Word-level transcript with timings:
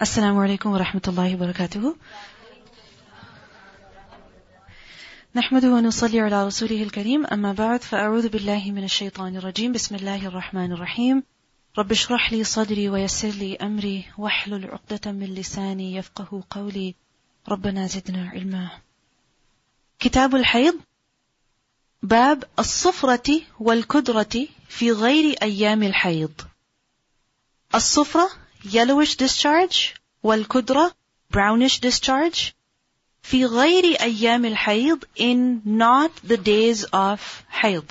السلام 0.00 0.38
عليكم 0.38 0.72
ورحمة 0.72 1.02
الله 1.08 1.34
وبركاته. 1.34 1.96
نحمده 5.36 5.68
ونصلي 5.68 6.20
على 6.20 6.46
رسوله 6.46 6.82
الكريم. 6.82 7.26
أما 7.26 7.52
بعد 7.52 7.82
فأعوذ 7.82 8.28
بالله 8.28 8.70
من 8.70 8.84
الشيطان 8.84 9.36
الرجيم. 9.36 9.72
بسم 9.72 9.94
الله 9.94 10.26
الرحمن 10.26 10.72
الرحيم. 10.72 11.22
رب 11.78 11.92
اشرح 11.92 12.32
لي 12.32 12.44
صدري 12.44 12.88
ويسر 12.88 13.28
لي 13.28 13.56
أمري. 13.56 14.04
واحلل 14.18 14.70
عقدة 14.70 15.12
من 15.12 15.34
لساني 15.34 15.94
يفقه 15.96 16.44
قولي. 16.50 16.94
ربنا 17.48 17.86
زدنا 17.86 18.28
علما. 18.28 18.70
كتاب 19.98 20.34
الحيض. 20.34 20.74
باب 22.02 22.44
الصفرة 22.58 23.40
والكدرة 23.60 24.48
في 24.68 24.92
غير 24.92 25.36
أيام 25.42 25.82
الحيض. 25.82 26.32
الصفرة 27.74 28.41
yellowish 28.63 29.15
discharge 29.17 29.93
والكدرة 30.23 30.91
brownish 31.31 31.79
discharge 31.79 32.53
في 33.23 33.45
غير 33.45 34.01
أيام 34.01 34.45
الحيض 34.45 35.03
in 35.15 35.61
not 35.65 36.11
the 36.23 36.37
days 36.37 36.83
of 36.93 37.43
حيض 37.49 37.83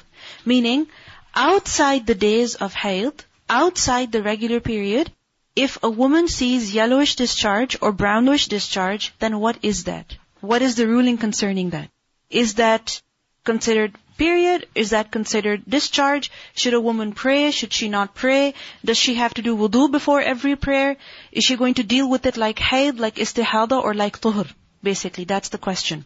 meaning 0.44 0.86
outside 1.34 2.06
the 2.06 2.14
days 2.14 2.54
of 2.54 2.74
حيض 2.74 3.12
outside 3.50 4.12
the 4.12 4.22
regular 4.22 4.60
period 4.60 5.10
if 5.56 5.78
a 5.82 5.90
woman 5.90 6.28
sees 6.28 6.74
yellowish 6.74 7.16
discharge 7.16 7.76
or 7.80 7.92
brownish 7.92 8.48
discharge 8.48 9.12
then 9.18 9.38
what 9.40 9.56
is 9.62 9.84
that 9.84 10.16
what 10.40 10.62
is 10.62 10.74
the 10.76 10.86
ruling 10.86 11.18
concerning 11.18 11.70
that 11.70 11.90
is 12.30 12.54
that 12.54 13.00
considered 13.44 13.92
period? 14.17 14.67
Is 14.75 14.91
that 14.91 15.11
considered 15.11 15.63
discharge? 15.67 16.31
Should 16.55 16.73
a 16.73 16.81
woman 16.81 17.13
pray? 17.13 17.51
Should 17.51 17.73
she 17.73 17.89
not 17.89 18.15
pray? 18.15 18.53
Does 18.85 18.97
she 18.97 19.15
have 19.15 19.33
to 19.35 19.41
do 19.41 19.55
wudu 19.55 19.91
before 19.91 20.21
every 20.21 20.55
prayer? 20.55 20.97
Is 21.31 21.43
she 21.43 21.57
going 21.57 21.75
to 21.75 21.83
deal 21.83 22.09
with 22.09 22.25
it 22.25 22.37
like 22.37 22.59
haid, 22.59 22.99
like 22.99 23.15
istihada, 23.15 23.81
or 23.81 23.93
like 23.93 24.21
tuhur? 24.21 24.47
Basically, 24.83 25.25
that's 25.25 25.49
the 25.49 25.57
question. 25.57 26.05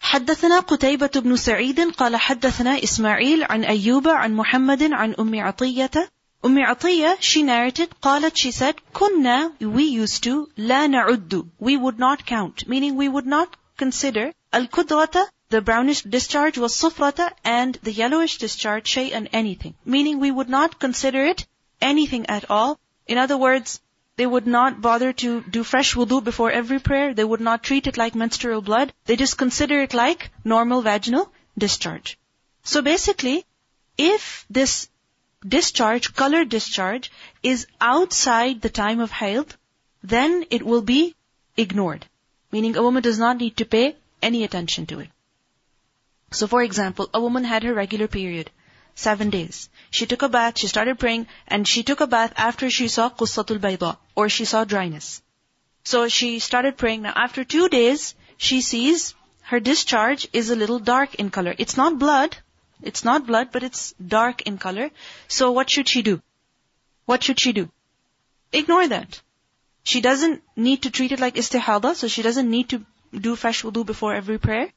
حدثنا 0.00 0.60
قتيبة 0.60 1.20
بن 1.20 1.36
سعيد 1.36 1.80
قال 1.80 2.16
حدثنا 2.16 2.82
إسماعيل 2.82 3.44
عن 3.44 3.64
أيوب 3.64 4.08
عن 4.08 4.34
محمد 4.34 4.92
عن 4.92 5.14
أم 5.18 5.40
عطية 5.40 5.90
أم 6.44 6.58
عطية 6.58 7.18
she 7.20 7.42
narrated 7.42 7.88
قالت 8.02 8.38
she 8.38 8.50
said 8.50 8.74
كنا 8.94 9.52
we 9.60 9.82
used 9.82 10.22
to 10.22 10.48
لا 10.56 10.86
نعد 10.86 11.46
we 11.60 11.76
would 11.76 11.98
not 11.98 12.24
count 12.24 12.66
meaning 12.66 12.96
we 12.96 13.08
would 13.08 13.26
not 13.26 13.56
consider 13.76 14.32
الكدرة 14.54 15.28
the 15.50 15.60
brownish 15.60 16.02
discharge 16.02 16.58
was 16.58 16.74
sufrata 16.74 17.30
and 17.44 17.78
the 17.82 17.92
yellowish 17.92 18.38
discharge 18.38 18.88
shay'an 18.88 19.28
anything. 19.32 19.74
Meaning 19.84 20.20
we 20.20 20.30
would 20.30 20.48
not 20.48 20.78
consider 20.78 21.24
it 21.24 21.46
anything 21.80 22.26
at 22.26 22.50
all. 22.50 22.78
In 23.06 23.18
other 23.18 23.36
words, 23.36 23.80
they 24.16 24.26
would 24.26 24.46
not 24.46 24.80
bother 24.80 25.12
to 25.24 25.40
do 25.40 25.64
fresh 25.64 25.94
wudu 25.94 26.22
before 26.22 26.50
every 26.52 26.78
prayer. 26.78 27.12
They 27.14 27.24
would 27.24 27.40
not 27.40 27.64
treat 27.64 27.88
it 27.88 27.96
like 27.96 28.14
menstrual 28.14 28.60
blood. 28.60 28.92
They 29.06 29.16
just 29.16 29.38
consider 29.38 29.80
it 29.82 29.92
like 29.92 30.30
normal 30.44 30.82
vaginal 30.82 31.32
discharge. 31.58 32.16
So 32.62 32.82
basically, 32.82 33.44
if 33.98 34.46
this 34.48 34.88
discharge, 35.46 36.14
color 36.14 36.44
discharge, 36.44 37.10
is 37.42 37.66
outside 37.80 38.60
the 38.60 38.68
time 38.68 39.00
of 39.00 39.10
haid, 39.10 39.54
then 40.02 40.44
it 40.50 40.62
will 40.62 40.82
be 40.82 41.14
ignored. 41.56 42.06
Meaning 42.52 42.76
a 42.76 42.82
woman 42.82 43.02
does 43.02 43.18
not 43.18 43.38
need 43.38 43.56
to 43.56 43.64
pay 43.64 43.96
any 44.22 44.44
attention 44.44 44.86
to 44.86 45.00
it. 45.00 45.08
So 46.32 46.46
for 46.46 46.62
example, 46.62 47.10
a 47.12 47.20
woman 47.20 47.42
had 47.42 47.64
her 47.64 47.74
regular 47.74 48.06
period, 48.06 48.50
seven 48.94 49.30
days. 49.30 49.68
She 49.90 50.06
took 50.06 50.22
a 50.22 50.28
bath, 50.28 50.58
she 50.58 50.68
started 50.68 50.98
praying, 51.00 51.26
and 51.48 51.66
she 51.66 51.82
took 51.82 52.00
a 52.00 52.06
bath 52.06 52.32
after 52.36 52.70
she 52.70 52.86
saw 52.86 53.10
qussatul 53.10 53.58
bayda, 53.58 53.96
or 54.14 54.28
she 54.28 54.44
saw 54.44 54.64
dryness. 54.64 55.22
So 55.82 56.06
she 56.08 56.38
started 56.38 56.76
praying. 56.76 57.02
Now 57.02 57.14
after 57.16 57.42
two 57.42 57.68
days, 57.68 58.14
she 58.36 58.60
sees 58.60 59.14
her 59.42 59.58
discharge 59.58 60.28
is 60.32 60.50
a 60.50 60.56
little 60.62 60.78
dark 60.78 61.16
in 61.16 61.30
color. 61.30 61.54
It's 61.58 61.76
not 61.76 61.98
blood, 61.98 62.36
it's 62.80 63.04
not 63.04 63.26
blood, 63.26 63.48
but 63.50 63.64
it's 63.64 63.92
dark 64.16 64.42
in 64.42 64.58
color. 64.58 64.90
So 65.26 65.50
what 65.50 65.68
should 65.68 65.88
she 65.88 66.02
do? 66.02 66.22
What 67.06 67.24
should 67.24 67.40
she 67.40 67.52
do? 67.52 67.68
Ignore 68.52 68.86
that. 68.88 69.20
She 69.82 70.00
doesn't 70.00 70.42
need 70.54 70.82
to 70.82 70.90
treat 70.90 71.10
it 71.10 71.18
like 71.18 71.34
istihada, 71.34 71.96
so 71.96 72.06
she 72.06 72.22
doesn't 72.22 72.48
need 72.48 72.68
to 72.68 72.84
do 73.28 73.34
fresh 73.34 73.64
wudu 73.64 73.84
before 73.84 74.14
every 74.14 74.38
prayer 74.38 74.68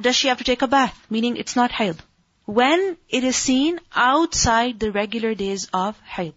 does 0.00 0.16
she 0.16 0.28
have 0.28 0.38
to 0.38 0.44
take 0.44 0.62
a 0.62 0.68
bath? 0.68 1.06
Meaning 1.10 1.36
it's 1.36 1.56
not 1.56 1.72
haid. 1.72 1.96
When 2.44 2.96
it 3.08 3.24
is 3.24 3.36
seen 3.36 3.80
outside 3.94 4.78
the 4.78 4.92
regular 4.92 5.34
days 5.34 5.68
of 5.72 5.98
haid. 6.00 6.34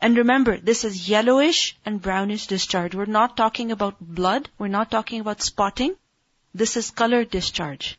And 0.00 0.16
remember, 0.16 0.58
this 0.58 0.84
is 0.84 1.08
yellowish 1.08 1.76
and 1.86 2.02
brownish 2.02 2.48
discharge. 2.48 2.94
We're 2.94 3.04
not 3.04 3.36
talking 3.36 3.70
about 3.70 4.00
blood. 4.00 4.48
We're 4.58 4.68
not 4.68 4.90
talking 4.90 5.20
about 5.20 5.42
spotting. 5.42 5.94
This 6.54 6.76
is 6.76 6.90
color 6.90 7.24
discharge. 7.24 7.98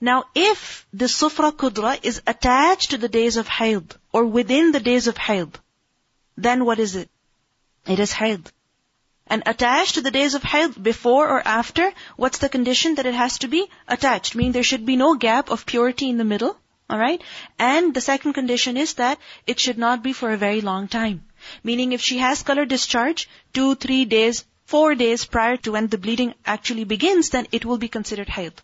Now, 0.00 0.24
if 0.34 0.86
the 0.92 1.06
sufra 1.06 1.52
kudra 1.52 1.98
is 2.02 2.20
attached 2.26 2.90
to 2.90 2.98
the 2.98 3.08
days 3.08 3.36
of 3.36 3.48
haid 3.48 3.94
or 4.12 4.24
within 4.24 4.72
the 4.72 4.80
days 4.80 5.06
of 5.06 5.16
haid, 5.16 5.58
then 6.36 6.64
what 6.64 6.78
is 6.78 6.96
it? 6.96 7.10
It 7.86 8.00
is 8.00 8.12
haid 8.12 8.50
and 9.30 9.44
attached 9.46 9.94
to 9.94 10.00
the 10.02 10.10
days 10.10 10.34
of 10.34 10.42
haid 10.42 10.82
before 10.82 11.28
or 11.28 11.40
after, 11.46 11.92
what's 12.16 12.38
the 12.38 12.48
condition 12.48 12.96
that 12.96 13.06
it 13.06 13.14
has 13.14 13.38
to 13.38 13.48
be 13.48 13.66
attached? 13.86 14.34
Meaning 14.34 14.52
there 14.52 14.70
should 14.70 14.84
be 14.84 14.96
no 14.96 15.14
gap 15.14 15.50
of 15.50 15.64
purity 15.64 16.10
in 16.10 16.18
the 16.18 16.24
middle. 16.24 16.58
Alright? 16.92 17.22
And 17.56 17.94
the 17.94 18.00
second 18.00 18.32
condition 18.32 18.76
is 18.76 18.94
that 18.94 19.18
it 19.46 19.60
should 19.60 19.78
not 19.78 20.02
be 20.02 20.12
for 20.12 20.32
a 20.32 20.36
very 20.36 20.60
long 20.60 20.88
time. 20.88 21.24
Meaning 21.62 21.92
if 21.92 22.00
she 22.00 22.18
has 22.18 22.42
color 22.42 22.66
discharge, 22.66 23.28
two, 23.52 23.76
three 23.76 24.04
days, 24.04 24.44
four 24.64 24.96
days 24.96 25.24
prior 25.24 25.56
to 25.58 25.72
when 25.72 25.86
the 25.86 25.98
bleeding 25.98 26.34
actually 26.44 26.84
begins, 26.84 27.30
then 27.30 27.46
it 27.52 27.64
will 27.64 27.78
be 27.78 27.88
considered 27.88 28.28
haid. 28.28 28.54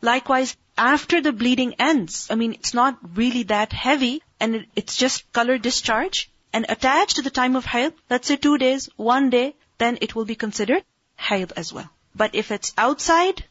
Likewise, 0.00 0.56
after 0.76 1.20
the 1.20 1.32
bleeding 1.32 1.74
ends, 1.78 2.26
I 2.28 2.34
mean, 2.34 2.54
it's 2.54 2.74
not 2.74 2.98
really 3.16 3.44
that 3.44 3.72
heavy, 3.72 4.20
and 4.40 4.66
it's 4.74 4.96
just 4.96 5.32
color 5.32 5.58
discharge, 5.58 6.28
and 6.52 6.66
attached 6.68 7.16
to 7.16 7.22
the 7.22 7.30
time 7.30 7.54
of 7.54 7.64
haid, 7.64 7.94
let's 8.10 8.26
say 8.26 8.36
two 8.36 8.58
days, 8.58 8.88
one 8.96 9.30
day, 9.30 9.54
then 9.81 9.97
it 10.01 10.15
will 10.15 10.25
be 10.25 10.35
considered 10.35 10.83
haid 11.17 11.53
as 11.55 11.73
well. 11.73 11.89
But 12.15 12.35
if 12.35 12.51
it's 12.51 12.73
outside, 12.77 13.43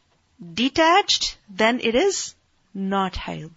detached, 0.53 1.37
then 1.49 1.79
it 1.81 1.95
is 1.95 2.35
not 2.73 3.15
haid. 3.15 3.51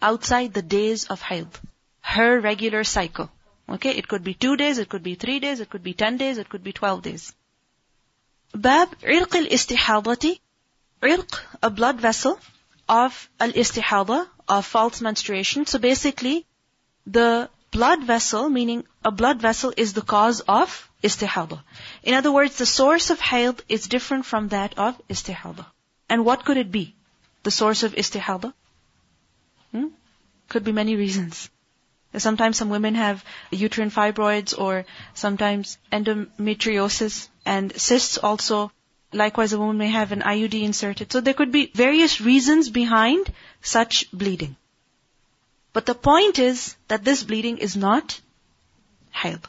Outside 0.00 0.54
the 0.54 0.62
days 0.62 1.06
of 1.06 1.20
haid. 1.20 1.48
Her 2.00 2.40
regular 2.40 2.84
cycle. 2.84 3.30
Okay, 3.68 3.90
it 3.90 4.08
could 4.08 4.24
be 4.24 4.34
two 4.34 4.56
days, 4.56 4.78
it 4.78 4.88
could 4.88 5.02
be 5.02 5.14
three 5.14 5.40
days, 5.40 5.60
it 5.60 5.68
could 5.68 5.82
be 5.82 5.92
ten 5.92 6.16
days, 6.16 6.38
it 6.38 6.48
could 6.48 6.64
be 6.64 6.72
twelve 6.72 7.02
days. 7.02 7.34
Bab 8.54 8.94
عرق 9.02 9.36
الاستحاضة 9.36 10.38
عرق, 11.02 11.40
a 11.62 11.70
blood 11.70 12.00
vessel 12.00 12.38
of 12.88 13.28
al-istihada, 13.38 14.26
of 14.48 14.64
false 14.64 15.02
menstruation. 15.02 15.66
So 15.66 15.78
basically, 15.78 16.46
the 17.06 17.50
blood 17.70 18.04
vessel, 18.04 18.48
meaning 18.48 18.84
a 19.04 19.10
blood 19.10 19.40
vessel 19.40 19.74
is 19.76 19.92
the 19.92 20.02
cause 20.02 20.40
of 20.40 20.90
istihada. 21.03 21.61
In 22.01 22.13
other 22.13 22.31
words, 22.31 22.57
the 22.57 22.65
source 22.65 23.09
of 23.09 23.19
haid 23.19 23.61
is 23.69 23.87
different 23.87 24.25
from 24.25 24.49
that 24.49 24.77
of 24.77 24.99
istihada. 25.07 25.65
And 26.09 26.25
what 26.25 26.45
could 26.45 26.57
it 26.57 26.71
be? 26.71 26.95
The 27.43 27.51
source 27.51 27.83
of 27.83 27.93
istihada? 27.95 28.53
Hmm? 29.71 29.87
Could 30.49 30.63
be 30.63 30.71
many 30.71 30.95
reasons. 30.95 31.49
Sometimes 32.17 32.57
some 32.57 32.69
women 32.69 32.95
have 32.95 33.23
uterine 33.51 33.89
fibroids 33.89 34.57
or 34.57 34.85
sometimes 35.13 35.77
endometriosis 35.91 37.27
and 37.45 37.79
cysts 37.79 38.17
also. 38.17 38.71
Likewise, 39.11 39.53
a 39.53 39.59
woman 39.59 39.77
may 39.77 39.89
have 39.89 40.11
an 40.11 40.21
IUD 40.21 40.61
inserted. 40.63 41.11
So 41.11 41.21
there 41.21 41.33
could 41.33 41.51
be 41.51 41.71
various 41.73 42.19
reasons 42.21 42.69
behind 42.69 43.31
such 43.61 44.11
bleeding. 44.11 44.55
But 45.71 45.87
the 45.87 45.95
point 45.95 46.39
is 46.39 46.75
that 46.87 47.03
this 47.03 47.23
bleeding 47.23 47.57
is 47.57 47.75
not 47.75 48.19
haid. 49.11 49.39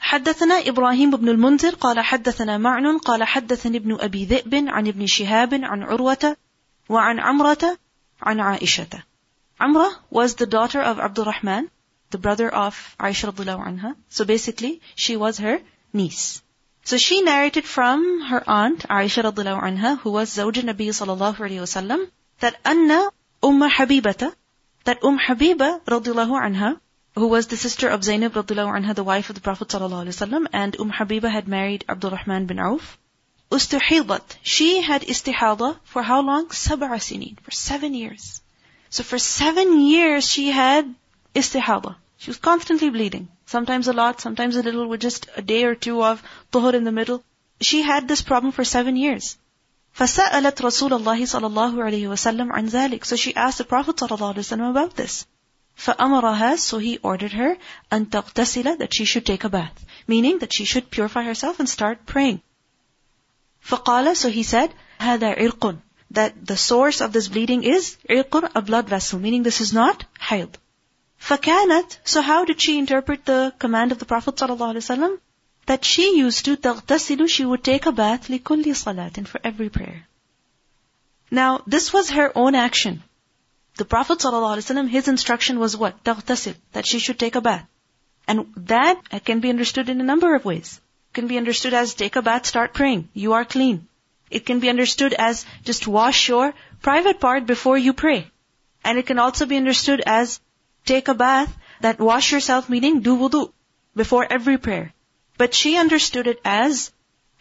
حدثنا 0.00 0.54
إبراهيم 0.68 1.10
بن 1.10 1.28
المنذر 1.28 1.74
قال 1.74 2.00
حدثنا 2.00 2.58
معن 2.58 2.98
قال 2.98 3.24
حدثني 3.24 3.76
ابن 3.76 4.00
أبي 4.00 4.24
ذئب 4.24 4.54
عن 4.68 4.86
ابن 4.86 5.06
شهاب 5.06 5.54
عن 5.54 5.82
عروة 5.82 6.36
وعن 6.88 7.20
عمرة 7.20 7.78
عن 8.22 8.40
عائشة 8.40 9.02
Amra 9.60 9.90
was 10.10 10.36
the 10.36 10.46
daughter 10.46 10.80
of 10.80 10.98
Abdul 10.98 11.26
Rahman, 11.26 11.70
the 12.10 12.16
brother 12.16 12.48
of 12.48 12.96
Aisha 12.98 13.30
radiallahu 13.30 13.66
anha. 13.66 13.94
So 14.08 14.24
basically, 14.24 14.80
she 14.94 15.16
was 15.16 15.36
her 15.36 15.60
niece. 15.92 16.40
So 16.82 16.96
she 16.96 17.20
narrated 17.20 17.66
from 17.66 18.22
her 18.22 18.42
aunt, 18.46 18.88
Aisha 18.88 19.22
radiallahu 19.22 19.62
anha, 19.62 19.98
who 19.98 20.12
was 20.12 20.34
Zawj 20.34 20.62
Nabi 20.70 20.88
sallallahu 21.00 21.36
alayhi 21.36 21.66
wasallam, 21.66 22.08
that 22.40 22.56
Anna 22.64 23.10
Umm 23.42 23.60
Habibata, 23.68 24.32
that 24.84 25.04
Umm 25.04 25.18
Habiba 25.18 25.84
radiallahu 25.84 26.40
anha, 26.46 26.80
who 27.15 27.27
was 27.27 27.47
the 27.47 27.57
sister 27.57 27.87
of 27.87 28.03
Zainab 28.03 28.33
radiallahu 28.33 28.77
anha, 28.77 28.93
the 28.93 29.03
wife 29.03 29.29
of 29.29 29.35
the 29.35 29.41
Prophet 29.41 29.69
sallallahu 29.69 30.05
alaihi 30.05 30.15
wasallam, 30.15 30.47
and 30.51 30.75
Umm 30.79 30.91
Habiba 30.91 31.31
had 31.31 31.47
married 31.47 31.85
Abdurrahman 31.87 32.45
bin 32.45 32.59
Auf. 32.59 32.97
Ustuhidat. 33.51 34.35
She 34.43 34.81
had 34.81 35.03
istihada 35.03 35.77
for 35.83 36.01
how 36.03 36.21
long? 36.21 36.47
Sab'a 36.47 36.99
sinin. 37.07 37.37
For 37.41 37.51
seven 37.51 37.93
years. 37.93 38.41
So 38.89 39.03
for 39.03 39.17
seven 39.17 39.79
years 39.79 40.27
she 40.29 40.51
had 40.51 40.93
istihada. 41.33 41.95
She 42.17 42.31
was 42.31 42.37
constantly 42.37 42.89
bleeding. 42.89 43.29
Sometimes 43.45 43.87
a 43.87 43.93
lot, 43.93 44.19
sometimes 44.19 44.55
a 44.55 44.63
little, 44.63 44.87
with 44.87 45.01
just 45.01 45.27
a 45.37 45.41
day 45.41 45.63
or 45.63 45.75
two 45.75 46.03
of 46.03 46.21
tuhur 46.51 46.73
in 46.73 46.83
the 46.83 46.91
middle. 46.91 47.23
She 47.61 47.81
had 47.81 48.07
this 48.07 48.21
problem 48.21 48.51
for 48.51 48.65
seven 48.65 48.97
years. 48.97 49.37
فسألت 49.95 50.61
رسول 50.61 50.93
الله 50.93 51.25
صلى 51.25 51.47
الله 51.47 51.83
عليه 51.83 52.07
وسلم 52.09 52.51
عن 52.51 52.67
ذلك. 52.67 53.05
So 53.05 53.15
she 53.15 53.33
asked 53.35 53.59
the 53.59 53.63
Prophet 53.63 53.95
صلى 53.95 54.17
الله 54.17 54.33
عليه 54.33 54.39
وسلم 54.39 54.69
about 54.71 54.95
this. 54.95 55.25
فأمرها, 55.79 56.57
so 56.57 56.77
he 56.77 56.97
ordered 56.97 57.33
her, 57.33 57.57
أن 57.91 58.05
تغتسل, 58.09 58.77
that 58.79 58.93
she 58.93 59.05
should 59.05 59.25
take 59.25 59.43
a 59.43 59.49
bath. 59.49 59.85
Meaning 60.07 60.39
that 60.39 60.53
she 60.53 60.65
should 60.65 60.89
purify 60.89 61.23
herself 61.23 61.59
and 61.59 61.69
start 61.69 62.05
praying. 62.05 62.41
فقال, 63.63 64.15
so 64.15 64.29
he 64.29 64.43
said, 64.43 64.73
هذا 64.99 65.37
عرق. 65.37 65.77
That 66.11 66.45
the 66.45 66.55
source 66.55 67.01
of 67.01 67.11
this 67.11 67.27
bleeding 67.27 67.63
is 67.63 67.97
عرق, 68.09 68.51
a 68.55 68.61
blood 68.61 68.87
vessel. 68.87 69.19
Meaning 69.19 69.43
this 69.43 69.61
is 69.61 69.73
not 69.73 70.05
hayd. 70.19 70.57
فكانت, 71.19 71.97
so 72.03 72.21
how 72.21 72.45
did 72.45 72.61
she 72.61 72.77
interpret 72.77 73.25
the 73.25 73.53
command 73.59 73.91
of 73.91 73.99
the 73.99 74.05
Prophet 74.05 74.35
ﷺ? 74.35 75.19
That 75.65 75.83
she 75.83 76.17
used 76.17 76.45
to 76.45 76.55
تغتسل, 76.55 77.27
she 77.27 77.43
would 77.43 77.63
take 77.63 77.85
a 77.85 77.91
bath 77.91 78.27
لكل 78.27 78.63
صلاة, 78.65 79.27
for 79.27 79.41
every 79.43 79.69
prayer. 79.69 80.07
Now, 81.31 81.63
this 81.65 81.91
was 81.91 82.11
her 82.11 82.31
own 82.35 82.55
action. 82.55 83.01
The 83.79 83.85
Prophet 83.85 84.19
ﷺ, 84.19 84.89
his 84.89 85.09
instruction 85.09 85.59
was 85.59 85.75
what? 85.75 86.01
تغتسل, 86.03 86.55
that 86.71 86.87
she 86.87 86.99
should 86.99 87.19
take 87.19 87.35
a 87.35 87.41
bath. 87.41 87.67
And 88.27 88.53
that 88.55 89.01
can 89.25 89.41
be 89.41 89.49
understood 89.49 89.89
in 89.89 89.99
a 89.99 90.03
number 90.03 90.33
of 90.33 90.45
ways. 90.45 90.79
It 91.09 91.13
can 91.13 91.27
be 91.27 91.37
understood 91.37 91.73
as 91.73 91.93
take 91.93 92.15
a 92.15 92.21
bath, 92.21 92.45
start 92.45 92.73
praying. 92.73 93.09
You 93.13 93.33
are 93.33 93.43
clean. 93.43 93.87
It 94.31 94.45
can 94.45 94.59
be 94.59 94.69
understood 94.69 95.13
as 95.13 95.45
just 95.63 95.87
wash 95.87 96.29
your 96.29 96.53
private 96.81 97.19
part 97.19 97.45
before 97.45 97.77
you 97.77 97.91
pray. 97.91 98.31
And 98.83 98.97
it 98.97 99.07
can 99.07 99.19
also 99.19 99.45
be 99.45 99.57
understood 99.57 100.01
as 100.05 100.39
take 100.85 101.09
a 101.09 101.13
bath, 101.13 101.53
that 101.81 101.99
wash 101.99 102.31
yourself 102.31 102.69
meaning 102.69 103.01
do 103.01 103.17
wudu 103.17 103.51
before 103.95 104.25
every 104.29 104.57
prayer. 104.57 104.93
But 105.37 105.53
she 105.53 105.75
understood 105.77 106.27
it 106.27 106.39
as 106.45 106.91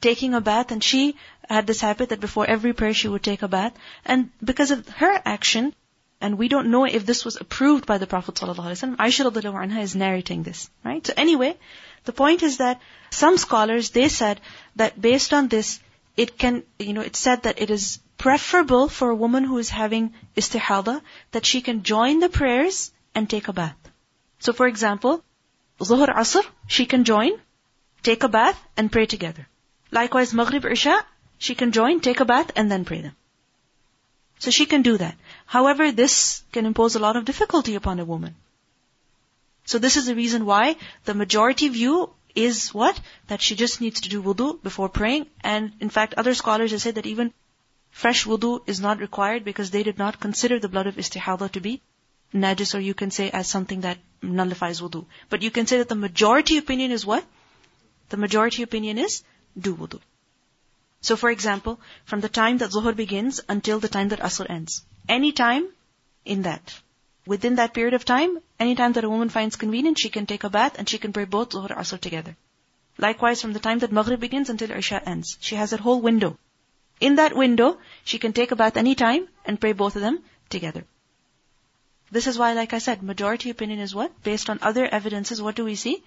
taking 0.00 0.34
a 0.34 0.40
bath 0.40 0.72
and 0.72 0.82
she 0.82 1.16
had 1.48 1.66
this 1.66 1.80
habit 1.80 2.08
that 2.08 2.20
before 2.20 2.46
every 2.46 2.72
prayer 2.72 2.92
she 2.92 3.08
would 3.08 3.22
take 3.22 3.42
a 3.42 3.48
bath. 3.48 3.72
And 4.04 4.30
because 4.42 4.72
of 4.72 4.88
her 4.88 5.22
action, 5.24 5.74
and 6.21 6.37
we 6.37 6.47
don't 6.49 6.71
know 6.71 6.85
if 6.85 7.05
this 7.05 7.23
was 7.23 7.37
approved 7.37 7.85
by 7.85 7.97
the 7.97 8.07
Prophet 8.07 8.35
ﷺ, 8.35 8.97
Aisha 8.97 9.81
is 9.81 9.95
narrating 9.95 10.43
this, 10.43 10.69
right? 10.83 11.05
So 11.05 11.13
anyway, 11.15 11.57
the 12.05 12.11
point 12.11 12.43
is 12.43 12.57
that 12.57 12.81
some 13.09 13.37
scholars, 13.37 13.91
they 13.91 14.09
said 14.09 14.41
that 14.75 14.99
based 14.99 15.33
on 15.33 15.47
this, 15.47 15.79
it 16.17 16.37
can, 16.37 16.63
you 16.77 16.93
know, 16.93 17.01
it's 17.01 17.19
said 17.19 17.43
that 17.43 17.61
it 17.61 17.69
is 17.69 17.99
preferable 18.17 18.89
for 18.89 19.09
a 19.09 19.15
woman 19.15 19.45
who 19.45 19.57
is 19.57 19.69
having 19.69 20.13
istihada 20.35 21.01
that 21.31 21.45
she 21.45 21.61
can 21.61 21.83
join 21.83 22.19
the 22.19 22.29
prayers 22.29 22.91
and 23.15 23.29
take 23.29 23.47
a 23.47 23.53
bath. 23.53 23.77
So 24.39 24.51
for 24.51 24.67
example, 24.67 25.23
Zuhr 25.79 26.13
Asr, 26.13 26.43
she 26.67 26.85
can 26.85 27.05
join, 27.05 27.31
take 28.03 28.23
a 28.23 28.27
bath 28.27 28.61
and 28.75 28.91
pray 28.91 29.05
together. 29.05 29.47
Likewise, 29.91 30.33
Maghrib 30.33 30.65
Isha, 30.65 31.05
she 31.37 31.55
can 31.55 31.71
join, 31.71 32.01
take 32.01 32.19
a 32.19 32.25
bath 32.25 32.51
and 32.57 32.69
then 32.69 32.83
pray 32.83 33.01
them. 33.01 33.15
So 34.39 34.51
she 34.51 34.65
can 34.65 34.81
do 34.81 34.97
that. 34.97 35.15
However, 35.45 35.91
this 35.91 36.43
can 36.51 36.65
impose 36.65 36.95
a 36.95 36.99
lot 36.99 37.17
of 37.17 37.25
difficulty 37.25 37.75
upon 37.75 37.99
a 37.99 38.05
woman. 38.05 38.35
So 39.65 39.79
this 39.79 39.97
is 39.97 40.05
the 40.05 40.15
reason 40.15 40.45
why 40.45 40.77
the 41.05 41.13
majority 41.13 41.67
view 41.67 42.09
is 42.35 42.73
what? 42.73 42.99
That 43.27 43.41
she 43.41 43.55
just 43.55 43.81
needs 43.81 44.01
to 44.01 44.09
do 44.09 44.21
wudu 44.23 44.61
before 44.63 44.89
praying. 44.89 45.27
And 45.41 45.73
in 45.79 45.89
fact, 45.89 46.13
other 46.15 46.33
scholars 46.33 46.71
have 46.71 46.81
said 46.81 46.95
that 46.95 47.05
even 47.05 47.33
fresh 47.91 48.25
wudu 48.25 48.61
is 48.67 48.79
not 48.79 48.99
required 48.99 49.43
because 49.43 49.71
they 49.71 49.83
did 49.83 49.97
not 49.97 50.19
consider 50.19 50.59
the 50.59 50.69
blood 50.69 50.87
of 50.87 50.95
istihada 50.95 51.51
to 51.51 51.59
be 51.59 51.81
najis 52.33 52.75
or 52.75 52.79
you 52.79 52.93
can 52.93 53.11
say 53.11 53.29
as 53.31 53.47
something 53.47 53.81
that 53.81 53.97
nullifies 54.21 54.81
wudu. 54.81 55.05
But 55.29 55.41
you 55.41 55.51
can 55.51 55.67
say 55.67 55.79
that 55.79 55.89
the 55.89 55.95
majority 55.95 56.57
opinion 56.57 56.91
is 56.91 57.05
what? 57.05 57.25
The 58.09 58.17
majority 58.17 58.63
opinion 58.63 58.97
is 58.97 59.23
do 59.57 59.75
wudu. 59.75 59.99
So 61.01 61.15
for 61.15 61.29
example, 61.29 61.79
from 62.05 62.21
the 62.21 62.29
time 62.29 62.57
that 62.59 62.71
zuhr 62.71 62.95
begins 62.95 63.41
until 63.47 63.79
the 63.79 63.87
time 63.87 64.09
that 64.09 64.19
asr 64.19 64.49
ends. 64.49 64.83
Any 65.07 65.31
time 65.31 65.69
in 66.25 66.41
that. 66.43 66.79
Within 67.25 67.55
that 67.55 67.73
period 67.73 67.93
of 67.93 68.05
time, 68.05 68.39
any 68.59 68.75
time 68.75 68.93
that 68.93 69.03
a 69.03 69.09
woman 69.09 69.29
finds 69.29 69.55
convenient, 69.55 69.99
she 69.99 70.09
can 70.09 70.25
take 70.25 70.43
a 70.43 70.49
bath 70.49 70.77
and 70.77 70.89
she 70.89 70.97
can 70.97 71.13
pray 71.13 71.25
both 71.25 71.51
zuhr 71.51 71.69
and 71.69 71.79
asr 71.79 71.99
together. 71.99 72.35
Likewise, 72.97 73.41
from 73.41 73.53
the 73.53 73.59
time 73.59 73.79
that 73.79 73.93
maghrib 73.93 74.19
begins 74.19 74.49
until 74.49 74.71
isha 74.71 75.01
ends. 75.07 75.37
She 75.39 75.55
has 75.55 75.69
that 75.69 75.79
whole 75.79 76.01
window. 76.01 76.37
In 76.99 77.15
that 77.15 77.35
window, 77.35 77.77
she 78.03 78.19
can 78.19 78.33
take 78.33 78.51
a 78.51 78.57
bath 78.57 78.75
any 78.75 78.93
time 78.93 79.27
and 79.45 79.59
pray 79.59 79.71
both 79.71 79.95
of 79.95 80.01
them 80.01 80.21
together. 80.49 80.83
This 82.11 82.27
is 82.27 82.37
why, 82.37 82.53
like 82.53 82.73
I 82.73 82.79
said, 82.79 83.01
majority 83.03 83.49
opinion 83.49 83.79
is 83.79 83.95
what? 83.95 84.21
Based 84.23 84.49
on 84.49 84.59
other 84.61 84.85
evidences, 84.85 85.41
what 85.41 85.55
do 85.55 85.63
we 85.63 85.75
see? 85.75 86.03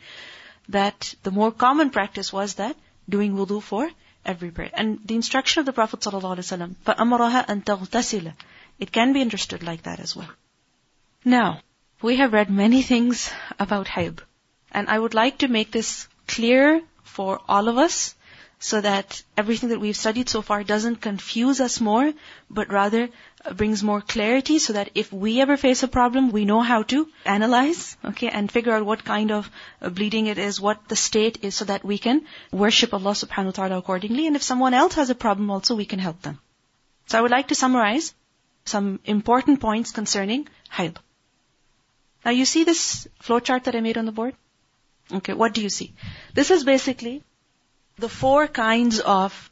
That 0.69 1.15
the 1.23 1.31
more 1.31 1.51
common 1.51 1.91
practice 1.91 2.33
was 2.33 2.55
that 2.55 2.77
doing 3.09 3.37
wudu 3.37 3.63
for 3.63 3.91
every 4.26 4.52
prayer. 4.52 4.72
And 4.74 5.00
the 5.06 5.16
instruction 5.16 5.62
of 5.62 5.66
the 5.66 5.74
Prophet 5.74 6.02
ﷺ, 6.02 6.76
فَأَمَرَهَا 6.86 7.48
أَن 7.48 7.64
تَغْتَسِلَ 7.64 8.34
It 8.80 8.92
can 8.92 9.14
be 9.14 9.22
understood 9.22 9.64
like 9.64 9.84
that 9.84 10.00
as 10.00 10.16
well. 10.16 10.30
Now, 11.24 11.62
we 12.02 12.18
have 12.18 12.34
read 12.34 12.50
many 12.50 12.82
things 12.84 13.32
about 13.60 13.88
hayd. 13.88 14.22
And 14.72 14.90
I 14.90 15.00
would 15.00 15.14
like 15.14 15.40
to 15.40 15.48
make 15.48 15.72
this 15.72 16.08
clear 16.28 16.82
for 17.04 17.40
all 17.48 17.68
of 17.70 17.78
us 17.78 18.16
so 18.63 18.81
that 18.81 19.21
everything 19.37 19.71
that 19.71 19.81
we've 19.81 19.97
studied 19.97 20.29
so 20.29 20.41
far 20.41 20.63
doesn't 20.63 21.01
confuse 21.05 21.61
us 21.61 21.81
more, 21.81 22.13
but 22.49 22.71
rather 22.71 23.09
brings 23.57 23.83
more 23.83 24.01
clarity 24.01 24.61
so 24.61 24.75
that 24.75 24.91
if 24.95 25.13
we 25.13 25.41
ever 25.41 25.57
face 25.57 25.83
a 25.83 25.89
problem, 25.89 26.31
we 26.31 26.45
know 26.45 26.61
how 26.61 26.85
to 26.85 27.09
analyze, 27.25 27.97
okay, 28.05 28.29
and 28.29 28.53
figure 28.53 28.73
out 28.73 28.87
what 28.87 29.05
kind 29.05 29.33
of 29.33 29.51
uh, 29.81 29.91
bleeding 29.91 30.29
it 30.29 30.39
is, 30.39 30.61
what 30.61 30.87
the 30.87 30.95
state 30.95 31.39
is 31.43 31.57
so 31.57 31.65
that 31.65 31.85
we 31.85 31.99
can 31.99 32.23
worship 32.53 32.95
Allah 32.95 33.15
subhanahu 33.23 33.47
wa 33.47 33.57
ta'ala 33.57 33.79
accordingly. 33.79 34.29
And 34.29 34.37
if 34.37 34.45
someone 34.45 34.75
else 34.75 34.95
has 34.95 35.11
a 35.11 35.17
problem 35.17 35.51
also, 35.51 35.75
we 35.75 35.89
can 35.95 35.99
help 35.99 36.23
them. 36.23 36.39
So 37.07 37.19
I 37.19 37.23
would 37.23 37.33
like 37.33 37.49
to 37.49 37.57
summarize 37.57 38.15
some 38.65 39.01
important 39.17 39.61
points 39.61 39.91
concerning 39.91 40.47
hayd. 40.79 41.03
Now 42.25 42.31
you 42.31 42.45
see 42.45 42.63
this 42.63 43.09
flowchart 43.25 43.65
that 43.65 43.75
I 43.75 43.81
made 43.81 43.99
on 43.99 44.07
the 44.07 44.17
board? 44.23 44.37
Okay, 45.21 45.33
what 45.33 45.53
do 45.53 45.63
you 45.63 45.69
see? 45.81 45.93
This 46.33 46.53
is 46.53 46.63
basically 46.63 47.25
the 47.99 48.09
four 48.09 48.47
kinds 48.49 49.01
of 49.01 49.51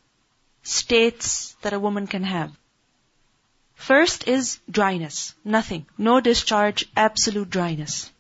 states 0.63 1.57
that 1.63 1.73
a 1.73 1.81
woman 1.81 2.07
can 2.07 2.25
have. 2.25 2.53
First 3.75 4.29
is 4.29 4.59
dryness. 4.71 5.35
Nothing. 5.45 5.87
No 5.97 6.21
discharge, 6.21 6.87
absolute 6.97 7.51
dryness. 7.51 8.11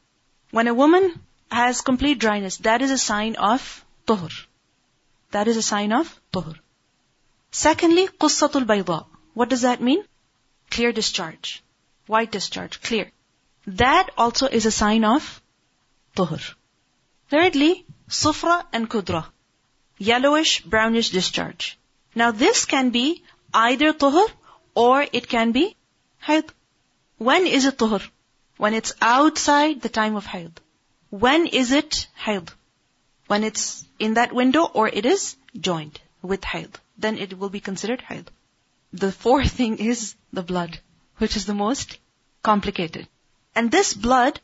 When 0.51 0.69
a 0.69 0.75
woman 0.75 1.21
has 1.51 1.81
complete 1.83 2.19
dryness, 2.19 2.57
that 2.69 2.83
is 2.83 2.91
a 2.91 2.99
sign 2.99 3.37
of 3.37 3.85
tuhur. 4.07 4.33
That 5.33 5.49
is 5.49 5.57
a 5.57 5.63
sign 5.63 5.93
of 5.93 6.21
tuhur. 6.33 6.57
Secondly, 7.51 8.09
qussatul 8.09 8.65
bayda. 8.65 9.07
What 9.35 9.51
does 9.51 9.63
that 9.63 9.81
mean? 9.81 10.05
Clear 10.71 10.93
discharge. 10.93 11.63
White 12.07 12.33
discharge. 12.33 12.81
Clear. 12.81 13.11
That 13.67 14.11
also 14.17 14.47
is 14.47 14.67
a 14.67 14.71
sign 14.71 15.05
of 15.05 15.43
tuhur. 16.17 16.55
Thirdly, 17.29 17.85
sufra 18.09 18.65
and 18.73 18.89
kudra. 18.89 19.27
Yellowish, 20.09 20.63
brownish 20.63 21.11
discharge. 21.11 21.79
Now 22.15 22.31
this 22.31 22.65
can 22.65 22.89
be 22.91 23.23
either 23.53 23.93
tuhur 23.93 24.29
or 24.75 25.07
it 25.13 25.29
can 25.29 25.53
be 25.53 25.77
hayd. 26.27 26.49
When 27.19 27.47
is 27.47 27.67
it 27.67 27.77
tuhur? 27.77 28.03
When 28.57 28.73
it's 28.73 28.95
outside 29.03 29.83
the 29.83 29.91
time 29.91 30.17
of 30.17 30.25
hayd. 30.25 30.53
When 31.11 31.47
is 31.47 31.73
it 31.73 32.07
hayd? 32.25 32.49
When 33.27 33.45
it's 33.45 33.85
in 33.99 34.15
that 34.15 34.33
window 34.33 34.65
or 34.65 34.89
it 34.89 35.05
is 35.05 35.37
joined 35.69 36.01
with 36.23 36.45
hayd. 36.45 36.81
Then 36.97 37.19
it 37.19 37.39
will 37.39 37.51
be 37.51 37.61
considered 37.61 38.01
hayd. 38.01 38.27
The 38.93 39.13
fourth 39.13 39.53
thing 39.61 39.79
is 39.93 40.15
the 40.33 40.43
blood, 40.43 40.79
which 41.19 41.37
is 41.37 41.45
the 41.45 41.61
most 41.63 41.99
complicated. 42.43 43.07
And 43.55 43.71
this 43.71 43.93
blood 43.93 44.41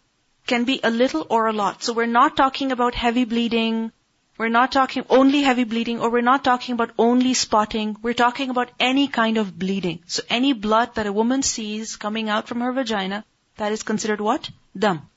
can 0.47 0.65
be 0.65 0.81
a 0.85 0.91
little 0.91 1.27
or 1.31 1.47
a 1.47 1.53
lot. 1.53 1.83
So 1.83 1.95
we're 1.95 2.15
not 2.21 2.37
talking 2.37 2.73
about 2.73 2.95
heavy 2.95 3.25
bleeding, 3.25 3.93
we're 4.39 4.49
not 4.49 4.73
talking 4.73 5.05
only 5.09 5.43
heavy 5.43 5.65
bleeding 5.65 6.01
or 6.01 6.11
we're 6.11 6.21
not 6.21 6.45
talking 6.45 6.75
about 6.75 6.91
only 6.99 7.33
spotting. 7.33 7.97
We're 8.03 8.21
talking 8.21 8.51
about 8.51 8.71
any 8.79 9.09
kind 9.09 9.39
of 9.39 9.59
bleeding. 9.59 10.03
So 10.07 10.23
any 10.29 10.53
blood 10.53 10.95
that 10.97 11.07
a 11.07 11.13
woman 11.13 11.43
sees 11.43 11.97
coming 11.97 12.29
out 12.29 12.47
from 12.47 12.61
her 12.61 12.73
vagina, 12.73 13.25
that 13.57 13.73
is 13.73 13.83
considered 13.83 14.21
what? 14.21 14.51
Dam. 14.79 15.09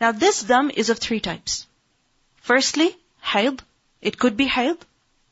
Now 0.00 0.12
this 0.12 0.42
dam 0.42 0.70
is 0.70 0.90
of 0.90 0.98
three 0.98 1.20
types. 1.20 1.66
Firstly, 2.42 2.94
hayd. 3.22 3.62
It 4.02 4.18
could 4.18 4.36
be 4.36 4.46
hayd. 4.46 4.78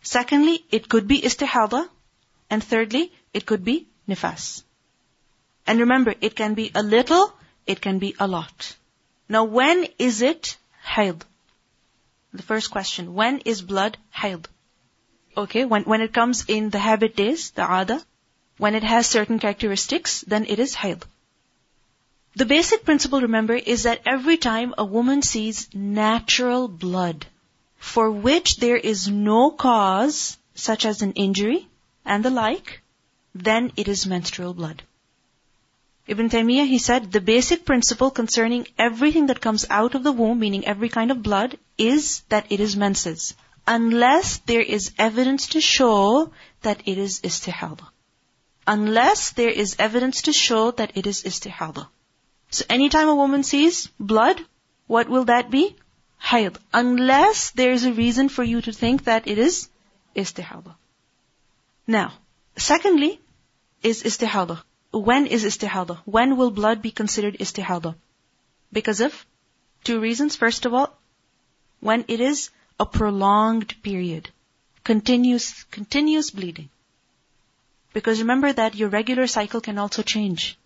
Secondly, 0.02 0.64
it 0.70 0.88
could 0.88 1.06
be 1.06 1.20
istihada. 1.20 1.86
And 2.48 2.64
thirdly, 2.64 3.12
it 3.34 3.44
could 3.44 3.64
be 3.64 3.86
nifas. 4.08 4.62
And 5.66 5.80
remember, 5.80 6.14
it 6.22 6.34
can 6.34 6.54
be 6.54 6.70
a 6.74 6.82
little, 6.82 7.32
it 7.66 7.82
can 7.82 7.98
be 7.98 8.14
a 8.18 8.26
lot. 8.26 8.74
Now 9.28 9.44
when 9.44 9.86
is 9.98 10.22
it 10.22 10.56
hayd? 10.82 11.24
The 12.32 12.42
first 12.42 12.70
question, 12.70 13.14
when 13.14 13.38
is 13.40 13.62
blood 13.62 13.96
hayd? 14.10 14.48
Okay, 15.36 15.64
when, 15.64 15.84
when 15.84 16.00
it 16.00 16.12
comes 16.12 16.44
in 16.48 16.70
the 16.70 16.78
habit 16.78 17.16
days, 17.16 17.50
the 17.52 17.62
ada, 17.62 18.02
when 18.58 18.74
it 18.74 18.82
has 18.82 19.06
certain 19.06 19.38
characteristics, 19.38 20.22
then 20.26 20.44
it 20.46 20.58
is 20.58 20.74
hayd. 20.74 21.04
The 22.36 22.44
basic 22.44 22.84
principle, 22.84 23.20
remember, 23.20 23.54
is 23.54 23.84
that 23.84 24.02
every 24.04 24.36
time 24.36 24.74
a 24.76 24.84
woman 24.84 25.22
sees 25.22 25.68
natural 25.74 26.68
blood 26.68 27.26
for 27.78 28.10
which 28.10 28.56
there 28.56 28.76
is 28.76 29.08
no 29.08 29.50
cause, 29.50 30.36
such 30.54 30.84
as 30.84 31.02
an 31.02 31.12
injury 31.12 31.68
and 32.04 32.24
the 32.24 32.30
like, 32.30 32.82
then 33.34 33.72
it 33.76 33.88
is 33.88 34.06
menstrual 34.06 34.54
blood. 34.54 34.82
Ibn 36.08 36.30
Taymiyyah, 36.30 36.66
he 36.66 36.78
said, 36.78 37.12
the 37.12 37.20
basic 37.20 37.66
principle 37.66 38.10
concerning 38.10 38.66
everything 38.78 39.26
that 39.26 39.42
comes 39.42 39.66
out 39.68 39.94
of 39.94 40.02
the 40.04 40.12
womb, 40.12 40.38
meaning 40.38 40.64
every 40.66 40.88
kind 40.88 41.10
of 41.10 41.22
blood, 41.22 41.58
is 41.76 42.22
that 42.30 42.46
it 42.50 42.60
is 42.60 42.76
menses. 42.76 43.34
Unless 43.66 44.38
there 44.52 44.62
is 44.62 44.92
evidence 44.96 45.48
to 45.48 45.60
show 45.60 46.32
that 46.62 46.80
it 46.86 46.96
is 46.96 47.20
istihada. 47.20 47.86
Unless 48.66 49.32
there 49.32 49.50
is 49.50 49.76
evidence 49.78 50.22
to 50.22 50.32
show 50.32 50.70
that 50.70 50.92
it 50.94 51.06
is 51.06 51.22
istihada. 51.24 51.86
So 52.50 52.64
anytime 52.70 53.08
a 53.08 53.14
woman 53.14 53.42
sees 53.42 53.88
blood, 54.00 54.40
what 54.86 55.10
will 55.10 55.26
that 55.26 55.50
be? 55.50 55.76
Hayd. 56.30 56.56
Unless 56.72 57.50
there 57.50 57.72
is 57.72 57.84
a 57.84 57.92
reason 57.92 58.30
for 58.30 58.42
you 58.42 58.62
to 58.62 58.72
think 58.72 59.04
that 59.04 59.28
it 59.28 59.36
is 59.36 59.68
istihada. 60.16 60.74
Now, 61.86 62.14
secondly, 62.56 63.20
is 63.82 64.02
istihada. 64.02 64.62
When 64.90 65.26
is 65.26 65.44
istihada? 65.44 65.98
When 66.04 66.36
will 66.36 66.50
blood 66.50 66.82
be 66.82 66.90
considered 66.90 67.38
istihada? 67.38 67.94
Because 68.72 69.00
of 69.00 69.26
two 69.84 70.00
reasons. 70.00 70.36
First 70.36 70.66
of 70.66 70.74
all, 70.74 70.96
when 71.80 72.04
it 72.08 72.20
is 72.20 72.50
a 72.80 72.86
prolonged 72.86 73.82
period, 73.82 74.30
continuous, 74.84 75.64
continuous 75.64 76.30
bleeding. 76.30 76.70
Because 77.92 78.20
remember 78.20 78.52
that 78.52 78.74
your 78.74 78.88
regular 78.88 79.26
cycle 79.26 79.60
can 79.60 79.78
also 79.78 80.02
change. 80.02 80.58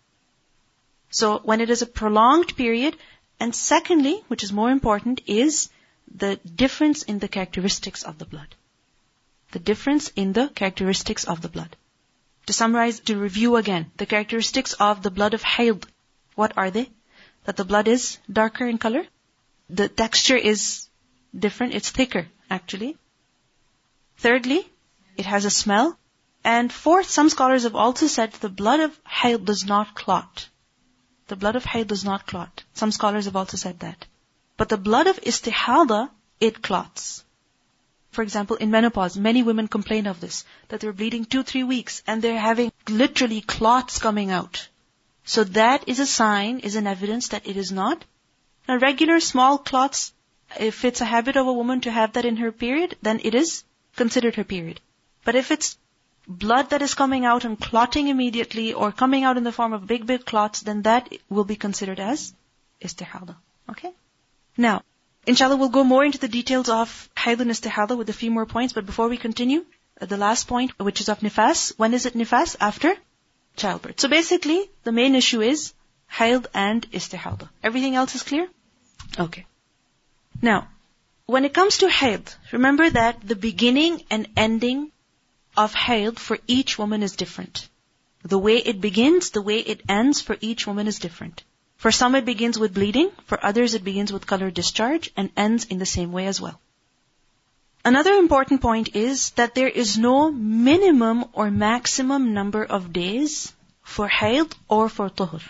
So 1.11 1.38
when 1.38 1.61
it 1.61 1.71
is 1.71 1.83
a 1.83 1.87
prolonged 1.87 2.57
period, 2.57 2.97
and 3.41 3.55
secondly, 3.55 4.23
which 4.29 4.43
is 4.43 4.52
more 4.52 4.71
important, 4.71 5.21
is 5.26 5.69
the 6.14 6.37
difference 6.37 7.02
in 7.02 7.19
the 7.19 7.29
characteristics 7.29 8.02
of 8.02 8.19
the 8.19 8.25
blood. 8.25 8.55
The 9.52 9.59
difference 9.59 10.09
in 10.17 10.33
the 10.33 10.49
characteristics 10.49 11.25
of 11.25 11.43
the 11.43 11.49
blood. 11.49 11.76
To 12.47 12.53
summarize, 12.53 13.01
to 13.01 13.17
review 13.17 13.57
again, 13.57 13.91
the 13.97 14.07
characteristics 14.07 14.73
of 14.75 15.03
the 15.03 15.11
blood 15.11 15.35
of 15.35 15.43
hayd. 15.43 15.85
What 16.35 16.57
are 16.57 16.71
they? 16.71 16.91
That 17.45 17.57
the 17.57 17.65
blood 17.65 17.89
is 17.89 18.19
darker 18.31 18.67
in 18.67 18.79
color. 18.79 19.07
The 19.71 19.89
texture 19.89 20.37
is 20.37 20.89
different. 21.37 21.75
It's 21.75 21.91
thicker, 21.91 22.27
actually. 22.51 22.97
Thirdly, 24.19 24.69
it 25.17 25.27
has 25.27 25.45
a 25.45 25.51
smell. 25.51 25.99
And 26.45 26.73
fourth, 26.73 27.09
some 27.09 27.29
scholars 27.29 27.63
have 27.63 27.77
also 27.77 28.09
said 28.09 28.33
the 28.33 28.49
blood 28.49 28.81
of 28.81 28.99
hayd 29.05 29.45
does 29.45 29.65
not 29.65 29.95
clot. 29.95 30.49
The 31.29 31.37
blood 31.37 31.57
of 31.57 31.65
hayd 31.65 31.87
does 31.87 32.05
not 32.05 32.27
clot. 32.27 32.65
Some 32.75 32.91
scholars 32.91 33.27
have 33.27 33.37
also 33.37 33.57
said 33.57 33.81
that. 33.81 34.07
But 34.57 34.69
the 34.69 34.77
blood 34.77 35.07
of 35.07 35.21
istihada, 35.21 36.11
it 36.41 36.61
clots. 36.63 37.25
For 38.12 38.23
example, 38.23 38.57
in 38.57 38.71
menopause, 38.71 39.16
many 39.16 39.42
women 39.42 39.69
complain 39.69 40.07
of 40.07 40.21
this, 40.21 40.45
that 40.69 40.81
they're 40.81 40.92
bleeding 40.92 41.25
two, 41.25 41.42
three 41.42 41.64
weeks 41.64 42.02
and 42.07 42.21
they're 42.21 42.38
having 42.38 42.71
literally 42.88 43.40
clots 43.40 43.99
coming 43.99 44.31
out. 44.31 44.69
So 45.25 45.45
that 45.45 45.88
is 45.88 45.99
a 45.99 46.07
sign, 46.07 46.59
is 46.59 46.76
an 46.76 46.87
evidence 46.87 47.28
that 47.28 47.47
it 47.47 47.57
is 47.57 47.73
not. 47.73 48.04
Now 48.69 48.76
regular 48.76 49.19
small 49.21 49.59
clots, 49.59 50.12
if 50.61 50.85
it's 50.85 51.00
a 51.00 51.07
habit 51.07 51.37
of 51.37 51.47
a 51.47 51.52
woman 51.52 51.81
to 51.83 51.90
have 51.90 52.12
that 52.12 52.26
in 52.26 52.37
her 52.37 52.52
period, 52.52 52.97
then 53.00 53.21
it 53.25 53.35
is 53.35 53.64
considered 53.97 54.35
her 54.35 54.45
period. 54.45 54.81
But 55.25 55.35
if 55.35 55.50
it's 55.50 55.78
blood 56.28 56.71
that 56.71 56.83
is 56.83 56.95
coming 56.95 57.25
out 57.25 57.45
and 57.47 57.59
clotting 57.59 58.09
immediately 58.09 58.73
or 58.75 58.92
coming 58.92 59.25
out 59.25 59.38
in 59.38 59.45
the 59.45 59.52
form 59.52 59.73
of 59.73 59.87
big, 59.87 60.07
big 60.07 60.26
clots, 60.26 60.61
then 60.61 60.83
that 60.83 61.12
will 61.31 61.45
be 61.45 61.57
considered 61.57 61.99
as 61.99 62.35
istihada. 62.83 63.37
Okay? 63.71 63.92
Now, 64.57 64.83
Inshallah, 65.25 65.57
we'll 65.57 65.69
go 65.69 65.85
more 65.85 66.05
into 66.05 66.19
the 66.19 66.29
details 66.29 66.69
of 66.69 67.09
hayd 67.17 67.41
and 67.41 67.50
istihada 67.50 67.97
with 67.97 68.09
a 68.11 68.12
few 68.12 68.31
more 68.31 68.47
points, 68.47 68.73
but 68.73 68.87
before 68.87 69.09
we 69.09 69.17
continue, 69.17 69.64
uh, 70.00 70.07
the 70.07 70.17
last 70.17 70.49
point, 70.49 70.73
which 70.81 71.00
is 71.00 71.09
of 71.09 71.21
nifas. 71.21 71.73
When 71.76 71.95
is 71.95 72.07
it 72.07 72.14
nifas? 72.14 72.57
After 72.61 72.97
childbirth. 73.57 74.00
So 74.00 74.09
basically, 74.09 74.69
the 74.83 74.93
main 74.93 75.14
issue 75.14 75.41
is 75.41 75.73
hayd 76.19 76.47
and 76.55 76.91
istihada. 76.91 77.49
Everything 77.62 77.95
else 77.95 78.17
is 78.17 78.25
clear? 78.25 78.49
Okay. 79.19 79.47
Now, 80.41 80.69
when 81.26 81.45
it 81.45 81.55
comes 81.55 81.79
to 81.79 81.88
hayd, 81.88 82.35
remember 82.50 82.91
that 82.91 83.21
the 83.26 83.37
beginning 83.37 84.02
and 84.11 84.29
ending 84.37 84.91
of 85.57 85.73
hayd 85.73 86.19
for 86.19 86.38
each 86.49 86.79
woman 86.79 87.02
is 87.02 87.14
different. 87.14 87.69
The 88.25 88.38
way 88.38 88.57
it 88.57 88.81
begins, 88.81 89.31
the 89.31 89.43
way 89.43 89.59
it 89.61 89.83
ends 89.88 90.21
for 90.21 90.37
each 90.41 90.67
woman 90.67 90.88
is 90.88 90.99
different. 90.99 91.45
For 91.83 91.91
some 91.91 92.15
it 92.15 92.25
begins 92.25 92.61
with 92.61 92.75
bleeding, 92.75 93.11
for 93.25 93.45
others 93.45 93.75
it 93.75 93.83
begins 93.83 94.12
with 94.12 94.25
color 94.25 94.53
discharge 94.53 95.11
and 95.17 95.31
ends 95.37 95.65
in 95.65 95.79
the 95.79 95.93
same 95.93 96.12
way 96.12 96.29
as 96.29 96.41
well. 96.41 96.61
Another 97.85 98.12
important 98.19 98.61
point 98.61 98.95
is 98.95 99.31
that 99.31 99.57
there 99.57 99.73
is 99.81 99.99
no 99.99 100.31
minimum 100.31 101.25
or 101.33 101.51
maximum 101.51 102.35
number 102.35 102.62
of 102.65 102.93
days 102.93 103.53
for 103.83 104.07
hayd 104.07 104.55
or 104.69 104.89
for 104.89 105.11
tuhur. 105.11 105.43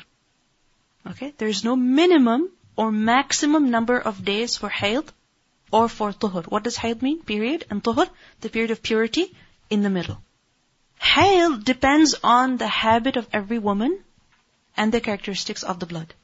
Okay? 1.10 1.34
There 1.36 1.48
is 1.48 1.64
no 1.64 1.76
minimum 1.76 2.48
or 2.76 2.90
maximum 2.90 3.70
number 3.70 3.98
of 3.98 4.24
days 4.24 4.56
for 4.56 4.70
hayd 4.70 5.12
or 5.70 5.86
for 5.86 6.12
tuhur. 6.14 6.46
What 6.46 6.62
does 6.62 6.78
hayd 6.78 7.02
mean? 7.02 7.20
Period. 7.22 7.66
And 7.68 7.84
tuhur, 7.84 8.08
the 8.40 8.48
period 8.48 8.70
of 8.70 8.82
purity 8.82 9.34
in 9.68 9.82
the 9.82 9.90
middle. 9.90 10.16
Hayd 10.98 11.62
depends 11.62 12.14
on 12.24 12.56
the 12.56 12.72
habit 12.80 13.18
of 13.18 13.28
every 13.34 13.58
woman 13.58 14.02
and 14.78 14.90
the 14.90 15.02
characteristics 15.02 15.62
of 15.62 15.78
the 15.78 15.92
blood. 15.94 16.14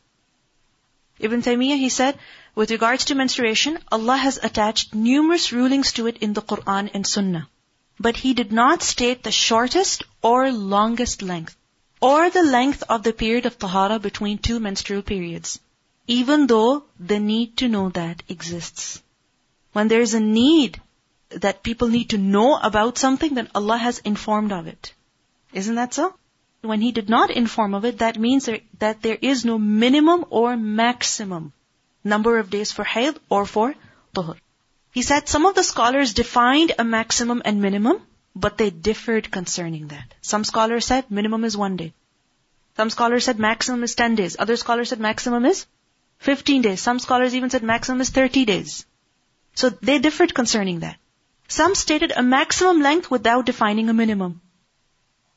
Ibn 1.20 1.42
Taymiyyah, 1.42 1.78
he 1.78 1.88
said, 1.88 2.18
with 2.54 2.70
regards 2.70 3.06
to 3.06 3.14
menstruation, 3.14 3.78
Allah 3.90 4.16
has 4.16 4.38
attached 4.42 4.94
numerous 4.94 5.52
rulings 5.52 5.92
to 5.92 6.06
it 6.06 6.18
in 6.18 6.32
the 6.32 6.42
Quran 6.42 6.90
and 6.92 7.06
Sunnah. 7.06 7.48
But 8.00 8.16
He 8.16 8.34
did 8.34 8.52
not 8.52 8.82
state 8.82 9.22
the 9.22 9.32
shortest 9.32 10.04
or 10.22 10.52
longest 10.52 11.22
length, 11.22 11.56
or 12.00 12.30
the 12.30 12.42
length 12.42 12.84
of 12.88 13.02
the 13.02 13.12
period 13.12 13.46
of 13.46 13.58
tahara 13.58 13.98
between 13.98 14.38
two 14.38 14.60
menstrual 14.60 15.02
periods, 15.02 15.58
even 16.06 16.46
though 16.46 16.84
the 16.98 17.18
need 17.18 17.56
to 17.58 17.68
know 17.68 17.88
that 17.90 18.22
exists. 18.28 19.02
When 19.72 19.88
there 19.88 20.00
is 20.00 20.14
a 20.14 20.20
need 20.20 20.80
that 21.30 21.62
people 21.62 21.88
need 21.88 22.10
to 22.10 22.18
know 22.18 22.56
about 22.56 22.98
something, 22.98 23.34
then 23.34 23.50
Allah 23.54 23.76
has 23.76 23.98
informed 23.98 24.52
of 24.52 24.66
it. 24.66 24.94
Isn't 25.52 25.74
that 25.74 25.94
so? 25.94 26.14
When 26.62 26.80
he 26.80 26.92
did 26.92 27.08
not 27.08 27.30
inform 27.30 27.74
of 27.74 27.84
it, 27.84 27.98
that 27.98 28.18
means 28.18 28.48
that 28.78 29.02
there 29.02 29.18
is 29.20 29.44
no 29.44 29.58
minimum 29.58 30.24
or 30.30 30.56
maximum 30.56 31.52
number 32.04 32.38
of 32.38 32.50
days 32.50 32.72
for 32.72 32.84
hayd 32.84 33.18
or 33.28 33.46
for 33.46 33.74
tuhur. 34.14 34.36
He 34.92 35.02
said 35.02 35.28
some 35.28 35.46
of 35.46 35.54
the 35.54 35.62
scholars 35.62 36.14
defined 36.14 36.72
a 36.78 36.84
maximum 36.84 37.42
and 37.44 37.60
minimum, 37.60 38.00
but 38.34 38.58
they 38.58 38.70
differed 38.70 39.30
concerning 39.30 39.88
that. 39.88 40.14
Some 40.20 40.44
scholars 40.44 40.86
said 40.86 41.10
minimum 41.10 41.44
is 41.44 41.56
one 41.56 41.76
day. 41.76 41.92
Some 42.76 42.90
scholars 42.90 43.24
said 43.24 43.38
maximum 43.38 43.82
is 43.82 43.94
10 43.94 44.14
days. 44.14 44.36
Other 44.38 44.56
scholars 44.56 44.88
said 44.88 45.00
maximum 45.00 45.44
is 45.44 45.66
15 46.18 46.62
days. 46.62 46.80
Some 46.80 46.98
scholars 46.98 47.34
even 47.34 47.50
said 47.50 47.62
maximum 47.62 48.00
is 48.00 48.10
30 48.10 48.44
days. 48.44 48.86
So 49.54 49.70
they 49.70 49.98
differed 49.98 50.34
concerning 50.34 50.80
that. 50.80 50.96
Some 51.48 51.74
stated 51.74 52.12
a 52.14 52.22
maximum 52.22 52.82
length 52.82 53.10
without 53.10 53.46
defining 53.46 53.88
a 53.88 53.94
minimum. 53.94 54.40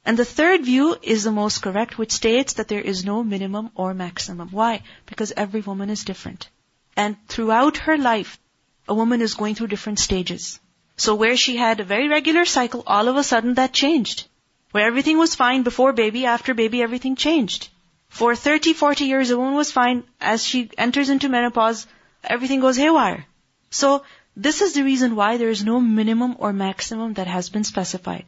And 0.03 0.17
the 0.17 0.25
third 0.25 0.65
view 0.65 0.97
is 1.01 1.23
the 1.23 1.31
most 1.31 1.61
correct, 1.61 1.97
which 1.97 2.11
states 2.11 2.53
that 2.53 2.67
there 2.67 2.81
is 2.81 3.05
no 3.05 3.23
minimum 3.23 3.69
or 3.75 3.93
maximum. 3.93 4.49
Why? 4.49 4.81
Because 5.05 5.31
every 5.37 5.61
woman 5.61 5.89
is 5.89 6.03
different. 6.03 6.49
And 6.97 7.15
throughout 7.27 7.77
her 7.77 7.97
life, 7.97 8.39
a 8.87 8.95
woman 8.95 9.21
is 9.21 9.35
going 9.35 9.55
through 9.55 9.67
different 9.67 9.99
stages. 9.99 10.59
So 10.97 11.15
where 11.15 11.37
she 11.37 11.55
had 11.55 11.79
a 11.79 11.83
very 11.83 12.07
regular 12.07 12.45
cycle, 12.45 12.83
all 12.85 13.07
of 13.07 13.15
a 13.15 13.23
sudden 13.23 13.53
that 13.55 13.73
changed. 13.73 14.27
Where 14.71 14.87
everything 14.87 15.17
was 15.17 15.35
fine 15.35 15.63
before 15.63 15.93
baby, 15.93 16.25
after 16.25 16.53
baby 16.53 16.81
everything 16.81 17.15
changed. 17.15 17.69
For 18.09 18.35
30, 18.35 18.73
40 18.73 19.05
years 19.05 19.29
a 19.29 19.37
woman 19.37 19.53
was 19.53 19.71
fine. 19.71 20.03
As 20.19 20.43
she 20.43 20.69
enters 20.77 21.09
into 21.09 21.29
menopause, 21.29 21.87
everything 22.23 22.59
goes 22.59 22.77
haywire. 22.77 23.25
So 23.69 24.03
this 24.35 24.61
is 24.61 24.73
the 24.73 24.83
reason 24.83 25.15
why 25.15 25.37
there 25.37 25.49
is 25.49 25.63
no 25.63 25.79
minimum 25.79 26.35
or 26.39 26.53
maximum 26.53 27.13
that 27.13 27.27
has 27.27 27.49
been 27.49 27.63
specified. 27.63 28.25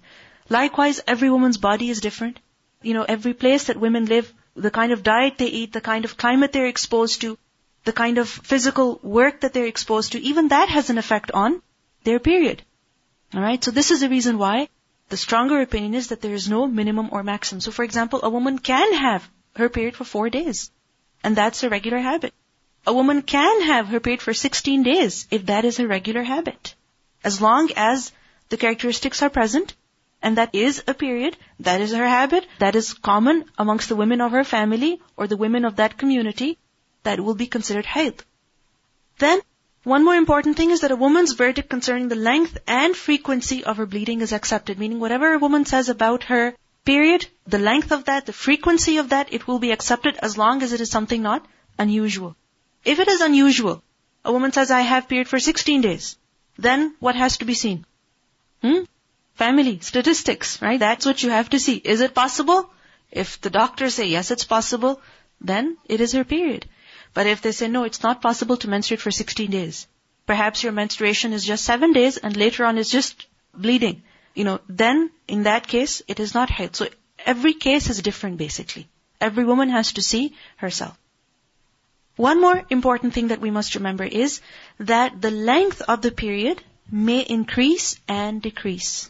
Likewise, 0.49 1.01
every 1.07 1.29
woman's 1.29 1.57
body 1.57 1.89
is 1.89 2.01
different. 2.01 2.39
You 2.81 2.93
know, 2.93 3.03
every 3.03 3.33
place 3.33 3.65
that 3.65 3.79
women 3.79 4.05
live, 4.05 4.31
the 4.55 4.71
kind 4.71 4.91
of 4.91 5.03
diet 5.03 5.37
they 5.37 5.47
eat, 5.47 5.73
the 5.73 5.81
kind 5.81 6.05
of 6.05 6.17
climate 6.17 6.51
they're 6.51 6.67
exposed 6.67 7.21
to, 7.21 7.37
the 7.85 7.93
kind 7.93 8.17
of 8.17 8.29
physical 8.29 8.99
work 9.01 9.41
that 9.41 9.53
they're 9.53 9.65
exposed 9.65 10.11
to, 10.13 10.21
even 10.21 10.49
that 10.49 10.69
has 10.69 10.89
an 10.89 10.97
effect 10.97 11.31
on 11.31 11.61
their 12.03 12.19
period. 12.19 12.61
Alright, 13.33 13.63
so 13.63 13.71
this 13.71 13.91
is 13.91 14.01
the 14.01 14.09
reason 14.09 14.37
why 14.37 14.69
the 15.09 15.17
stronger 15.17 15.61
opinion 15.61 15.93
is 15.93 16.07
that 16.09 16.21
there 16.21 16.33
is 16.33 16.49
no 16.49 16.67
minimum 16.67 17.09
or 17.11 17.23
maximum. 17.23 17.61
So 17.61 17.71
for 17.71 17.83
example, 17.83 18.19
a 18.23 18.29
woman 18.29 18.59
can 18.59 18.93
have 18.93 19.27
her 19.55 19.69
period 19.69 19.95
for 19.95 20.03
four 20.03 20.29
days. 20.29 20.71
And 21.23 21.35
that's 21.35 21.63
a 21.63 21.69
regular 21.69 21.99
habit. 21.99 22.33
A 22.85 22.93
woman 22.93 23.21
can 23.21 23.61
have 23.61 23.87
her 23.87 23.99
period 23.99 24.21
for 24.21 24.33
16 24.33 24.83
days 24.83 25.27
if 25.31 25.45
that 25.45 25.65
is 25.65 25.79
a 25.79 25.87
regular 25.87 26.23
habit. 26.23 26.75
As 27.23 27.39
long 27.41 27.69
as 27.75 28.11
the 28.49 28.57
characteristics 28.57 29.21
are 29.21 29.29
present 29.29 29.73
and 30.23 30.37
that 30.37 30.55
is 30.55 30.81
a 30.87 30.93
period, 30.93 31.37
that 31.59 31.81
is 31.81 31.91
her 31.91 32.07
habit, 32.07 32.47
that 32.59 32.75
is 32.75 32.93
common 32.93 33.43
amongst 33.57 33.89
the 33.89 33.95
women 33.95 34.21
of 34.21 34.31
her 34.31 34.45
family 34.45 35.01
or 35.17 35.27
the 35.27 35.37
women 35.37 35.65
of 35.65 35.75
that 35.75 35.97
community, 35.97 36.57
that 37.03 37.19
will 37.19 37.35
be 37.35 37.45
considered 37.45 37.85
haid. 37.85 38.23
Then, 39.19 39.41
one 39.83 40.05
more 40.05 40.15
important 40.15 40.55
thing 40.55 40.71
is 40.71 40.79
that 40.81 40.91
a 40.91 40.95
woman's 40.95 41.33
verdict 41.33 41.69
concerning 41.69 42.07
the 42.07 42.15
length 42.15 42.57
and 42.65 42.95
frequency 42.95 43.65
of 43.65 43.75
her 43.77 43.85
bleeding 43.85 44.21
is 44.21 44.31
accepted, 44.31 44.79
meaning 44.79 45.01
whatever 45.01 45.33
a 45.33 45.39
woman 45.39 45.65
says 45.65 45.89
about 45.89 46.23
her 46.23 46.55
period, 46.85 47.27
the 47.45 47.59
length 47.59 47.91
of 47.91 48.05
that, 48.05 48.25
the 48.25 48.33
frequency 48.33 48.97
of 48.97 49.09
that, 49.09 49.33
it 49.33 49.45
will 49.45 49.59
be 49.59 49.71
accepted 49.71 50.17
as 50.21 50.37
long 50.37 50.63
as 50.63 50.71
it 50.71 50.79
is 50.79 50.89
something 50.89 51.21
not 51.21 51.45
unusual. 51.77 52.37
If 52.85 52.99
it 52.99 53.09
is 53.09 53.19
unusual, 53.19 53.83
a 54.23 54.31
woman 54.31 54.53
says, 54.53 54.71
I 54.71 54.81
have 54.81 55.09
period 55.09 55.27
for 55.27 55.39
16 55.39 55.81
days, 55.81 56.17
then 56.57 56.95
what 56.99 57.15
has 57.15 57.37
to 57.37 57.45
be 57.45 57.53
seen? 57.53 57.85
Hmm? 58.61 58.83
Family, 59.35 59.79
statistics, 59.81 60.61
right? 60.61 60.79
That's 60.79 61.05
what 61.05 61.23
you 61.23 61.29
have 61.31 61.49
to 61.51 61.59
see. 61.59 61.75
Is 61.75 62.01
it 62.01 62.13
possible? 62.13 62.69
If 63.11 63.41
the 63.41 63.49
doctors 63.49 63.95
say 63.95 64.05
yes, 64.05 64.31
it's 64.31 64.43
possible, 64.43 65.01
then 65.41 65.77
it 65.85 66.01
is 66.01 66.13
her 66.13 66.23
period. 66.23 66.67
But 67.13 67.27
if 67.27 67.41
they 67.41 67.51
say 67.51 67.67
no, 67.67 67.83
it's 67.83 68.03
not 68.03 68.21
possible 68.21 68.57
to 68.57 68.69
menstruate 68.69 69.01
for 69.01 69.11
16 69.11 69.49
days. 69.51 69.87
Perhaps 70.25 70.63
your 70.63 70.71
menstruation 70.71 71.33
is 71.33 71.43
just 71.43 71.65
7 71.65 71.93
days 71.93 72.17
and 72.17 72.35
later 72.37 72.65
on 72.65 72.77
it's 72.77 72.89
just 72.89 73.27
bleeding. 73.53 74.03
You 74.33 74.45
know, 74.45 74.59
then 74.67 75.11
in 75.27 75.43
that 75.43 75.67
case, 75.67 76.01
it 76.07 76.19
is 76.19 76.33
not 76.33 76.49
haid. 76.49 76.75
So 76.75 76.87
every 77.25 77.53
case 77.53 77.89
is 77.89 78.01
different 78.01 78.37
basically. 78.37 78.87
Every 79.21 79.43
woman 79.43 79.69
has 79.69 79.93
to 79.93 80.01
see 80.01 80.35
herself. 80.57 80.97
One 82.15 82.41
more 82.41 82.63
important 82.69 83.13
thing 83.13 83.29
that 83.29 83.41
we 83.41 83.51
must 83.51 83.75
remember 83.75 84.03
is 84.03 84.41
that 84.79 85.19
the 85.21 85.31
length 85.31 85.81
of 85.81 86.01
the 86.01 86.11
period 86.11 86.61
may 86.91 87.21
increase 87.21 87.99
and 88.07 88.41
decrease. 88.41 89.09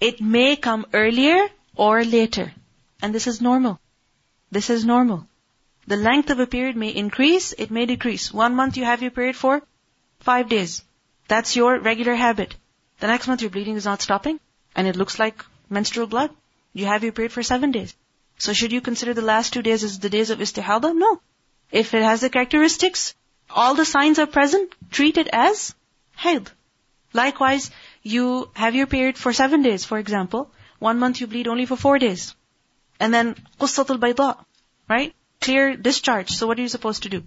It 0.00 0.20
may 0.20 0.56
come 0.56 0.86
earlier 0.92 1.48
or 1.74 2.04
later. 2.04 2.52
And 3.02 3.14
this 3.14 3.26
is 3.26 3.40
normal. 3.40 3.80
This 4.50 4.70
is 4.70 4.84
normal. 4.84 5.26
The 5.86 5.96
length 5.96 6.30
of 6.30 6.40
a 6.40 6.46
period 6.46 6.76
may 6.76 6.90
increase, 6.90 7.52
it 7.56 7.70
may 7.70 7.86
decrease. 7.86 8.32
One 8.32 8.54
month 8.54 8.76
you 8.76 8.84
have 8.84 9.02
your 9.02 9.10
period 9.10 9.36
for 9.36 9.62
five 10.20 10.48
days. 10.48 10.82
That's 11.28 11.56
your 11.56 11.78
regular 11.78 12.14
habit. 12.14 12.54
The 13.00 13.06
next 13.06 13.28
month 13.28 13.42
your 13.42 13.50
bleeding 13.50 13.76
is 13.76 13.84
not 13.84 14.02
stopping 14.02 14.40
and 14.76 14.86
it 14.86 14.96
looks 14.96 15.18
like 15.18 15.44
menstrual 15.68 16.06
blood. 16.06 16.30
You 16.72 16.86
have 16.86 17.02
your 17.02 17.12
period 17.12 17.32
for 17.32 17.42
seven 17.42 17.72
days. 17.72 17.94
So 18.38 18.52
should 18.52 18.72
you 18.72 18.80
consider 18.80 19.14
the 19.14 19.22
last 19.22 19.52
two 19.52 19.62
days 19.62 19.82
as 19.84 19.98
the 19.98 20.10
days 20.10 20.30
of 20.30 20.38
istihada? 20.38 20.94
No. 20.94 21.20
If 21.70 21.94
it 21.94 22.02
has 22.02 22.20
the 22.20 22.30
characteristics, 22.30 23.14
all 23.50 23.74
the 23.74 23.84
signs 23.84 24.18
are 24.18 24.26
present, 24.26 24.72
treat 24.90 25.18
it 25.18 25.28
as 25.32 25.74
haid. 26.16 26.50
Likewise, 27.12 27.70
you 28.12 28.50
have 28.54 28.74
your 28.74 28.86
period 28.86 29.18
for 29.18 29.32
seven 29.32 29.62
days, 29.62 29.84
for 29.84 29.98
example. 29.98 30.50
One 30.78 30.98
month 30.98 31.20
you 31.20 31.26
bleed 31.26 31.48
only 31.48 31.66
for 31.66 31.76
four 31.76 31.98
days. 31.98 32.34
And 33.00 33.12
then, 33.14 33.34
qussatul 33.60 33.98
bayda, 34.04 34.28
right? 34.88 35.14
Clear 35.40 35.76
discharge. 35.76 36.30
So 36.30 36.46
what 36.46 36.58
are 36.58 36.62
you 36.62 36.68
supposed 36.76 37.02
to 37.04 37.08
do? 37.08 37.24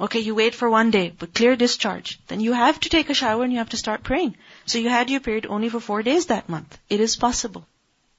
Okay, 0.00 0.20
you 0.20 0.34
wait 0.34 0.54
for 0.54 0.70
one 0.70 0.90
day, 0.90 1.12
but 1.18 1.34
clear 1.34 1.56
discharge. 1.56 2.18
Then 2.28 2.40
you 2.40 2.52
have 2.54 2.80
to 2.80 2.88
take 2.88 3.10
a 3.10 3.14
shower 3.14 3.44
and 3.44 3.52
you 3.52 3.58
have 3.58 3.70
to 3.70 3.76
start 3.76 4.02
praying. 4.02 4.36
So 4.66 4.78
you 4.78 4.88
had 4.88 5.10
your 5.10 5.20
period 5.20 5.46
only 5.46 5.68
for 5.68 5.80
four 5.80 6.02
days 6.02 6.26
that 6.26 6.48
month. 6.48 6.78
It 6.88 7.00
is 7.00 7.16
possible. 7.16 7.66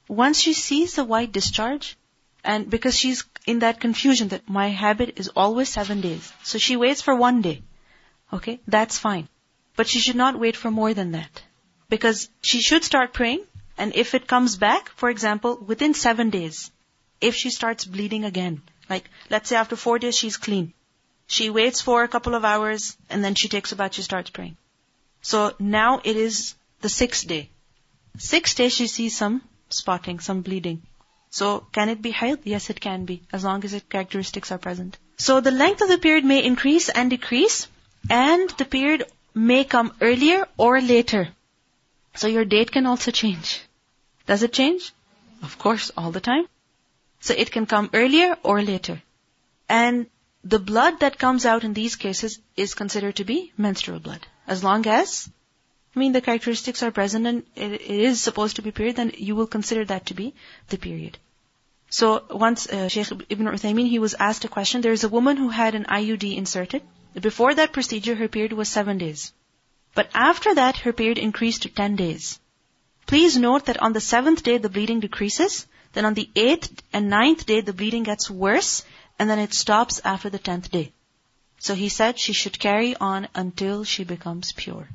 Once 0.08 0.40
she 0.40 0.52
sees 0.54 0.94
the 0.94 1.04
white 1.04 1.32
discharge, 1.32 1.96
and 2.44 2.68
because 2.70 2.96
she's 2.96 3.24
in 3.46 3.60
that 3.60 3.80
confusion 3.80 4.28
that 4.28 4.48
my 4.48 4.68
habit 4.68 5.14
is 5.16 5.28
always 5.44 5.68
seven 5.68 6.00
days. 6.00 6.32
So 6.42 6.58
she 6.58 6.76
waits 6.76 7.00
for 7.00 7.14
one 7.14 7.42
day. 7.42 7.62
Okay, 8.32 8.60
that's 8.66 8.98
fine. 8.98 9.28
But 9.76 9.88
she 9.88 10.00
should 10.00 10.16
not 10.16 10.38
wait 10.38 10.56
for 10.56 10.70
more 10.70 10.94
than 10.94 11.12
that. 11.12 11.42
Because 11.92 12.30
she 12.40 12.62
should 12.62 12.84
start 12.84 13.12
praying, 13.12 13.40
and 13.76 13.94
if 13.94 14.14
it 14.14 14.26
comes 14.26 14.56
back, 14.56 14.88
for 15.00 15.10
example, 15.10 15.58
within 15.70 15.92
seven 15.92 16.30
days, 16.30 16.70
if 17.20 17.34
she 17.34 17.50
starts 17.50 17.84
bleeding 17.84 18.24
again, 18.24 18.62
like, 18.88 19.10
let's 19.28 19.50
say 19.50 19.56
after 19.56 19.76
four 19.76 19.98
days 19.98 20.16
she's 20.16 20.38
clean. 20.38 20.72
She 21.26 21.50
waits 21.50 21.82
for 21.82 22.02
a 22.02 22.08
couple 22.08 22.34
of 22.34 22.46
hours 22.46 22.96
and 23.10 23.22
then 23.22 23.34
she 23.34 23.50
takes 23.54 23.72
a 23.72 23.76
bath, 23.76 23.92
she 23.92 24.00
starts 24.00 24.30
praying. 24.30 24.56
So 25.20 25.54
now 25.58 26.00
it 26.02 26.16
is 26.16 26.54
the 26.80 26.88
sixth 26.88 27.28
day. 27.28 27.50
Sixth 28.16 28.56
day 28.56 28.70
she 28.70 28.86
sees 28.86 29.14
some 29.14 29.42
spotting, 29.68 30.18
some 30.20 30.40
bleeding. 30.40 30.80
So 31.28 31.66
can 31.72 31.90
it 31.90 32.00
be 32.00 32.12
haid? 32.12 32.38
Yes, 32.44 32.70
it 32.70 32.80
can 32.80 33.04
be, 33.04 33.20
as 33.34 33.44
long 33.44 33.66
as 33.66 33.74
its 33.74 33.84
characteristics 33.90 34.50
are 34.50 34.64
present. 34.70 34.96
So 35.18 35.40
the 35.42 35.50
length 35.50 35.82
of 35.82 35.88
the 35.90 35.98
period 35.98 36.24
may 36.24 36.42
increase 36.42 36.88
and 36.88 37.10
decrease, 37.10 37.68
and 38.08 38.48
the 38.56 38.64
period 38.64 39.04
may 39.34 39.62
come 39.64 39.94
earlier 40.00 40.48
or 40.56 40.80
later. 40.80 41.28
So 42.14 42.28
your 42.28 42.44
date 42.44 42.70
can 42.70 42.86
also 42.86 43.10
change. 43.10 43.60
Does 44.26 44.42
it 44.42 44.52
change? 44.52 44.92
Of 45.42 45.58
course, 45.58 45.90
all 45.96 46.12
the 46.12 46.20
time. 46.20 46.46
So 47.20 47.34
it 47.34 47.50
can 47.50 47.66
come 47.66 47.90
earlier 47.92 48.36
or 48.42 48.62
later. 48.62 49.02
And 49.68 50.06
the 50.44 50.58
blood 50.58 51.00
that 51.00 51.18
comes 51.18 51.46
out 51.46 51.64
in 51.64 51.72
these 51.72 51.96
cases 51.96 52.38
is 52.56 52.74
considered 52.74 53.16
to 53.16 53.24
be 53.24 53.52
menstrual 53.56 54.00
blood. 54.00 54.26
As 54.46 54.62
long 54.64 54.86
as, 54.86 55.30
I 55.94 55.98
mean, 55.98 56.12
the 56.12 56.20
characteristics 56.20 56.82
are 56.82 56.90
present 56.90 57.26
and 57.26 57.44
it 57.54 57.80
is 57.80 58.20
supposed 58.20 58.56
to 58.56 58.62
be 58.62 58.72
period, 58.72 58.96
then 58.96 59.12
you 59.16 59.36
will 59.36 59.46
consider 59.46 59.84
that 59.84 60.06
to 60.06 60.14
be 60.14 60.34
the 60.68 60.78
period. 60.78 61.18
So 61.90 62.24
once 62.30 62.66
uh, 62.66 62.88
Sheikh 62.88 63.12
Ibn 63.28 63.46
Uthaymeen, 63.46 63.88
he 63.88 63.98
was 63.98 64.14
asked 64.14 64.44
a 64.44 64.48
question. 64.48 64.80
There 64.80 64.92
is 64.92 65.04
a 65.04 65.08
woman 65.08 65.36
who 65.36 65.50
had 65.50 65.74
an 65.74 65.84
IUD 65.84 66.36
inserted. 66.36 66.82
Before 67.20 67.54
that 67.54 67.72
procedure, 67.72 68.14
her 68.14 68.28
period 68.28 68.52
was 68.52 68.68
seven 68.68 68.98
days. 68.98 69.32
But 69.94 70.10
after 70.14 70.54
that, 70.54 70.78
her 70.78 70.92
period 70.92 71.18
increased 71.18 71.62
to 71.62 71.68
ten 71.68 71.96
days. 71.96 72.38
Please 73.06 73.36
note 73.36 73.66
that 73.66 73.82
on 73.82 73.92
the 73.92 74.00
seventh 74.00 74.42
day, 74.42 74.58
the 74.58 74.70
bleeding 74.70 75.00
decreases 75.00 75.66
then 75.92 76.04
on 76.06 76.14
the 76.14 76.30
eighth 76.34 76.82
and 76.92 77.10
ninth 77.10 77.44
day, 77.46 77.60
the 77.60 77.72
bleeding 77.72 78.02
gets 78.02 78.30
worse, 78.30 78.84
and 79.18 79.28
then 79.28 79.38
it 79.38 79.52
stops 79.52 80.00
after 80.04 80.30
the 80.30 80.38
tenth 80.38 80.70
day. 80.70 80.92
So 81.58 81.74
he 81.74 81.88
said 81.88 82.18
she 82.18 82.32
should 82.32 82.58
carry 82.58 82.96
on 82.96 83.28
until 83.34 83.84
she 83.84 84.04
becomes 84.04 84.52
pure. 84.52 84.88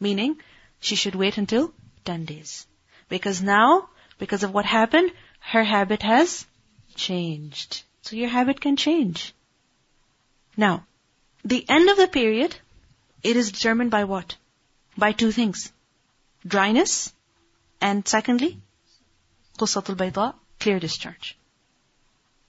Meaning, 0.00 0.40
she 0.80 0.96
should 0.96 1.14
wait 1.14 1.38
until 1.38 1.72
10 2.04 2.24
days. 2.24 2.66
Because 3.08 3.40
now, 3.40 3.88
because 4.18 4.42
of 4.42 4.52
what 4.52 4.66
happened, 4.66 5.12
her 5.38 5.64
habit 5.64 6.02
has 6.02 6.44
changed. 6.96 7.82
So 8.02 8.16
your 8.16 8.28
habit 8.28 8.60
can 8.60 8.76
change. 8.76 9.32
Now, 10.56 10.86
the 11.44 11.64
end 11.68 11.88
of 11.88 11.96
the 11.96 12.08
period, 12.08 12.54
it 13.24 13.36
is 13.36 13.50
determined 13.50 13.90
by 13.90 14.04
what? 14.04 14.36
By 14.96 15.12
two 15.12 15.32
things. 15.32 15.72
Dryness, 16.46 17.12
and 17.80 18.06
secondly, 18.06 18.60
Qussatul 19.58 19.96
Bayda, 19.96 20.34
clear 20.60 20.78
discharge. 20.78 21.36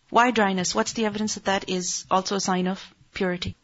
Why 0.09 0.31
dryness? 0.31 0.75
What's 0.75 0.93
the 0.93 1.05
evidence 1.05 1.35
that 1.35 1.45
that 1.45 1.69
is 1.69 2.05
also 2.11 2.35
a 2.35 2.39
sign 2.39 2.67
of 2.67 2.83
purity? 3.13 3.55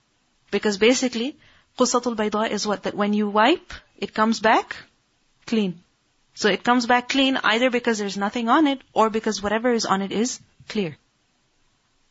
Because 0.52 0.78
basically, 0.78 1.38
Qussatul 1.78 2.16
Bayda 2.16 2.50
is 2.50 2.66
what? 2.66 2.84
That 2.84 2.96
when 2.96 3.14
you 3.14 3.30
wipe, 3.30 3.74
it 3.98 4.14
comes 4.14 4.40
back 4.40 4.76
clean. 5.46 5.84
So 6.34 6.50
it 6.50 6.64
comes 6.64 6.86
back 6.86 7.10
clean 7.10 7.38
either 7.44 7.70
because 7.70 8.00
there's 8.00 8.18
nothing 8.18 8.50
on 8.50 8.68
it 8.68 8.82
or 8.94 9.10
because 9.10 9.44
whatever 9.44 9.74
is 9.74 9.86
on 9.86 10.02
it 10.02 10.12
is 10.12 10.40
clear. 10.70 10.98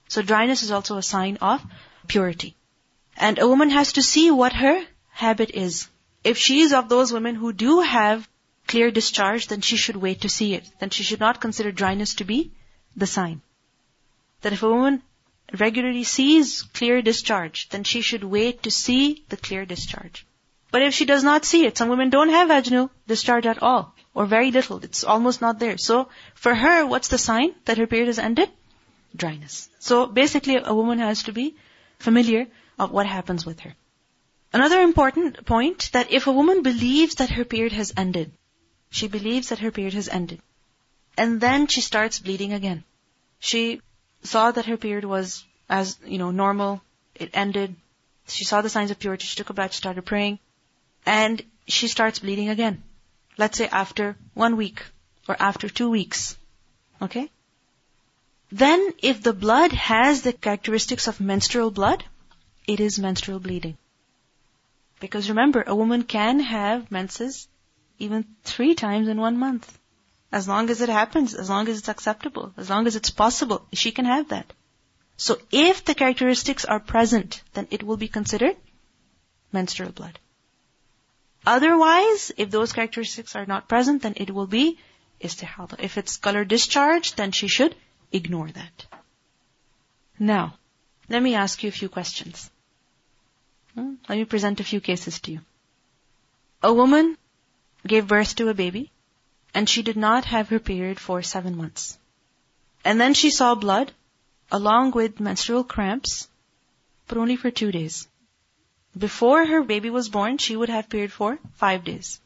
So 0.09 0.23
dryness 0.23 0.63
is 0.63 0.71
also 0.71 0.97
a 0.99 1.03
sign 1.03 1.39
of 1.41 1.65
purity. 2.07 2.55
And 3.21 3.39
a 3.39 3.47
woman 3.47 3.69
has 3.69 3.93
to 3.93 4.03
see 4.03 4.31
what 4.31 4.55
her 4.55 4.83
habit 5.11 5.51
is. 5.51 5.89
If 6.25 6.39
she 6.39 6.63
is 6.63 6.73
of 6.73 6.89
those 6.89 7.13
women 7.13 7.35
who 7.35 7.53
do 7.53 7.81
have 7.81 8.27
clear 8.67 8.91
discharge, 8.91 9.49
then 9.49 9.61
she 9.61 9.77
should 9.77 9.97
wait 9.97 10.23
to 10.23 10.31
see 10.31 10.55
it. 10.55 10.65
Then 10.79 10.89
she 10.89 11.03
should 11.03 11.21
not 11.21 11.41
consider 11.41 11.71
dryness 11.71 12.15
to 12.15 12.25
be 12.25 12.53
the 12.97 13.07
sign. 13.07 13.43
That 14.41 14.55
if 14.55 14.63
a 14.63 14.71
woman 14.71 15.03
regularly 15.59 16.05
sees 16.05 16.63
clear 16.63 17.03
discharge, 17.03 17.69
then 17.69 17.85
she 17.85 18.01
should 18.01 18.25
wait 18.25 18.63
to 18.63 18.71
see 18.71 19.23
the 19.29 19.37
clear 19.37 19.67
discharge. 19.67 20.25
But 20.71 20.83
if 20.83 20.95
she 20.95 21.05
does 21.05 21.23
not 21.23 21.45
see 21.45 21.67
it, 21.67 21.77
some 21.77 21.91
women 21.91 22.09
don't 22.09 22.31
have 22.31 22.49
vaginal 22.49 22.91
discharge 23.07 23.45
at 23.45 23.63
all, 23.63 23.95
or 24.15 24.25
very 24.25 24.51
little. 24.51 24.79
It's 24.85 25.05
almost 25.05 25.43
not 25.43 25.59
there. 25.59 25.77
So, 25.77 26.09
for 26.35 26.55
her, 26.55 26.87
what's 26.87 27.09
the 27.09 27.19
sign 27.19 27.55
that 27.67 27.77
her 27.77 27.87
period 27.87 28.07
has 28.07 28.19
ended? 28.19 28.49
Dryness. 29.15 29.69
So, 29.79 30.07
basically, 30.07 30.57
a 30.57 30.73
woman 30.73 31.01
has 31.01 31.25
to 31.25 31.33
be 31.33 31.57
familiar 31.99 32.47
of 32.81 32.91
what 32.91 33.07
happens 33.07 33.45
with 33.47 33.61
her. 33.61 33.75
Another 34.53 34.81
important 34.81 35.45
point, 35.47 35.91
that 35.93 36.11
if 36.11 36.27
a 36.27 36.33
woman 36.33 36.63
believes 36.63 37.17
that 37.17 37.31
her 37.39 37.45
period 37.45 37.73
has 37.73 37.93
ended, 37.97 38.33
she 38.91 39.07
believes 39.07 39.51
that 39.51 39.61
her 39.61 39.71
period 39.71 39.95
has 39.95 40.09
ended. 40.09 40.41
And 41.17 41.41
then 41.41 41.67
she 41.67 41.83
starts 41.83 42.19
bleeding 42.19 42.53
again. 42.55 42.83
She 43.39 43.81
saw 44.23 44.51
that 44.51 44.67
her 44.67 44.77
period 44.77 45.05
was 45.05 45.45
as, 45.69 45.99
you 46.05 46.19
know, 46.19 46.31
normal. 46.31 46.83
It 47.15 47.31
ended. 47.35 47.77
She 48.27 48.45
saw 48.45 48.61
the 48.63 48.69
signs 48.69 48.91
of 48.91 48.99
purity. 48.99 49.27
She 49.27 49.37
took 49.37 49.51
a 49.51 49.53
bath, 49.53 49.73
She 49.73 49.79
started 49.79 50.07
praying. 50.07 50.39
And 51.07 51.43
she 51.69 51.89
starts 51.89 52.19
bleeding 52.19 52.49
again. 52.49 52.83
Let's 53.37 53.59
say 53.59 53.69
after 53.69 54.17
one 54.35 54.57
week 54.57 54.83
or 55.29 55.37
after 55.39 55.69
two 55.69 55.91
weeks. 55.91 56.37
Okay? 57.01 57.31
Then 58.51 58.93
if 58.99 59.23
the 59.23 59.33
blood 59.33 59.73
has 59.73 60.23
the 60.23 60.33
characteristics 60.33 61.07
of 61.07 61.21
menstrual 61.21 61.71
blood, 61.71 62.05
it 62.71 62.79
is 62.79 62.99
menstrual 63.01 63.41
bleeding. 63.41 63.77
Because 65.01 65.29
remember, 65.29 65.65
a 65.67 65.75
woman 65.75 66.05
can 66.05 66.39
have 66.39 66.91
menses 66.91 67.49
even 67.99 68.25
three 68.45 68.75
times 68.75 69.09
in 69.09 69.21
one 69.21 69.39
month. 69.39 69.79
As 70.31 70.47
long 70.47 70.71
as 70.71 70.81
it 70.81 70.89
happens, 70.89 71.35
as 71.35 71.51
long 71.51 71.67
as 71.67 71.79
it's 71.79 71.89
acceptable, 71.89 72.53
as 72.57 72.71
long 72.71 72.87
as 72.87 72.95
it's 72.95 73.11
possible, 73.11 73.67
she 73.73 73.91
can 73.91 74.05
have 74.05 74.29
that. 74.29 74.53
So 75.17 75.39
if 75.51 75.85
the 75.85 75.97
characteristics 76.03 76.65
are 76.65 76.79
present, 76.79 77.43
then 77.55 77.67
it 77.71 77.83
will 77.83 77.97
be 77.97 78.09
considered 78.19 78.57
menstrual 79.53 79.91
blood. 79.91 80.21
Otherwise, 81.45 82.31
if 82.37 82.51
those 82.51 82.73
characteristics 82.73 83.35
are 83.35 83.47
not 83.47 83.69
present, 83.69 84.03
then 84.03 84.15
it 84.17 84.31
will 84.31 84.47
be 84.47 84.79
istihada. 85.21 85.81
If 85.81 85.99
it's 85.99 86.19
color 86.19 86.45
discharge, 86.45 87.13
then 87.17 87.33
she 87.33 87.49
should 87.49 87.75
ignore 88.13 88.49
that. 88.53 88.87
Now, 90.19 90.55
let 91.09 91.23
me 91.23 91.35
ask 91.35 91.65
you 91.65 91.69
a 91.69 91.79
few 91.81 91.89
questions. 91.89 92.51
Hmm? 93.81 93.95
Let 94.09 94.19
me 94.19 94.25
present 94.27 94.61
a 94.61 94.65
few 94.65 94.81
cases 94.81 95.21
to 95.21 95.33
you. 95.33 95.41
A 96.63 96.73
woman 96.73 97.17
gave 97.87 98.09
birth 98.09 98.37
to 98.37 98.49
a 98.51 98.55
baby, 98.55 98.91
and 99.55 99.69
she 99.69 99.83
did 99.83 99.97
not 99.97 100.27
have 100.27 100.51
her 100.51 100.59
period 100.59 101.01
for 101.01 101.23
seven 101.23 101.57
months. 101.57 101.97
And 102.85 103.01
then 103.01 103.15
she 103.15 103.31
saw 103.31 103.55
blood, 103.55 103.93
along 104.53 104.91
with 104.91 105.19
menstrual 105.19 105.65
cramps, 105.65 106.29
but 107.09 107.17
only 107.17 107.37
for 107.37 107.51
two 107.51 107.73
days. 107.73 108.07
Before 109.07 109.47
her 109.47 109.63
baby 109.63 109.89
was 109.89 110.11
born, 110.11 110.37
she 110.37 110.57
would 110.57 110.69
have 110.69 110.91
period 110.91 111.13
for 111.13 111.39
five 111.55 111.85
days. 111.85 112.21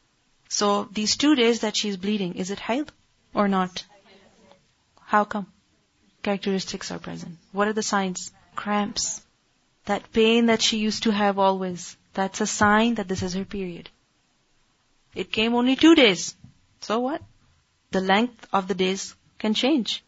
So 0.49 0.89
these 0.91 1.15
two 1.15 1.35
days 1.35 1.61
that 1.61 1.77
she 1.77 1.89
is 1.89 1.97
bleeding, 1.97 2.35
is 2.35 2.51
it 2.51 2.59
haid 2.59 2.91
or 3.33 3.47
not? 3.47 3.85
How 5.05 5.23
come? 5.23 5.47
Characteristics 6.21 6.91
are 6.91 6.99
present. 6.99 7.37
What 7.53 7.69
are 7.69 7.73
the 7.73 7.83
signs? 7.83 8.31
Cramps. 8.55 9.24
That 9.85 10.11
pain 10.11 10.47
that 10.47 10.61
she 10.61 10.77
used 10.77 11.03
to 11.03 11.11
have 11.11 11.39
always. 11.39 11.95
That's 12.13 12.41
a 12.41 12.47
sign 12.47 12.95
that 12.95 13.07
this 13.07 13.21
is 13.21 13.33
her 13.33 13.45
period. 13.45 13.89
It 15.13 15.31
came 15.31 15.55
only 15.55 15.75
two 15.75 15.95
days. 15.95 16.35
So 16.81 16.99
what? 16.99 17.21
The 17.91 18.01
length 18.01 18.47
of 18.51 18.67
the 18.67 18.73
days 18.73 19.15
can 19.37 19.53
change. 19.53 20.03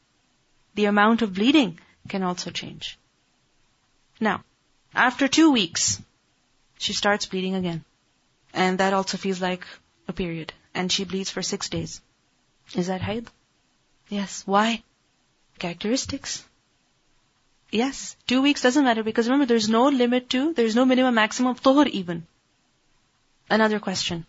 The 0.75 0.85
amount 0.85 1.21
of 1.21 1.33
bleeding 1.33 1.79
can 2.09 2.23
also 2.23 2.51
change. 2.51 2.97
Now, 4.19 4.43
after 4.93 5.27
two 5.27 5.51
weeks, 5.51 6.01
she 6.77 6.93
starts 6.93 7.25
bleeding 7.25 7.55
again. 7.55 7.83
And 8.53 8.79
that 8.79 8.93
also 8.93 9.17
feels 9.17 9.41
like 9.41 9.65
a 10.07 10.13
period. 10.13 10.53
And 10.73 10.91
she 10.91 11.03
bleeds 11.03 11.29
for 11.29 11.41
six 11.41 11.69
days. 11.69 12.01
Is 12.73 12.87
that 12.87 13.01
haid? 13.01 13.29
Yes. 14.09 14.43
Why? 14.45 14.83
Characteristics. 15.59 16.43
Yes. 17.71 18.15
Two 18.27 18.41
weeks 18.41 18.61
doesn't 18.61 18.83
matter 18.83 19.03
because 19.03 19.27
remember 19.27 19.45
there's 19.45 19.69
no 19.69 19.87
limit 19.87 20.29
to, 20.31 20.53
there's 20.53 20.75
no 20.75 20.85
minimum 20.85 21.15
maximum 21.15 21.51
of 21.51 21.61
tuhur 21.61 21.87
even. 21.87 22.25
Another 23.49 23.79
question. 23.79 24.25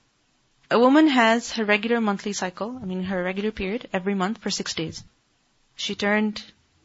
A 0.70 0.78
woman 0.78 1.08
has 1.08 1.52
her 1.52 1.64
regular 1.64 2.00
monthly 2.00 2.32
cycle, 2.32 2.78
I 2.82 2.84
mean 2.84 3.04
her 3.04 3.22
regular 3.22 3.52
period, 3.52 3.88
every 3.92 4.14
month 4.14 4.38
for 4.38 4.50
six 4.50 4.74
days. 4.74 5.02
She 5.76 5.94
turned 5.94 6.42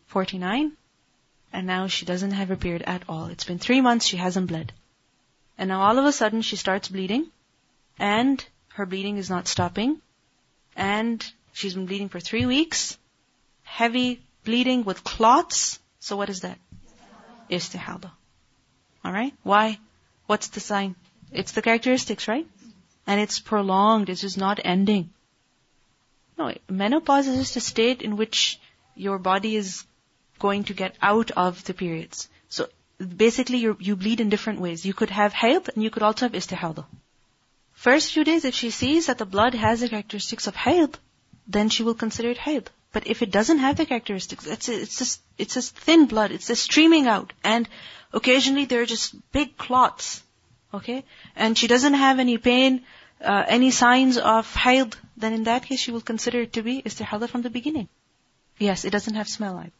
49, 0.07 0.71
and 1.51 1.67
now 1.67 1.87
she 1.87 2.05
doesn't 2.05 2.31
have 2.31 2.47
her 2.49 2.55
period 2.55 2.83
at 2.83 3.03
all. 3.09 3.25
It's 3.27 3.43
been 3.43 3.59
three 3.59 3.81
months, 3.81 4.05
she 4.05 4.17
hasn't 4.17 4.47
bled. 4.47 4.71
And 5.57 5.69
now 5.69 5.81
all 5.81 5.99
of 5.99 6.05
a 6.05 6.11
sudden 6.11 6.41
she 6.41 6.55
starts 6.55 6.87
bleeding 6.87 7.27
and 7.99 8.43
her 8.69 8.85
bleeding 8.85 9.17
is 9.17 9.29
not 9.29 9.47
stopping 9.47 10.01
and 10.75 11.23
she's 11.53 11.75
been 11.75 11.85
bleeding 11.85 12.09
for 12.09 12.19
three 12.19 12.45
weeks. 12.45 12.97
Heavy 13.63 14.21
bleeding 14.43 14.83
with 14.83 15.03
clots. 15.03 15.79
So 16.05 16.17
what 16.17 16.29
is 16.29 16.41
that? 16.41 16.59
Istihada. 17.49 18.11
Alright? 19.05 19.33
Why? 19.43 19.79
What's 20.25 20.49
the 20.55 20.59
sign? 20.59 20.95
It's 21.31 21.53
the 21.53 21.61
characteristics, 21.61 22.27
right? 22.27 22.45
And 23.07 23.21
it's 23.21 23.39
prolonged. 23.39 24.09
It's 24.09 24.19
just 24.19 24.37
not 24.37 24.59
ending. 24.63 25.11
No, 26.37 26.51
menopause 26.67 27.27
is 27.27 27.37
just 27.37 27.55
a 27.55 27.61
state 27.61 28.01
in 28.01 28.17
which 28.17 28.59
your 28.95 29.17
body 29.17 29.55
is 29.55 29.85
going 30.39 30.65
to 30.65 30.73
get 30.73 30.97
out 31.01 31.31
of 31.31 31.63
the 31.63 31.73
periods 31.73 32.27
So 32.49 32.67
basically 33.23 33.59
you 33.59 33.95
bleed 33.95 34.19
in 34.19 34.29
different 34.35 34.59
ways. 34.59 34.85
You 34.85 34.93
could 34.93 35.17
have 35.21 35.33
hayd 35.45 35.69
and 35.73 35.83
you 35.83 35.89
could 35.89 36.03
also 36.03 36.25
have 36.25 36.39
istihada. 36.41 36.85
First 37.87 38.13
few 38.13 38.25
days, 38.25 38.43
if 38.45 38.55
she 38.55 38.71
sees 38.71 39.05
that 39.05 39.17
the 39.23 39.31
blood 39.37 39.53
has 39.65 39.79
the 39.79 39.89
characteristics 39.95 40.47
of 40.47 40.63
hayd, 40.67 40.99
then 41.47 41.69
she 41.69 41.83
will 41.83 42.01
consider 42.05 42.29
it 42.37 42.47
hayd. 42.47 42.73
But 42.93 43.07
if 43.07 43.23
it 43.23 43.31
doesn't 43.31 43.57
have 43.57 43.75
the 43.75 43.87
characteristics, 43.87 44.45
it's 44.45 44.69
it's 44.69 44.97
just 44.97 45.21
it's 45.37 45.55
just 45.55 45.75
thin 45.75 46.05
blood. 46.05 46.31
It's 46.31 46.47
just 46.47 46.63
streaming 46.63 47.07
out, 47.07 47.33
and 47.43 47.67
occasionally 48.13 48.65
there 48.65 48.83
are 48.83 48.91
just 48.91 49.15
big 49.31 49.57
clots. 49.57 50.21
Okay, 50.73 51.03
and 51.35 51.57
she 51.57 51.67
doesn't 51.67 51.95
have 51.95 52.19
any 52.19 52.37
pain, 52.37 52.83
uh, 53.19 53.43
any 53.47 53.71
signs 53.71 54.19
of 54.19 54.53
hayd. 54.65 54.95
Then 55.17 55.33
in 55.33 55.45
that 55.45 55.65
case, 55.65 55.79
she 55.79 55.91
will 55.91 56.05
consider 56.11 56.41
it 56.41 56.53
to 56.53 56.61
be 56.61 56.83
istihada 56.83 57.29
from 57.29 57.41
the 57.41 57.49
beginning. 57.49 57.89
Yes, 58.59 58.85
it 58.85 58.91
doesn't 58.91 59.15
have 59.15 59.27
smell 59.27 59.57
either. 59.57 59.79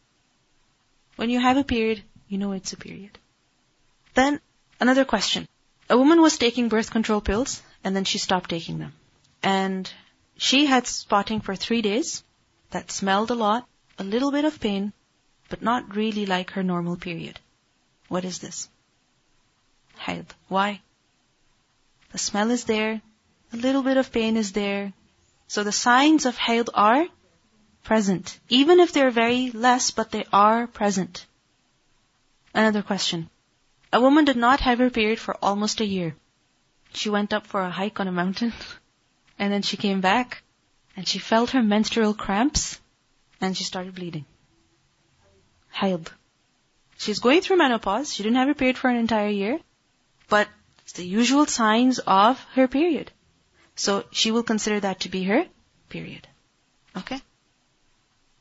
When 1.14 1.30
you 1.30 1.38
have 1.38 1.56
a 1.56 1.64
period, 1.64 2.02
you 2.28 2.38
know 2.38 2.50
it's 2.52 2.72
a 2.72 2.76
period. 2.76 3.18
Then, 4.14 4.40
another 4.80 5.04
question. 5.04 5.46
A 5.88 5.96
woman 5.96 6.20
was 6.20 6.36
taking 6.36 6.68
birth 6.68 6.90
control 6.90 7.20
pills, 7.20 7.62
and 7.84 7.94
then 7.94 8.04
she 8.04 8.18
stopped 8.18 8.50
taking 8.50 8.78
them. 8.78 8.92
And 9.40 9.90
she 10.36 10.66
had 10.66 10.88
spotting 10.88 11.40
for 11.40 11.54
three 11.54 11.82
days 11.82 12.23
that 12.74 12.90
smelled 12.90 13.30
a 13.30 13.34
lot, 13.34 13.68
a 13.98 14.04
little 14.04 14.32
bit 14.32 14.44
of 14.44 14.60
pain, 14.60 14.92
but 15.48 15.62
not 15.62 15.94
really 15.94 16.26
like 16.26 16.50
her 16.50 16.62
normal 16.62 16.96
period. 16.96 17.38
What 18.08 18.24
is 18.24 18.40
this? 18.40 18.68
Haid. 19.98 20.26
Why? 20.48 20.80
The 22.10 22.18
smell 22.18 22.50
is 22.50 22.64
there, 22.64 23.00
a 23.52 23.56
little 23.56 23.82
bit 23.82 23.96
of 23.96 24.10
pain 24.10 24.36
is 24.36 24.52
there. 24.52 24.92
So 25.46 25.62
the 25.62 25.70
signs 25.72 26.26
of 26.26 26.36
haid 26.36 26.68
are 26.74 27.06
present. 27.84 28.40
Even 28.48 28.80
if 28.80 28.92
they're 28.92 29.12
very 29.12 29.52
less, 29.52 29.92
but 29.92 30.10
they 30.10 30.24
are 30.32 30.66
present. 30.66 31.26
Another 32.52 32.82
question. 32.82 33.30
A 33.92 34.00
woman 34.00 34.24
did 34.24 34.36
not 34.36 34.60
have 34.60 34.80
her 34.80 34.90
period 34.90 35.20
for 35.20 35.36
almost 35.40 35.80
a 35.80 35.86
year. 35.86 36.16
She 36.92 37.10
went 37.10 37.32
up 37.32 37.46
for 37.46 37.60
a 37.62 37.70
hike 37.70 38.00
on 38.00 38.08
a 38.08 38.12
mountain, 38.12 38.52
and 39.38 39.52
then 39.52 39.62
she 39.62 39.76
came 39.76 40.00
back, 40.00 40.43
and 40.96 41.06
she 41.06 41.18
felt 41.18 41.50
her 41.50 41.62
menstrual 41.62 42.14
cramps, 42.14 42.80
and 43.40 43.56
she 43.56 43.64
started 43.64 43.94
bleeding. 43.94 44.24
Haid. 45.72 46.10
She's 46.98 47.18
going 47.18 47.40
through 47.40 47.56
menopause. 47.56 48.14
She 48.14 48.22
didn't 48.22 48.36
have 48.36 48.48
her 48.48 48.54
period 48.54 48.78
for 48.78 48.88
an 48.88 48.96
entire 48.96 49.28
year, 49.28 49.58
but 50.28 50.48
it's 50.82 50.92
the 50.92 51.06
usual 51.06 51.46
signs 51.46 51.98
of 51.98 52.40
her 52.54 52.68
period. 52.68 53.10
So 53.74 54.04
she 54.12 54.30
will 54.30 54.44
consider 54.44 54.80
that 54.80 55.00
to 55.00 55.08
be 55.08 55.24
her 55.24 55.46
period. 55.88 56.28
Okay? 56.96 57.20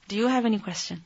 Do 0.07 0.15
you 0.15 0.27
have 0.27 0.45
any 0.45 0.59
question? 0.59 1.03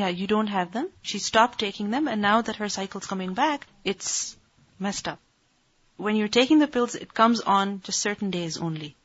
Yeah, 0.00 0.08
you 0.08 0.26
don't 0.26 0.46
have 0.46 0.72
them. 0.72 0.88
She 1.02 1.18
stopped 1.18 1.58
taking 1.58 1.90
them, 1.90 2.08
and 2.08 2.22
now 2.22 2.40
that 2.40 2.56
her 2.56 2.70
cycle's 2.74 3.06
coming 3.06 3.34
back, 3.34 3.66
it's 3.84 4.34
messed 4.78 5.08
up. 5.08 5.18
When 5.98 6.16
you're 6.16 6.36
taking 6.36 6.58
the 6.58 6.68
pills, 6.76 6.94
it 6.94 7.12
comes 7.12 7.42
on 7.54 7.82
just 7.88 8.00
certain 8.00 8.30
days 8.30 8.56
only. 8.56 8.96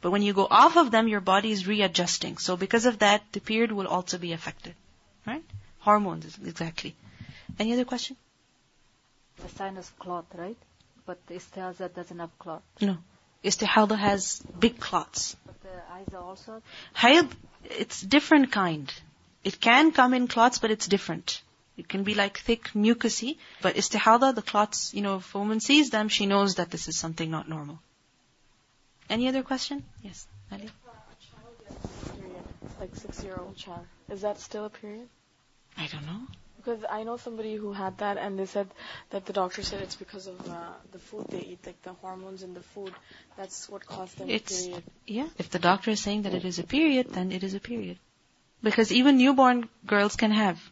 But 0.00 0.10
when 0.10 0.22
you 0.22 0.32
go 0.32 0.48
off 0.50 0.76
of 0.76 0.90
them, 0.90 1.06
your 1.06 1.20
body 1.20 1.52
is 1.52 1.68
readjusting. 1.68 2.38
So 2.38 2.56
because 2.56 2.86
of 2.86 2.98
that, 2.98 3.22
the 3.30 3.40
period 3.40 3.70
will 3.70 3.86
also 3.86 4.18
be 4.18 4.32
affected. 4.32 4.74
Right? 5.24 5.44
Hormones, 5.78 6.36
exactly. 6.44 6.96
Any 7.60 7.72
other 7.74 7.84
question? 7.84 8.16
The 9.44 9.50
sign 9.50 9.76
is 9.76 9.92
clot, 10.00 10.26
right? 10.34 10.58
But 11.06 11.24
the 11.28 11.34
istihada 11.34 11.94
doesn't 11.94 12.18
have 12.18 12.36
clot. 12.40 12.64
No. 12.80 12.96
Istihada 13.44 13.96
has 13.96 14.42
big 14.58 14.80
clots. 14.80 15.36
But 15.46 15.62
the 15.62 15.76
eyes 15.92 16.08
are 16.12 16.24
also? 16.32 16.60
Hayd, 17.04 17.28
it's 17.82 18.00
different 18.00 18.50
kind. 18.50 18.92
It 19.42 19.60
can 19.60 19.92
come 19.92 20.14
in 20.14 20.28
clots, 20.28 20.58
but 20.58 20.70
it's 20.70 20.86
different. 20.86 21.42
It 21.76 21.88
can 21.88 22.04
be 22.04 22.14
like 22.14 22.38
thick, 22.38 22.70
mucousy. 22.74 23.38
But 23.62 23.76
istihada, 23.76 24.34
the 24.34 24.42
clots, 24.42 24.92
you 24.92 25.02
know, 25.02 25.16
if 25.16 25.34
a 25.34 25.38
woman 25.38 25.60
sees 25.60 25.90
them, 25.90 26.08
she 26.08 26.26
knows 26.26 26.56
that 26.56 26.70
this 26.70 26.88
is 26.88 26.98
something 26.98 27.30
not 27.30 27.48
normal. 27.48 27.78
Any 29.08 29.28
other 29.28 29.42
question? 29.42 29.84
Yes, 30.02 30.26
Ali? 30.52 30.70
like 32.80 32.96
six-year-old 32.96 33.56
child. 33.56 33.86
Is 34.10 34.22
that 34.22 34.40
still 34.40 34.64
a 34.64 34.70
period? 34.70 35.08
I 35.76 35.86
don't 35.86 36.06
know. 36.06 36.20
Because 36.56 36.84
I 36.90 37.04
know 37.04 37.16
somebody 37.16 37.54
who 37.56 37.72
had 37.72 37.98
that, 37.98 38.18
and 38.18 38.38
they 38.38 38.46
said 38.46 38.68
that 39.10 39.24
the 39.26 39.32
doctor 39.32 39.62
said 39.62 39.82
it's 39.82 39.96
because 39.96 40.26
of 40.26 40.50
uh, 40.50 40.72
the 40.92 40.98
food 40.98 41.26
they 41.30 41.40
eat, 41.40 41.66
like 41.66 41.80
the 41.82 41.92
hormones 41.92 42.42
in 42.42 42.54
the 42.54 42.60
food. 42.60 42.92
That's 43.36 43.68
what 43.68 43.86
caused 43.86 44.18
them 44.18 44.28
it's, 44.28 44.60
a 44.60 44.64
period. 44.64 44.84
Yeah, 45.06 45.28
if 45.38 45.50
the 45.50 45.58
doctor 45.58 45.90
is 45.90 46.00
saying 46.00 46.22
that 46.22 46.34
it 46.34 46.44
is 46.44 46.58
a 46.58 46.64
period, 46.64 47.12
then 47.12 47.32
it 47.32 47.42
is 47.42 47.54
a 47.54 47.60
period. 47.60 47.98
Because 48.62 48.92
even 48.92 49.16
newborn 49.16 49.68
girls 49.86 50.16
can 50.16 50.30
have. 50.32 50.70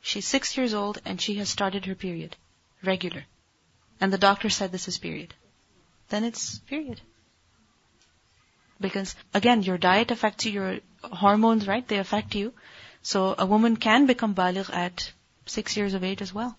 She's 0.00 0.26
six 0.26 0.56
years 0.56 0.74
old 0.74 1.00
and 1.04 1.20
she 1.20 1.34
has 1.36 1.50
started 1.50 1.84
her 1.86 1.94
period. 1.94 2.36
Regular. 2.82 3.24
And 4.00 4.12
the 4.12 4.18
doctor 4.18 4.50
said 4.50 4.72
this 4.72 4.88
is 4.88 4.98
period. 4.98 5.34
Then 6.08 6.24
it's 6.24 6.58
period. 6.60 7.00
Because 8.80 9.14
again, 9.32 9.62
your 9.62 9.78
diet 9.78 10.10
affects 10.10 10.44
you, 10.44 10.52
your 10.52 10.78
hormones, 11.02 11.68
right? 11.68 11.86
They 11.86 11.98
affect 11.98 12.34
you. 12.34 12.52
So 13.02 13.34
a 13.38 13.46
woman 13.46 13.76
can 13.76 14.06
become 14.06 14.34
baligh 14.34 14.70
at 14.72 15.12
six 15.46 15.76
years 15.76 15.94
of 15.94 16.04
age 16.04 16.22
as 16.22 16.32
well. 16.32 16.56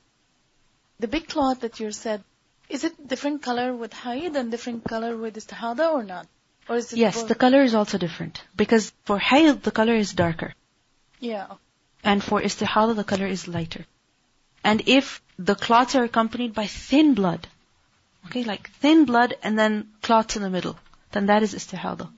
The 0.99 1.07
big 1.07 1.27
cloth 1.27 1.61
that 1.61 1.79
you 1.79 1.91
said, 1.91 2.23
is 2.69 2.83
it 2.83 3.07
different 3.07 3.41
color 3.41 3.75
with 3.75 3.93
haid 3.93 4.35
and 4.35 4.51
different 4.51 4.85
color 4.85 5.17
with 5.17 5.35
istihada 5.35 5.91
or 5.91 6.03
not? 6.03 6.27
Or 6.69 6.77
is 6.77 6.93
it 6.93 6.99
Yes, 6.99 7.19
both? 7.19 7.27
the 7.27 7.35
color 7.35 7.61
is 7.63 7.73
also 7.75 7.97
different. 7.97 8.41
Because 8.55 8.91
for 9.05 9.19
hayd, 9.19 9.63
the 9.63 9.71
color 9.71 9.95
is 9.95 10.13
darker. 10.13 10.53
yeah. 11.19 11.47
And 12.05 12.21
for 12.21 12.41
istihada, 12.41 12.95
the 12.95 13.03
color 13.09 13.27
is 13.27 13.47
lighter. 13.47 13.85
And 14.63 14.81
if 14.87 15.21
the 15.39 15.55
clots 15.55 15.95
are 15.95 16.03
accompanied 16.03 16.53
by 16.53 16.67
thin 16.67 17.13
blood, 17.13 17.47
okay, 18.25 18.43
like 18.43 18.69
thin 18.81 19.05
blood 19.05 19.35
and 19.41 19.57
then 19.57 19.77
clots 20.01 20.35
in 20.35 20.41
the 20.41 20.49
middle, 20.49 20.77
then 21.13 21.27
that 21.27 21.43
is 21.43 21.53
istihada. 21.53 22.09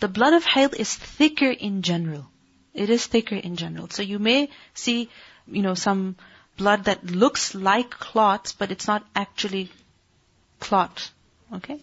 The 0.00 0.08
blood 0.08 0.34
of 0.34 0.44
hayd 0.44 0.74
is 0.74 0.94
thicker 0.94 1.50
in 1.50 1.80
general. 1.80 2.26
It 2.74 2.90
is 2.90 3.06
thicker 3.06 3.36
in 3.36 3.56
general. 3.56 3.88
So 3.88 4.02
you 4.02 4.18
may 4.18 4.50
see, 4.74 5.08
you 5.46 5.62
know, 5.62 5.74
some 5.74 6.16
blood 6.58 6.84
that 6.84 7.04
looks 7.24 7.54
like 7.54 7.90
clots, 7.90 8.52
but 8.52 8.70
it's 8.70 8.86
not 8.86 9.06
actually 9.14 9.70
clot. 10.58 11.10
Okay? 11.54 11.82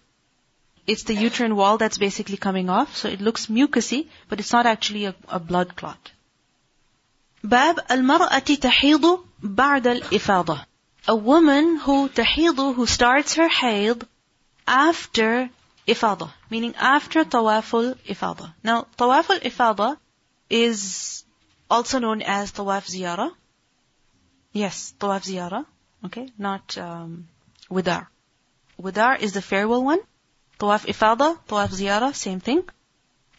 it's 0.88 1.02
the 1.04 1.14
uterine 1.14 1.54
wall 1.54 1.76
that's 1.76 1.98
basically 1.98 2.38
coming 2.38 2.70
off, 2.70 2.96
so 2.96 3.08
it 3.08 3.20
looks 3.20 3.46
mucousy, 3.46 4.06
but 4.28 4.40
it's 4.40 4.52
not 4.52 4.66
actually 4.66 5.04
a, 5.04 5.14
a 5.28 5.38
blood 5.38 5.76
clot. 5.76 6.12
باب 7.44 7.78
المرأة 7.90 8.38
تحيض 8.38 9.24
بعد 9.42 9.86
الإفاضة 9.86 10.64
A 11.08 11.14
woman 11.14 11.76
who 11.76 12.08
تحيض, 12.08 12.74
who 12.74 12.86
starts 12.86 13.34
her 13.34 13.48
haid 13.48 14.06
after 14.66 15.50
ifada, 15.86 16.30
meaning 16.50 16.74
after 16.76 17.24
tawaful 17.24 17.94
ifada. 18.06 18.52
Now, 18.64 18.86
tawaful 18.96 19.40
ifada 19.40 19.98
is 20.50 21.24
also 21.70 21.98
known 21.98 22.22
as 22.22 22.52
tawaf 22.52 22.86
ziyara. 22.86 23.30
Yes, 24.52 24.94
tawaf 24.98 25.22
ziyara. 25.24 25.64
Okay, 26.04 26.30
not 26.38 26.76
um, 26.78 27.28
wida. 27.70 28.06
Wida 28.80 29.20
is 29.20 29.32
the 29.32 29.42
farewell 29.42 29.84
one, 29.84 30.00
Tawaf 30.58 30.86
Ifada, 30.86 31.38
Tawaf 31.48 31.70
ziyara, 31.70 32.14
same 32.14 32.40
thing. 32.40 32.62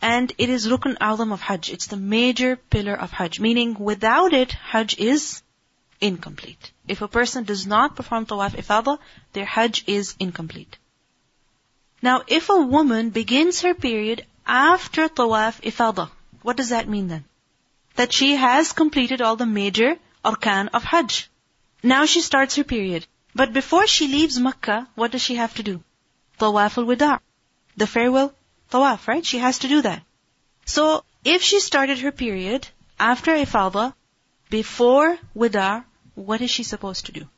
And 0.01 0.31
it 0.37 0.49
is 0.49 0.67
Rukn 0.67 0.95
alam 1.01 1.33
of 1.33 1.41
Hajj. 1.41 1.69
It's 1.69 1.87
the 1.87 1.97
major 1.97 2.55
pillar 2.55 2.93
of 2.93 3.11
Hajj, 3.11 3.39
meaning 3.41 3.73
without 3.73 4.33
it, 4.33 4.53
Hajj 4.53 4.97
is 4.97 5.41
incomplete. 5.99 6.71
If 6.87 7.01
a 7.01 7.09
person 7.09 7.43
does 7.43 7.67
not 7.67 7.97
perform 7.97 8.25
Tawaf 8.25 8.55
Ifada, 8.55 8.99
their 9.33 9.45
Hajj 9.45 9.83
is 9.87 10.15
incomplete. 10.19 10.77
Now, 12.01 12.21
if 12.27 12.47
a 12.49 12.61
woman 12.61 13.09
begins 13.09 13.61
her 13.61 13.73
period 13.73 14.25
after 14.47 15.09
Tawaf 15.09 15.59
Ifada, 15.61 16.09
what 16.41 16.55
does 16.55 16.69
that 16.69 16.87
mean 16.87 17.09
then? 17.09 17.25
That 17.95 18.13
she 18.13 18.35
has 18.35 18.71
completed 18.71 19.21
all 19.21 19.35
the 19.35 19.45
major 19.45 19.97
arkan 20.23 20.69
of 20.73 20.85
Hajj. 20.85 21.29
Now 21.83 22.05
she 22.05 22.21
starts 22.21 22.55
her 22.55 22.63
period. 22.63 23.05
But 23.35 23.51
before 23.53 23.87
she 23.87 24.07
leaves 24.07 24.39
Makkah, 24.39 24.87
what 24.95 25.11
does 25.11 25.21
she 25.21 25.35
have 25.35 25.53
to 25.55 25.63
do? 25.63 25.83
Tawaf 26.38 26.78
al-wida'. 26.78 27.20
The 27.76 27.86
farewell 27.86 28.32
tawaf, 28.70 29.06
right? 29.08 29.24
She 29.24 29.38
has 29.38 29.58
to 29.60 29.68
do 29.68 29.82
that. 29.82 30.02
So, 30.64 31.04
if 31.24 31.42
she 31.42 31.60
started 31.60 31.98
her 32.00 32.12
period 32.12 32.68
after 32.98 33.32
ifada, 33.32 33.94
before 34.50 35.18
wida', 35.34 35.84
what 36.14 36.40
is 36.40 36.50
she 36.50 36.62
supposed 36.62 37.06
to 37.06 37.12
do? 37.12 37.28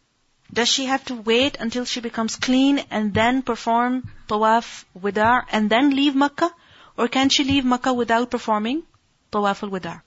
Does 0.53 0.69
she 0.69 0.87
have 0.87 1.05
to 1.07 1.15
wait 1.15 1.57
until 1.59 1.85
she 1.85 2.01
becomes 2.01 2.37
clean 2.37 2.79
and 2.91 3.13
then 3.13 3.43
perform 3.43 4.11
tawaf 4.29 4.85
wida' 4.95 5.45
and 5.51 5.71
then 5.71 5.91
leave 5.91 6.15
Makkah? 6.15 6.53
Or 6.97 7.09
can 7.09 7.29
she 7.29 7.45
leave 7.45 7.65
Makkah 7.65 7.93
without 7.93 8.31
performing 8.31 8.83
tawaf 9.33 9.63
al-wida'? 9.63 10.03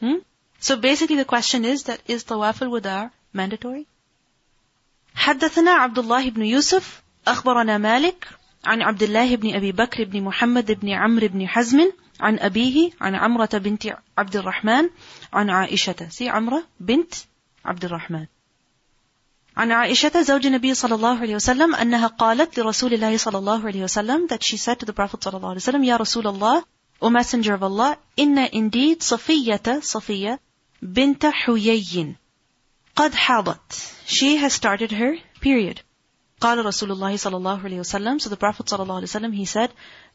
Hmm? 0.00 0.18
So 0.58 0.76
basically 0.76 1.16
the 1.16 1.24
question 1.24 1.64
is 1.64 1.84
that 1.84 2.00
is 2.06 2.24
tawaf 2.24 2.62
al-wida' 2.62 3.10
mandatory? 3.32 3.86
حدثنا 5.16 5.70
عبد 5.70 5.98
الله 5.98 6.30
بن 6.30 6.42
يوسف 6.42 7.02
أخبرنا 7.27 7.77
مالك 7.77 8.27
عن 8.65 8.81
عبد 8.81 9.03
الله 9.03 9.35
بن 9.35 9.55
أبي 9.55 9.71
بكر 9.71 10.03
بن 10.03 10.21
محمد 10.21 10.71
بن 10.71 10.89
عمرو 10.89 11.27
بن 11.27 11.47
حزم 11.47 11.91
عن 12.19 12.39
أبيه 12.39 12.91
عن 13.01 13.15
عمرة 13.15 13.49
بنت 13.53 13.83
عبد 14.17 14.35
الرحمن 14.35 14.89
عن 15.33 15.49
عائشة. 15.49 15.95
سي 16.09 16.29
عمرة 16.29 16.63
بنت 16.79 17.13
عبد 17.65 17.85
الرحمن. 17.85 18.25
عن 19.57 19.71
عائشة 19.71 20.21
زوج 20.21 20.45
النبي 20.45 20.73
صلى 20.73 20.95
الله 20.95 21.19
عليه 21.19 21.35
وسلم 21.35 21.75
أنها 21.75 22.07
قالت 22.07 22.59
لرسول 22.59 22.93
الله 22.93 23.17
صلى 23.17 23.37
الله 23.37 23.67
عليه 23.67 23.83
وسلم 23.83 24.27
that 24.27 24.43
she 24.43 24.57
said 24.57 24.79
to 24.79 24.85
the 24.85 24.93
Prophet 24.93 25.23
صلى 25.23 25.37
الله 25.37 25.49
عليه 25.49 25.57
وسلم 25.57 25.83
يا 25.83 25.97
رسول 25.97 26.27
الله 26.27 26.63
O 27.01 27.09
Messenger 27.09 27.53
of 27.53 27.63
Allah 27.63 27.97
إن 28.19 28.47
indeed 28.47 29.03
صفية 29.03 29.79
صفية 29.81 30.39
بنت 30.81 31.25
حيي 31.25 32.15
قد 32.95 33.13
حاضت. 33.13 33.73
She 34.05 34.37
has 34.37 34.53
started 34.53 34.91
her 34.91 35.17
period. 35.41 35.81
قال 36.40 36.64
رسول 36.66 36.92
الله 36.92 37.16
صلى 37.16 37.36
الله 37.36 37.62
عليه 37.64 37.80
وسلم 37.80 38.18
so 38.18 38.28
the 38.28 38.36
Prophet 38.36 38.68
صلى 38.68 38.82
الله 38.82 38.94
عليه 38.94 39.08
وسلم 39.08 39.32
he 39.34 39.44
said 39.46 39.70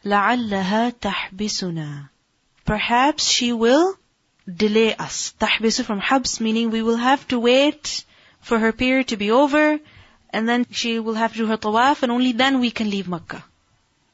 لعلها 0.06 0.90
تحبسنا 0.90 2.10
perhaps 2.66 3.24
she 3.30 3.52
will 3.54 3.98
delay 4.48 4.96
us 4.96 5.34
تحبس 5.40 5.84
from 5.84 6.00
حبس 6.00 6.40
meaning 6.42 6.72
we 6.72 6.82
will 6.82 6.98
have 6.98 7.28
to 7.28 7.40
wait 7.40 8.06
for 8.42 8.60
her 8.60 8.72
period 8.72 9.08
to 9.08 9.18
be 9.18 9.32
over 9.32 9.80
and 10.32 10.48
then 10.48 10.66
she 10.72 11.00
will 11.00 11.16
have 11.16 11.34
to 11.34 11.40
do 11.40 11.46
her 11.48 11.58
tawaf 11.58 12.04
and 12.04 12.12
only 12.12 12.32
then 12.32 12.60
we 12.60 12.72
can 12.72 12.90
leave 12.90 13.08
Makkah 13.08 13.44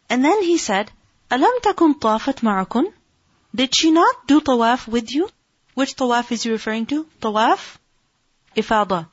and 0.09 0.23
then 0.23 0.41
he 0.43 0.57
said 0.57 0.89
ألم 1.31 1.59
تكن 1.63 1.93
طافت 1.93 2.43
معكم 2.43 2.85
did 3.55 3.75
she 3.75 3.91
not 3.91 4.27
do 4.27 4.41
tawaf 4.41 4.87
with 4.87 5.11
you 5.11 5.29
which 5.73 5.95
tawaf 5.95 6.31
is 6.31 6.43
he 6.43 6.51
referring 6.51 6.85
to 6.85 7.05
tawaf 7.21 7.77
ifada 8.55 9.07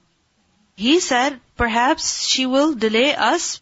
he 0.76 1.00
said 1.00 1.40
perhaps 1.56 2.26
she 2.26 2.46
will 2.46 2.74
delay 2.74 3.14
us 3.14 3.60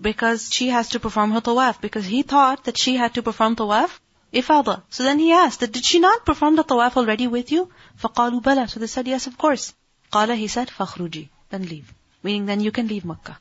because 0.00 0.52
she 0.52 0.68
has 0.68 0.90
to 0.90 1.00
perform 1.00 1.32
her 1.32 1.40
tawaf 1.40 1.80
because 1.80 2.06
he 2.06 2.22
thought 2.22 2.64
that 2.64 2.78
she 2.78 2.96
had 2.96 3.14
to 3.14 3.22
perform 3.22 3.56
tawaf 3.56 3.98
ifada. 4.32 4.82
So 4.90 5.02
then 5.02 5.18
he 5.18 5.32
asked 5.32 5.60
that 5.60 5.72
did 5.72 5.84
she 5.84 5.98
not 5.98 6.24
perform 6.24 6.56
the 6.56 6.64
tawaf 6.64 6.96
already 6.96 7.26
with 7.26 7.52
you? 7.52 7.68
فقالوا 8.02 8.42
بلى. 8.42 8.70
So 8.70 8.80
they 8.80 8.86
said 8.86 9.08
yes 9.08 9.26
of 9.26 9.36
course. 9.36 9.74
قال 10.12 10.36
he 10.36 10.48
said 10.48 10.68
فخرجي. 10.68 11.28
Then 11.50 11.66
leave. 11.66 11.92
Meaning 12.22 12.46
then 12.46 12.60
you 12.60 12.72
can 12.72 12.88
leave 12.88 13.04
Makkah. 13.04 13.38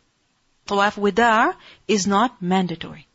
Tawaf 0.68 0.96
wida' 0.96 1.56
is 1.88 2.08
not 2.08 2.42
mandatory. 2.42 3.08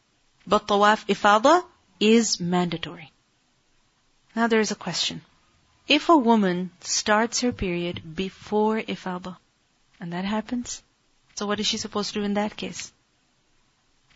But 0.46 0.66
tawaf 0.68 1.06
ifada 1.06 1.64
is 2.00 2.40
mandatory. 2.40 3.12
Now 4.36 4.46
there 4.48 4.60
is 4.60 4.70
a 4.70 4.74
question. 4.74 5.22
If 5.86 6.08
a 6.08 6.16
woman 6.16 6.70
starts 6.80 7.40
her 7.40 7.52
period 7.52 8.02
before 8.16 8.80
ifada, 8.80 9.36
and 9.99 10.13
that 10.13 10.25
happens, 10.25 10.81
so 11.35 11.45
what 11.45 11.59
is 11.59 11.67
she 11.67 11.77
supposed 11.77 12.13
to 12.13 12.19
do 12.19 12.25
in 12.25 12.33
that 12.35 12.55
case? 12.55 12.91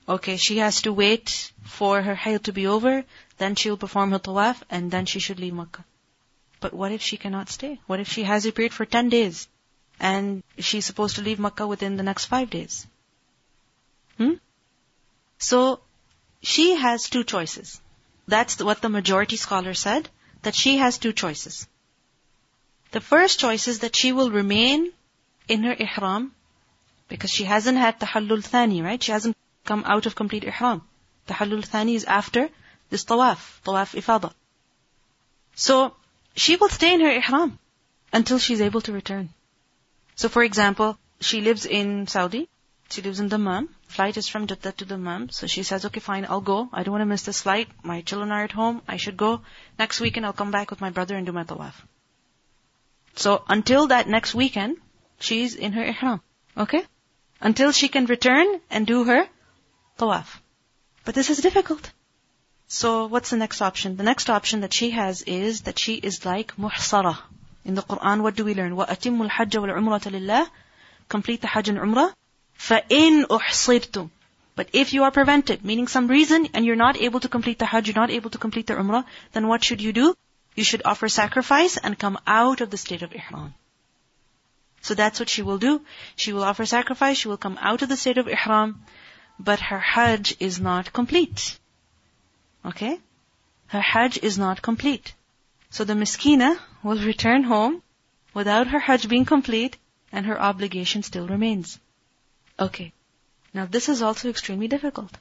Okay, 0.08 0.36
she 0.36 0.58
has 0.58 0.82
to 0.82 0.92
wait 0.92 1.54
for 1.64 2.02
her 2.02 2.16
hayd 2.16 2.44
to 2.46 2.54
be 2.54 2.68
over, 2.68 3.06
then 3.38 3.56
she'll 3.56 3.78
perform 3.78 4.12
her 4.12 4.20
tawaf, 4.20 4.62
and 4.70 4.92
then 4.92 5.06
she 5.06 5.20
should 5.20 5.40
leave 5.40 5.54
Makkah. 5.54 5.86
But 6.60 6.74
what 6.74 6.92
if 6.92 7.02
she 7.02 7.18
cannot 7.18 7.50
stay? 7.50 7.80
What 7.88 8.00
if 8.00 8.10
she 8.10 8.24
has 8.24 8.46
a 8.46 8.52
period 8.52 8.74
for 8.74 8.86
10 8.86 9.10
days, 9.10 9.48
and 10.00 10.44
she's 10.58 10.86
supposed 10.86 11.16
to 11.16 11.22
leave 11.22 11.40
Makkah 11.40 11.68
within 11.68 11.96
the 11.96 12.04
next 12.04 12.26
5 12.26 12.50
days? 12.50 12.86
Hmm? 14.18 14.34
So, 15.38 15.80
she 16.42 16.76
has 16.76 17.10
two 17.10 17.24
choices. 17.24 17.82
That's 18.28 18.62
what 18.62 18.82
the 18.82 18.90
majority 18.90 19.38
scholar 19.38 19.74
said, 19.74 20.10
that 20.42 20.56
she 20.56 20.78
has 20.78 20.98
two 20.98 21.14
choices. 21.14 21.68
The 22.92 23.02
first 23.02 23.40
choice 23.40 23.68
is 23.68 23.80
that 23.80 23.96
she 23.96 24.12
will 24.12 24.32
remain 24.32 24.92
in 25.48 25.64
her 25.64 25.74
ihram 25.74 26.32
because 27.08 27.32
she 27.32 27.44
hasn't 27.44 27.78
had 27.78 28.00
tahallul 28.00 28.44
thani, 28.44 28.82
right? 28.82 29.02
She 29.02 29.12
hasn't 29.12 29.38
come 29.66 29.84
out 29.86 30.06
of 30.06 30.16
complete 30.16 30.44
ihram. 30.44 30.82
Tahallul 31.28 31.66
thani 31.66 31.96
is 31.96 32.06
after 32.06 32.50
this 32.90 33.06
tawaf, 33.06 33.62
tawaf 33.64 33.96
ifada. 34.02 34.34
So 35.56 35.96
she 36.36 36.56
will 36.56 36.70
stay 36.70 36.94
in 36.94 37.02
her 37.02 37.12
ihram 37.12 37.60
until 38.12 38.40
she's 38.40 38.62
able 38.62 38.82
to 38.82 38.94
return. 38.94 39.30
So 40.16 40.30
for 40.30 40.44
example, 40.44 40.98
she 41.20 41.42
lives 41.42 41.66
in 41.66 42.08
Saudi. 42.08 42.48
She 42.90 43.02
lives 43.02 43.20
in 43.20 43.30
Dammam. 43.30 43.70
Flight 43.88 44.18
is 44.18 44.28
from 44.28 44.46
Jeddah 44.48 44.74
to 44.74 44.86
Dammam. 44.86 45.30
So 45.32 45.48
she 45.48 45.64
says, 45.64 45.86
okay, 45.86 46.00
fine, 46.00 46.26
I'll 46.30 46.42
go. 46.42 46.70
I 46.72 46.84
don't 46.84 46.92
want 46.92 47.02
to 47.02 47.08
miss 47.08 47.24
this 47.24 47.42
flight. 47.42 47.68
My 47.84 48.02
children 48.02 48.32
are 48.32 48.44
at 48.44 48.52
home. 48.52 48.82
I 48.88 48.98
should 48.98 49.18
go. 49.18 49.42
Next 49.80 50.00
weekend 50.00 50.26
I'll 50.26 50.34
come 50.34 50.52
back 50.52 50.70
with 50.70 50.82
my 50.82 50.90
brother 50.90 51.16
and 51.16 51.26
do 51.26 51.32
my 51.32 51.44
tawaf. 51.44 51.74
So 53.16 53.44
until 53.48 53.88
that 53.88 54.08
next 54.08 54.36
weekend, 54.36 54.78
she's 55.21 55.55
in 55.55 55.73
her 55.73 55.85
ihram. 55.85 56.21
Okay? 56.57 56.85
Until 57.41 57.73
she 57.73 57.89
can 57.89 58.07
return 58.07 58.61
and 58.71 58.87
do 58.87 59.05
her 59.05 59.29
tawaf. 59.99 60.41
But 61.05 61.15
this 61.15 61.31
is 61.31 61.39
difficult. 61.39 61.91
So 62.67 63.07
what's 63.07 63.31
the 63.31 63.37
next 63.37 63.63
option? 63.63 63.97
The 63.97 64.03
next 64.03 64.29
option 64.29 64.61
that 64.61 64.75
she 64.75 64.91
has 64.91 65.23
is 65.23 65.63
that 65.63 65.79
she 65.79 65.95
is 65.95 66.25
like 66.27 66.57
muhsara. 66.57 67.17
In 67.65 67.75
the 67.75 67.83
Quran, 67.83 68.23
what 68.23 68.35
do 68.35 68.45
we 68.45 68.55
learn? 68.55 68.73
وَأَتِمُّ 68.73 69.29
الْحَجَّ 69.29 69.51
وَالْعُمْرَةَ 69.51 70.11
لِلَّهِ 70.13 70.47
Complete 71.09 71.41
the 71.41 71.47
Hajj 71.47 71.71
and 71.71 71.79
Umrah. 71.79 72.13
فَإِنْ 72.59 73.25
أُحْصِرْتُمْ 73.25 74.11
But 74.55 74.69
if 74.73 74.93
you 74.93 75.05
are 75.05 75.11
prevented, 75.11 75.65
meaning 75.65 75.87
some 75.87 76.09
reason, 76.09 76.49
and 76.53 76.65
you're 76.65 76.77
not 76.77 77.01
able 77.01 77.21
to 77.21 77.29
complete 77.29 77.59
the 77.59 77.67
Hajj, 77.67 77.89
you're 77.89 77.95
not 77.95 78.11
able 78.11 78.31
to 78.31 78.39
complete 78.39 78.67
the 78.67 78.75
Umrah, 78.75 79.05
then 79.33 79.49
what 79.49 79.65
should 79.65 79.81
you 79.81 79.93
do? 79.93 80.15
You 80.55 80.65
should 80.65 80.83
offer 80.85 81.09
sacrifice 81.09 81.77
and 81.77 81.99
come 81.99 82.19
out 82.27 82.61
of 82.61 82.71
the 82.71 82.77
state 82.77 83.03
of 83.03 83.15
Ihram. 83.15 83.55
So 84.84 84.94
that's 84.94 85.20
what 85.20 85.30
she 85.30 85.42
will 85.42 85.58
do. 85.58 85.82
She 86.18 86.34
will 86.34 86.44
offer 86.44 86.66
sacrifice, 86.66 87.18
she 87.18 87.30
will 87.30 87.38
come 87.38 87.58
out 87.62 87.82
of 87.82 87.90
the 87.90 87.98
state 87.98 88.18
of 88.18 88.28
ihram, 88.28 88.84
but 89.40 89.62
her 89.62 89.80
hajj 89.80 90.36
is 90.42 90.60
not 90.60 90.92
complete. 90.92 91.58
Okay? 92.66 93.00
Her 93.68 93.80
hajj 93.80 94.20
is 94.22 94.38
not 94.38 94.62
complete. 94.62 95.14
So 95.70 95.86
the 95.86 95.94
miskina 95.94 96.60
will 96.84 97.00
return 97.00 97.44
home 97.44 97.82
without 98.34 98.68
her 98.68 98.80
hajj 98.80 99.08
being 99.08 99.24
complete 99.24 99.78
and 100.12 100.26
her 100.26 100.40
obligation 100.50 101.02
still 101.02 101.28
remains. 101.28 101.80
Okay. 102.60 102.92
Now 103.54 103.66
this 103.66 103.88
is 103.88 104.02
also 104.02 104.30
extremely 104.30 104.68
difficult. 104.68 105.18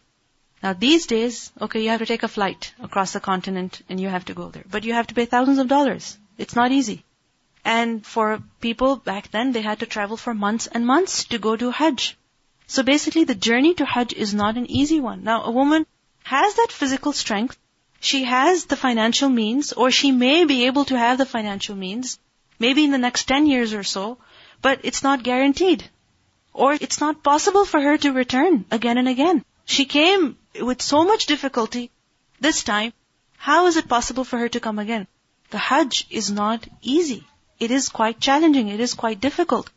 Now 0.61 0.73
these 0.73 1.07
days, 1.07 1.53
okay, 1.61 1.85
you 1.85 1.91
have 1.91 2.01
to 2.01 2.07
take 2.07 2.25
a 2.25 2.35
flight 2.37 2.75
across 2.81 3.13
the 3.13 3.21
continent 3.21 3.81
and 3.89 4.01
you 4.01 4.09
have 4.09 4.25
to 4.25 4.35
go 4.35 4.51
there. 4.51 4.65
But 4.69 4.85
you 4.85 4.95
have 4.95 5.07
to 5.07 5.15
pay 5.15 5.27
thousands 5.27 5.59
of 5.59 5.69
dollars. 5.69 6.19
It's 6.37 6.57
not 6.57 6.73
easy. 6.73 7.05
And 7.65 8.05
for 8.05 8.43
people 8.61 8.97
back 8.97 9.31
then, 9.31 9.53
they 9.53 9.63
had 9.63 9.81
to 9.81 9.87
travel 9.87 10.17
for 10.17 10.35
months 10.35 10.67
and 10.67 10.87
months 10.87 11.25
to 11.25 11.39
go 11.39 11.57
to 11.57 11.71
Hajj. 11.71 12.17
So 12.67 12.83
basically 12.83 13.25
the 13.25 13.35
journey 13.35 13.75
to 13.75 13.85
Hajj 13.85 14.13
is 14.15 14.35
not 14.35 14.57
an 14.57 14.71
easy 14.71 15.01
one. 15.01 15.25
Now 15.25 15.45
a 15.45 15.51
woman 15.51 15.87
has 16.25 16.55
that 16.55 16.73
physical 16.73 17.13
strength, 17.13 17.59
she 18.01 18.25
has 18.25 18.65
the 18.65 18.77
financial 18.77 19.29
means, 19.29 19.73
or 19.73 19.91
she 19.91 20.11
may 20.11 20.45
be 20.45 20.67
able 20.67 20.85
to 20.87 20.99
have 20.99 21.19
the 21.19 21.27
financial 21.27 21.77
means, 21.77 22.19
maybe 22.59 22.85
in 22.85 22.91
the 22.91 22.99
next 22.99 23.27
10 23.29 23.47
years 23.47 23.75
or 23.75 23.85
so, 23.85 24.19
but 24.61 24.81
it's 24.83 25.03
not 25.03 25.23
guaranteed. 25.23 25.89
Or 26.53 26.73
it's 26.73 27.01
not 27.01 27.23
possible 27.23 27.65
for 27.65 27.81
her 27.81 27.97
to 27.99 28.13
return 28.13 28.65
again 28.71 28.99
and 28.99 29.09
again. 29.09 29.45
She 29.65 29.85
came 29.85 30.37
with 30.61 30.83
so 30.83 31.05
much 31.05 31.27
difficulty 31.27 31.91
this 32.41 32.65
time. 32.65 32.93
How 33.37 33.67
is 33.67 33.77
it 33.77 33.89
possible 33.89 34.25
for 34.25 34.39
her 34.39 34.49
to 34.49 34.61
come 34.61 34.79
again? 34.79 35.07
The 35.51 35.59
Hajj 35.59 36.07
is 36.11 36.31
not 36.31 36.67
easy. 36.83 37.25
It 37.65 37.71
is 37.71 37.89
quite 37.89 38.21
challenging. 38.27 38.69
It 38.69 38.81
is 38.81 38.95
quite 38.95 39.21
difficult. 39.21 39.71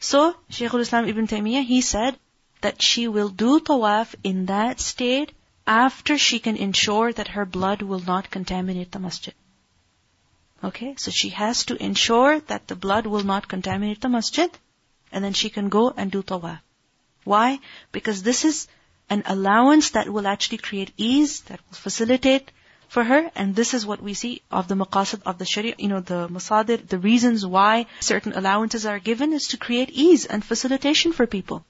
So, 0.00 0.36
Shaykh 0.50 0.74
al-Islam 0.74 1.08
Ibn 1.08 1.28
Taymiyyah, 1.28 1.64
he 1.64 1.80
said 1.80 2.18
that 2.60 2.82
she 2.82 3.06
will 3.08 3.28
do 3.28 3.52
tawaf 3.60 4.14
in 4.22 4.46
that 4.46 4.80
state 4.80 5.32
after 5.66 6.18
she 6.18 6.40
can 6.40 6.56
ensure 6.56 7.12
that 7.12 7.28
her 7.28 7.46
blood 7.46 7.82
will 7.82 8.00
not 8.00 8.30
contaminate 8.30 8.92
the 8.92 8.98
masjid. 8.98 9.34
Okay, 10.70 10.94
so 10.96 11.10
she 11.10 11.30
has 11.30 11.64
to 11.66 11.76
ensure 11.82 12.40
that 12.52 12.66
the 12.66 12.76
blood 12.76 13.06
will 13.06 13.24
not 13.24 13.48
contaminate 13.48 14.00
the 14.00 14.08
masjid, 14.08 14.50
and 15.10 15.24
then 15.24 15.32
she 15.32 15.50
can 15.50 15.68
go 15.68 15.88
and 15.96 16.10
do 16.10 16.22
tawaf. 16.22 16.60
Why? 17.24 17.60
Because 17.92 18.22
this 18.22 18.44
is 18.44 18.66
an 19.08 19.22
allowance 19.26 19.90
that 19.90 20.08
will 20.08 20.26
actually 20.26 20.58
create 20.58 20.92
ease, 20.96 21.40
that 21.42 21.60
will 21.68 21.76
facilitate 21.76 22.52
for 22.92 23.04
her, 23.04 23.30
and 23.34 23.56
this 23.56 23.72
is 23.72 23.86
what 23.86 24.02
we 24.02 24.12
see 24.12 24.42
of 24.50 24.68
the 24.68 24.74
maqasid 24.74 25.22
of 25.24 25.38
the 25.38 25.46
sharia, 25.46 25.74
you 25.78 25.88
know, 25.88 26.00
the 26.00 26.28
masadir, 26.28 26.86
the 26.86 26.98
reasons 26.98 27.46
why 27.46 27.86
certain 28.00 28.34
allowances 28.40 28.84
are 28.84 28.98
given 28.98 29.32
is 29.32 29.48
to 29.48 29.56
create 29.56 29.88
ease 30.06 30.26
and 30.26 30.44
facilitation 30.44 31.14
for 31.14 31.26
people. 31.26 31.64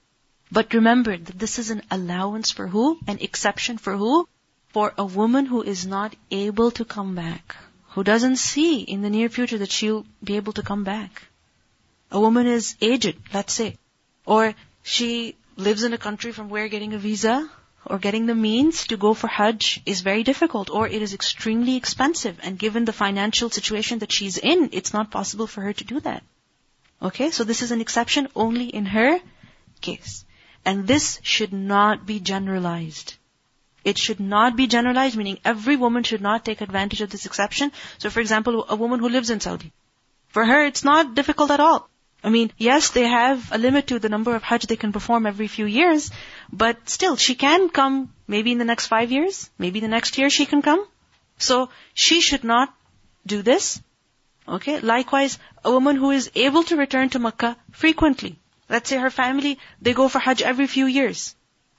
But 0.50 0.74
remember 0.74 1.16
that 1.16 1.38
this 1.38 1.60
is 1.60 1.70
an 1.70 1.82
allowance 1.92 2.50
for 2.50 2.66
who? 2.66 2.98
An 3.06 3.18
exception 3.20 3.78
for 3.78 3.96
who? 3.96 4.26
For 4.70 4.92
a 4.98 5.04
woman 5.04 5.46
who 5.46 5.62
is 5.62 5.86
not 5.86 6.16
able 6.32 6.72
to 6.72 6.84
come 6.84 7.14
back. 7.14 7.54
Who 7.94 8.02
doesn't 8.02 8.42
see 8.48 8.80
in 8.80 9.02
the 9.02 9.14
near 9.16 9.28
future 9.28 9.58
that 9.58 9.70
she'll 9.70 10.04
be 10.24 10.34
able 10.42 10.54
to 10.54 10.68
come 10.72 10.82
back. 10.82 11.22
A 12.10 12.18
woman 12.18 12.48
is 12.48 12.74
aged, 12.80 13.16
let's 13.32 13.54
say. 13.54 13.76
Or 14.26 14.54
she 14.82 15.36
lives 15.56 15.84
in 15.84 15.92
a 15.92 16.04
country 16.10 16.32
from 16.32 16.48
where 16.48 16.66
getting 16.66 16.94
a 16.94 16.98
visa 16.98 17.48
or 17.84 17.98
getting 17.98 18.26
the 18.26 18.34
means 18.34 18.86
to 18.88 18.96
go 18.96 19.14
for 19.14 19.26
Hajj 19.26 19.82
is 19.86 20.00
very 20.00 20.22
difficult 20.22 20.70
or 20.70 20.86
it 20.86 21.02
is 21.02 21.14
extremely 21.14 21.76
expensive 21.76 22.38
and 22.42 22.58
given 22.58 22.84
the 22.84 22.92
financial 22.92 23.50
situation 23.50 23.98
that 24.00 24.12
she's 24.12 24.38
in, 24.38 24.70
it's 24.72 24.92
not 24.92 25.10
possible 25.10 25.46
for 25.46 25.62
her 25.62 25.72
to 25.72 25.84
do 25.84 26.00
that. 26.00 26.22
Okay, 27.00 27.30
so 27.30 27.44
this 27.44 27.62
is 27.62 27.72
an 27.72 27.80
exception 27.80 28.28
only 28.36 28.66
in 28.66 28.86
her 28.86 29.18
case. 29.80 30.24
And 30.64 30.86
this 30.86 31.18
should 31.22 31.52
not 31.52 32.06
be 32.06 32.20
generalized. 32.20 33.14
It 33.84 33.98
should 33.98 34.20
not 34.20 34.54
be 34.54 34.68
generalized, 34.68 35.16
meaning 35.16 35.40
every 35.44 35.74
woman 35.74 36.04
should 36.04 36.20
not 36.20 36.44
take 36.44 36.60
advantage 36.60 37.00
of 37.00 37.10
this 37.10 37.26
exception. 37.26 37.72
So 37.98 38.10
for 38.10 38.20
example, 38.20 38.64
a 38.68 38.76
woman 38.76 39.00
who 39.00 39.08
lives 39.08 39.30
in 39.30 39.40
Saudi. 39.40 39.72
For 40.28 40.44
her, 40.44 40.64
it's 40.64 40.84
not 40.84 41.16
difficult 41.16 41.50
at 41.50 41.58
all. 41.58 41.88
I 42.24 42.30
mean, 42.30 42.52
yes, 42.56 42.90
they 42.90 43.06
have 43.08 43.50
a 43.52 43.58
limit 43.58 43.88
to 43.88 43.98
the 43.98 44.08
number 44.08 44.34
of 44.36 44.42
Hajj 44.42 44.66
they 44.66 44.76
can 44.76 44.92
perform 44.92 45.26
every 45.26 45.48
few 45.48 45.66
years, 45.66 46.10
but 46.52 46.88
still, 46.88 47.16
she 47.16 47.34
can 47.34 47.68
come 47.68 48.12
maybe 48.28 48.52
in 48.52 48.58
the 48.58 48.64
next 48.64 48.86
five 48.86 49.10
years, 49.10 49.50
maybe 49.58 49.80
the 49.80 49.88
next 49.88 50.18
year 50.18 50.30
she 50.30 50.46
can 50.46 50.62
come. 50.62 50.86
So, 51.38 51.70
she 51.94 52.20
should 52.20 52.44
not 52.44 52.72
do 53.26 53.42
this. 53.42 53.82
Okay? 54.46 54.78
Likewise, 54.78 55.38
a 55.64 55.72
woman 55.72 55.96
who 55.96 56.12
is 56.12 56.30
able 56.34 56.62
to 56.64 56.76
return 56.76 57.08
to 57.10 57.18
Makkah 57.18 57.56
frequently. 57.72 58.38
Let's 58.68 58.88
say 58.88 58.98
her 58.98 59.10
family, 59.10 59.58
they 59.80 59.92
go 59.92 60.08
for 60.08 60.20
Hajj 60.20 60.42
every 60.42 60.66
few 60.66 60.86
years. 60.86 61.34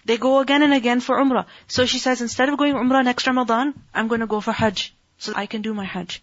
They 0.06 0.18
go 0.18 0.40
again 0.40 0.62
and 0.62 0.74
again 0.74 1.00
for 1.00 1.16
Umrah. 1.18 1.46
So 1.68 1.86
she 1.86 2.00
says, 2.00 2.22
instead 2.22 2.50
of 2.50 2.58
going 2.58 2.74
Umrah 2.74 3.06
next 3.06 3.26
Ramadan, 3.26 3.74
I'm 3.94 4.10
going 4.10 4.22
to 4.22 4.28
go 4.28 4.42
for 4.42 4.52
Hajj. 4.52 4.94
So 5.18 5.34
I 5.36 5.46
can 5.46 5.62
do 5.62 5.74
my 5.74 5.86
Hajj. 5.86 6.22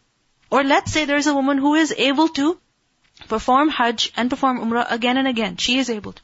Or 0.50 0.62
let's 0.62 0.92
say 0.92 1.06
there's 1.06 1.26
a 1.26 1.35
woman 1.35 1.56
who 1.56 1.74
is 1.74 1.94
able 1.96 2.28
to 2.40 2.59
perform 3.28 3.68
Hajj 3.68 4.12
and 4.16 4.30
perform 4.30 4.59
Umrah 4.61 4.90
again 4.90 5.16
and 5.16 5.28
again. 5.28 5.56
She 5.56 5.78
is 5.78 5.90
able 5.90 6.12
to. 6.12 6.22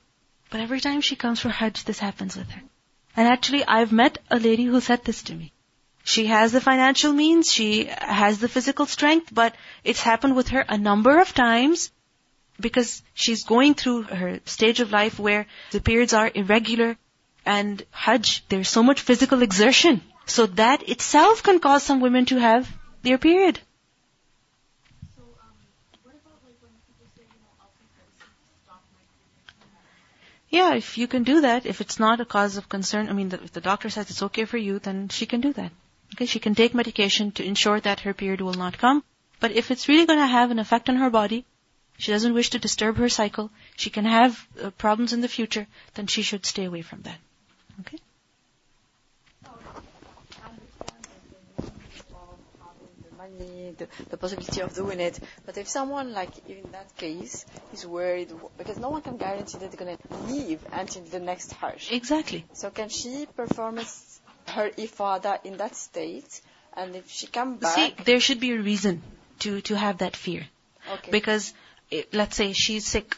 But 0.50 0.60
every 0.60 0.80
time 0.80 1.00
she 1.00 1.16
comes 1.16 1.40
for 1.40 1.48
Hajj, 1.48 1.84
this 1.84 1.98
happens 1.98 2.36
with 2.36 2.50
her. 2.50 2.62
And 3.16 3.28
actually, 3.28 3.64
I've 3.64 3.92
met 3.92 4.18
a 4.30 4.38
lady 4.38 4.64
who 4.64 4.80
said 4.80 5.04
this 5.04 5.22
to 5.24 5.34
me. 5.34 5.52
She 6.04 6.26
has 6.26 6.52
the 6.52 6.60
financial 6.60 7.12
means, 7.12 7.52
she 7.52 7.86
has 7.86 8.38
the 8.38 8.48
physical 8.48 8.86
strength, 8.86 9.30
but 9.32 9.56
it's 9.82 10.00
happened 10.00 10.36
with 10.36 10.48
her 10.48 10.64
a 10.68 10.78
number 10.78 11.18
of 11.18 11.34
times 11.34 11.90
because 12.60 13.02
she's 13.14 13.44
going 13.44 13.74
through 13.74 14.02
her 14.02 14.40
stage 14.44 14.80
of 14.80 14.92
life 14.92 15.18
where 15.18 15.46
the 15.72 15.80
periods 15.80 16.14
are 16.14 16.30
irregular 16.32 16.96
and 17.44 17.84
Hajj, 17.90 18.44
there's 18.48 18.68
so 18.68 18.82
much 18.82 19.00
physical 19.00 19.42
exertion. 19.42 20.02
So 20.26 20.46
that 20.46 20.88
itself 20.88 21.42
can 21.42 21.60
cause 21.60 21.84
some 21.84 22.00
women 22.00 22.26
to 22.26 22.38
have 22.38 22.68
their 23.02 23.18
period. 23.18 23.60
Yeah, 30.56 30.74
if 30.74 30.96
you 30.96 31.06
can 31.06 31.22
do 31.22 31.42
that, 31.42 31.66
if 31.66 31.82
it's 31.82 31.98
not 32.00 32.20
a 32.20 32.24
cause 32.24 32.56
of 32.56 32.68
concern, 32.74 33.10
I 33.10 33.12
mean, 33.12 33.28
the, 33.28 33.42
if 33.42 33.52
the 33.52 33.60
doctor 33.60 33.90
says 33.90 34.08
it's 34.10 34.22
okay 34.28 34.46
for 34.46 34.56
you, 34.56 34.78
then 34.78 35.10
she 35.10 35.26
can 35.26 35.42
do 35.42 35.52
that. 35.52 35.70
Okay, 36.14 36.24
she 36.24 36.38
can 36.38 36.54
take 36.54 36.74
medication 36.74 37.32
to 37.32 37.44
ensure 37.44 37.78
that 37.80 38.00
her 38.00 38.14
period 38.14 38.40
will 38.40 38.54
not 38.54 38.78
come. 38.78 39.04
But 39.38 39.52
if 39.52 39.70
it's 39.70 39.86
really 39.86 40.06
going 40.06 40.18
to 40.18 40.26
have 40.26 40.50
an 40.50 40.58
effect 40.58 40.88
on 40.88 40.96
her 40.96 41.10
body, 41.10 41.44
she 41.98 42.12
doesn't 42.12 42.32
wish 42.32 42.50
to 42.50 42.58
disturb 42.58 42.96
her 42.96 43.10
cycle, 43.10 43.50
she 43.76 43.90
can 43.90 44.06
have 44.06 44.46
uh, 44.62 44.70
problems 44.70 45.12
in 45.12 45.20
the 45.20 45.28
future, 45.28 45.66
then 45.94 46.06
she 46.06 46.22
should 46.22 46.46
stay 46.46 46.64
away 46.64 46.80
from 46.80 47.02
that. 47.02 47.18
Okay? 47.80 47.98
The, 53.38 53.88
the 54.10 54.16
possibility 54.16 54.60
of 54.60 54.74
doing 54.74 55.00
it. 55.00 55.18
But 55.44 55.58
if 55.58 55.68
someone, 55.68 56.12
like 56.12 56.30
in 56.48 56.70
that 56.72 56.96
case, 56.96 57.44
is 57.72 57.86
worried, 57.86 58.30
because 58.58 58.78
no 58.78 58.90
one 58.90 59.02
can 59.02 59.16
guarantee 59.16 59.58
that 59.58 59.72
they're 59.72 59.86
going 59.86 59.96
to 59.96 60.32
leave 60.32 60.60
until 60.72 61.02
the 61.04 61.20
next 61.20 61.52
Hajj. 61.52 61.90
Exactly. 61.92 62.44
So 62.52 62.70
can 62.70 62.88
she 62.88 63.26
perform 63.36 63.76
her 63.76 64.70
ifada 64.70 65.44
in 65.44 65.56
that 65.58 65.76
state? 65.76 66.40
And 66.76 66.94
if 66.94 67.10
she 67.10 67.26
come 67.26 67.56
back... 67.56 67.74
See, 67.74 67.94
there 68.04 68.20
should 68.20 68.40
be 68.40 68.52
a 68.52 68.60
reason 68.60 69.02
to, 69.40 69.60
to 69.62 69.76
have 69.76 69.98
that 69.98 70.14
fear. 70.14 70.46
Okay. 70.92 71.10
Because, 71.10 71.54
it, 71.90 72.12
let's 72.12 72.36
say 72.36 72.52
she's 72.52 72.86
sick, 72.86 73.16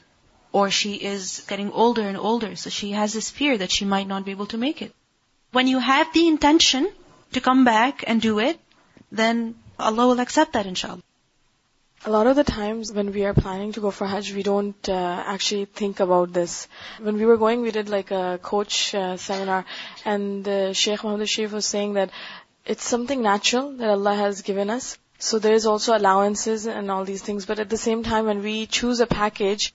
or 0.53 0.71
she 0.71 0.95
is 0.95 1.45
getting 1.49 1.73
older 1.73 2.03
and 2.03 2.17
older, 2.17 2.57
so 2.57 2.71
she 2.71 2.93
has 2.93 3.13
this 3.13 3.31
fear 3.31 3.59
that 3.59 3.73
she 3.73 3.85
might 3.85 4.07
not 4.07 4.25
be 4.25 4.31
able 4.31 4.47
to 4.47 4.59
make 4.59 4.81
it. 4.81 4.95
When 5.51 5.67
you 5.67 5.79
have 5.79 6.13
the 6.13 6.29
intention 6.29 6.89
to 7.33 7.41
come 7.41 7.65
back 7.65 8.05
and 8.07 8.21
do 8.21 8.39
it, 8.39 8.59
then 9.11 9.55
Allah 9.79 10.09
will 10.09 10.21
accept 10.21 10.53
that 10.55 10.67
inshallah. 10.67 11.03
A 12.05 12.11
lot 12.11 12.29
of 12.29 12.37
the 12.37 12.45
times 12.45 12.93
when 12.93 13.12
we 13.12 13.25
are 13.25 13.35
planning 13.35 13.73
to 13.73 13.81
go 13.81 13.91
for 13.91 14.07
Hajj, 14.07 14.33
we 14.33 14.45
don't 14.45 14.88
uh, 14.88 15.23
actually 15.27 15.64
think 15.64 15.99
about 15.99 16.33
this. 16.33 16.69
When 17.01 17.17
we 17.17 17.27
were 17.27 17.37
going, 17.37 17.61
we 17.61 17.73
did 17.73 17.88
like 17.88 18.12
a 18.12 18.38
coach 18.41 18.95
uh, 18.95 19.16
seminar, 19.16 19.64
and 20.05 20.47
uh, 20.47 20.72
Sheikh 20.72 21.03
Muhammad 21.03 21.29
Sharif 21.29 21.53
was 21.53 21.66
saying 21.66 21.95
that 21.95 22.11
it's 22.64 22.85
something 22.85 23.20
natural 23.20 23.72
that 23.72 23.91
Allah 23.91 24.14
has 24.14 24.43
given 24.43 24.70
us. 24.70 24.97
So 25.18 25.41
there 25.41 25.55
is 25.55 25.66
also 25.66 25.97
allowances 25.97 26.66
and 26.66 26.91
all 26.91 27.05
these 27.05 27.22
things, 27.22 27.47
but 27.47 27.59
at 27.59 27.68
the 27.68 27.76
same 27.76 28.05
time, 28.05 28.26
when 28.26 28.43
we 28.43 28.66
choose 28.66 29.01
a 29.01 29.07
package, 29.07 29.74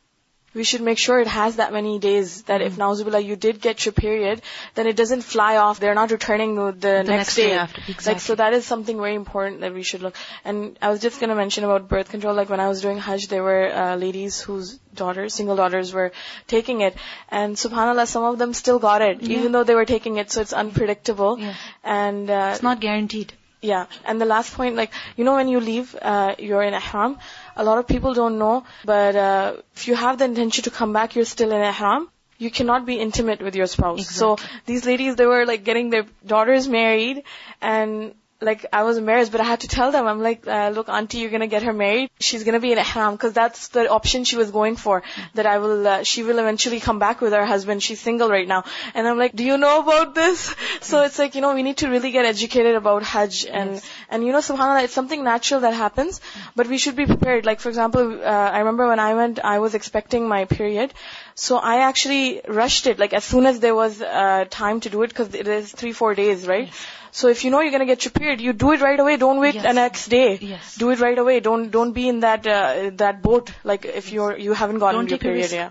we 0.53 0.63
should 0.63 0.81
make 0.81 0.97
sure 0.97 1.19
it 1.19 1.27
has 1.27 1.55
that 1.57 1.73
many 1.73 1.99
days 1.99 2.43
that 2.43 2.61
if 2.61 2.75
Nauzubillah 2.75 3.23
you 3.23 3.35
did 3.35 3.59
get 3.61 3.85
your 3.85 3.93
period, 3.93 4.41
then 4.75 4.87
it 4.87 4.95
doesn't 4.95 5.21
fly 5.21 5.57
off. 5.57 5.79
They're 5.79 5.95
not 5.95 6.11
returning 6.11 6.55
the, 6.55 6.71
the, 6.71 6.79
The 6.79 7.03
next, 7.03 7.07
next 7.07 7.35
day 7.35 7.53
exactly. 7.53 7.95
Like 8.13 8.21
so 8.21 8.35
that 8.35 8.53
is 8.53 8.65
something 8.65 8.97
very 8.97 9.15
important 9.15 9.61
that 9.61 9.73
we 9.73 9.83
should 9.83 10.01
look. 10.01 10.15
And 10.45 10.77
I 10.81 10.89
was 10.89 11.01
just 11.01 11.19
gonna 11.19 11.35
mention 11.35 11.63
about 11.63 11.87
birth 11.89 12.09
control. 12.09 12.35
Like 12.35 12.49
when 12.49 12.59
I 12.59 12.67
was 12.67 12.81
doing 12.81 12.97
Hajj, 12.97 13.27
there 13.27 13.43
were 13.43 13.71
uh, 13.73 13.95
ladies 13.95 14.39
whose 14.41 14.77
daughters, 14.93 15.33
single 15.33 15.55
daughters, 15.55 15.93
were 15.93 16.11
taking 16.47 16.81
it, 16.81 16.95
and 17.29 17.55
Subhanallah, 17.55 18.07
some 18.07 18.23
of 18.23 18.37
them 18.37 18.53
still 18.53 18.79
got 18.79 19.01
it, 19.01 19.21
Yeah. 19.21 19.37
even 19.39 19.51
though 19.51 19.63
they 19.63 19.75
were 19.75 19.85
taking 19.85 20.17
it. 20.17 20.31
So 20.31 20.41
it's 20.41 20.53
unpredictable. 20.53 21.39
Yeah. 21.39 21.55
And 21.83 22.29
uh, 22.29 22.51
It's 22.53 22.63
not 22.63 22.79
guaranteed. 22.79 23.33
Yeah, 23.65 23.85
and 24.03 24.19
the 24.19 24.25
last 24.25 24.53
point, 24.55 24.75
like, 24.75 24.91
you 25.15 25.23
know, 25.23 25.35
when 25.35 25.47
you 25.47 25.61
leave, 25.61 25.95
uh, 26.01 26.35
you're 26.37 26.63
in 26.63 26.73
ihram. 26.73 27.17
A 27.55 27.63
lot 27.63 27.77
of 27.77 27.87
people 27.87 28.13
don't 28.13 28.39
know, 28.39 28.65
but 28.85 29.15
uh, 29.15 29.53
if 29.75 29.87
you 29.87 29.95
have 29.95 30.17
the 30.17 30.25
intention 30.25 30.63
to 30.63 30.71
come 30.71 30.93
back, 30.93 31.15
you're 31.15 31.25
still 31.25 31.51
in 31.51 31.61
ihram. 31.61 32.09
You 32.37 32.49
cannot 32.49 32.85
be 32.85 32.99
intimate 32.99 33.41
with 33.41 33.55
your 33.55 33.67
spouse. 33.67 34.09
So 34.09 34.37
these 34.65 34.85
ladies, 34.85 35.15
they 35.15 35.25
were 35.25 35.45
like 35.45 35.63
getting 35.63 35.89
their 35.91 36.05
daughters 36.25 36.67
married, 36.67 37.23
and 37.61 38.15
like 38.43 38.65
I 38.73 38.83
was 38.83 38.97
embarrassed, 38.97 39.31
but 39.31 39.41
I 39.41 39.45
had 39.45 39.61
to 39.61 39.67
tell 39.67 39.91
them. 39.91 40.07
I'm 40.07 40.21
like, 40.21 40.47
uh, 40.47 40.71
look, 40.73 40.89
auntie, 40.89 41.19
you're 41.19 41.31
gonna 41.31 41.47
get 41.47 41.63
her 41.63 41.73
married. 41.73 42.09
She's 42.19 42.43
gonna 42.43 42.59
be 42.59 42.71
in 42.71 42.77
ihram 42.77 43.13
because 43.13 43.33
that's 43.33 43.69
the 43.69 43.89
option 43.89 44.23
she 44.23 44.35
was 44.35 44.51
going 44.51 44.75
for. 44.75 45.03
That 45.35 45.45
I 45.45 45.57
will, 45.57 45.87
uh, 45.87 46.03
she 46.03 46.23
will 46.23 46.39
eventually 46.39 46.79
come 46.79 46.99
back 46.99 47.21
with 47.21 47.33
her 47.33 47.45
husband. 47.45 47.81
She's 47.83 47.99
single 47.99 48.29
right 48.29 48.47
now, 48.47 48.63
and 48.93 49.07
I'm 49.07 49.17
like, 49.17 49.35
do 49.35 49.43
you 49.43 49.57
know 49.57 49.81
about 49.81 50.15
this? 50.15 50.53
So 50.81 51.01
it's 51.03 51.17
like, 51.17 51.35
you 51.35 51.41
know, 51.41 51.53
we 51.55 51.63
need 51.63 51.77
to 51.77 51.87
really 51.89 52.11
get 52.11 52.25
educated 52.25 52.75
about 52.75 53.03
Hajj, 53.03 53.45
and 53.45 53.81
and 54.09 54.25
you 54.25 54.31
know, 54.31 54.39
Subhanallah, 54.39 54.83
it's 54.83 54.93
something 54.93 55.23
natural 55.23 55.61
that 55.61 55.73
happens, 55.73 56.19
but 56.55 56.67
we 56.67 56.77
should 56.77 56.95
be 56.95 57.05
prepared. 57.05 57.45
Like 57.45 57.59
for 57.59 57.69
example, 57.69 58.21
uh, 58.21 58.49
I 58.57 58.59
remember 58.59 58.87
when 58.87 58.99
I 58.99 59.13
went, 59.13 59.39
I 59.43 59.59
was 59.59 59.75
expecting 59.75 60.27
my 60.27 60.45
period. 60.45 60.93
So 61.35 61.57
I 61.57 61.77
actually 61.89 62.41
rushed 62.47 62.87
it, 62.87 62.99
like 62.99 63.13
as 63.13 63.23
soon 63.23 63.45
as 63.45 63.59
there 63.59 63.75
was 63.75 64.01
uh, 64.01 64.45
time 64.49 64.79
to 64.81 64.89
do 64.89 65.01
it, 65.03 65.07
because 65.09 65.33
it 65.33 65.47
is 65.47 65.71
three, 65.71 65.91
four 65.91 66.13
days, 66.15 66.47
right? 66.47 66.69
So 67.11 67.27
if 67.27 67.43
you 67.43 67.51
know 67.51 67.61
you're 67.61 67.71
gonna 67.71 67.85
get 67.85 68.05
your 68.05 68.11
period, 68.11 68.41
you 68.41 68.53
do 68.53 68.71
it 68.71 68.81
right 68.81 68.99
away. 68.99 69.17
Don't 69.17 69.39
wait 69.39 69.55
Yes. 69.55 69.63
the 69.63 69.73
next 69.73 70.07
day. 70.07 70.37
Yes. 70.41 70.75
Do 70.75 70.89
it 70.91 70.99
right 70.99 71.17
away. 71.17 71.39
Don't 71.39 71.69
don't 71.69 71.93
be 71.93 72.07
in 72.09 72.21
that 72.21 72.45
uh, 72.47 72.91
that 73.01 73.21
boat 73.21 73.51
like 73.63 73.85
if 73.85 74.11
you're 74.11 74.37
you 74.37 74.53
haven't 74.53 74.79
gotten 74.79 75.01
Don't 75.01 75.09
your 75.09 75.19
period. 75.19 75.51
Yeah. 75.51 75.69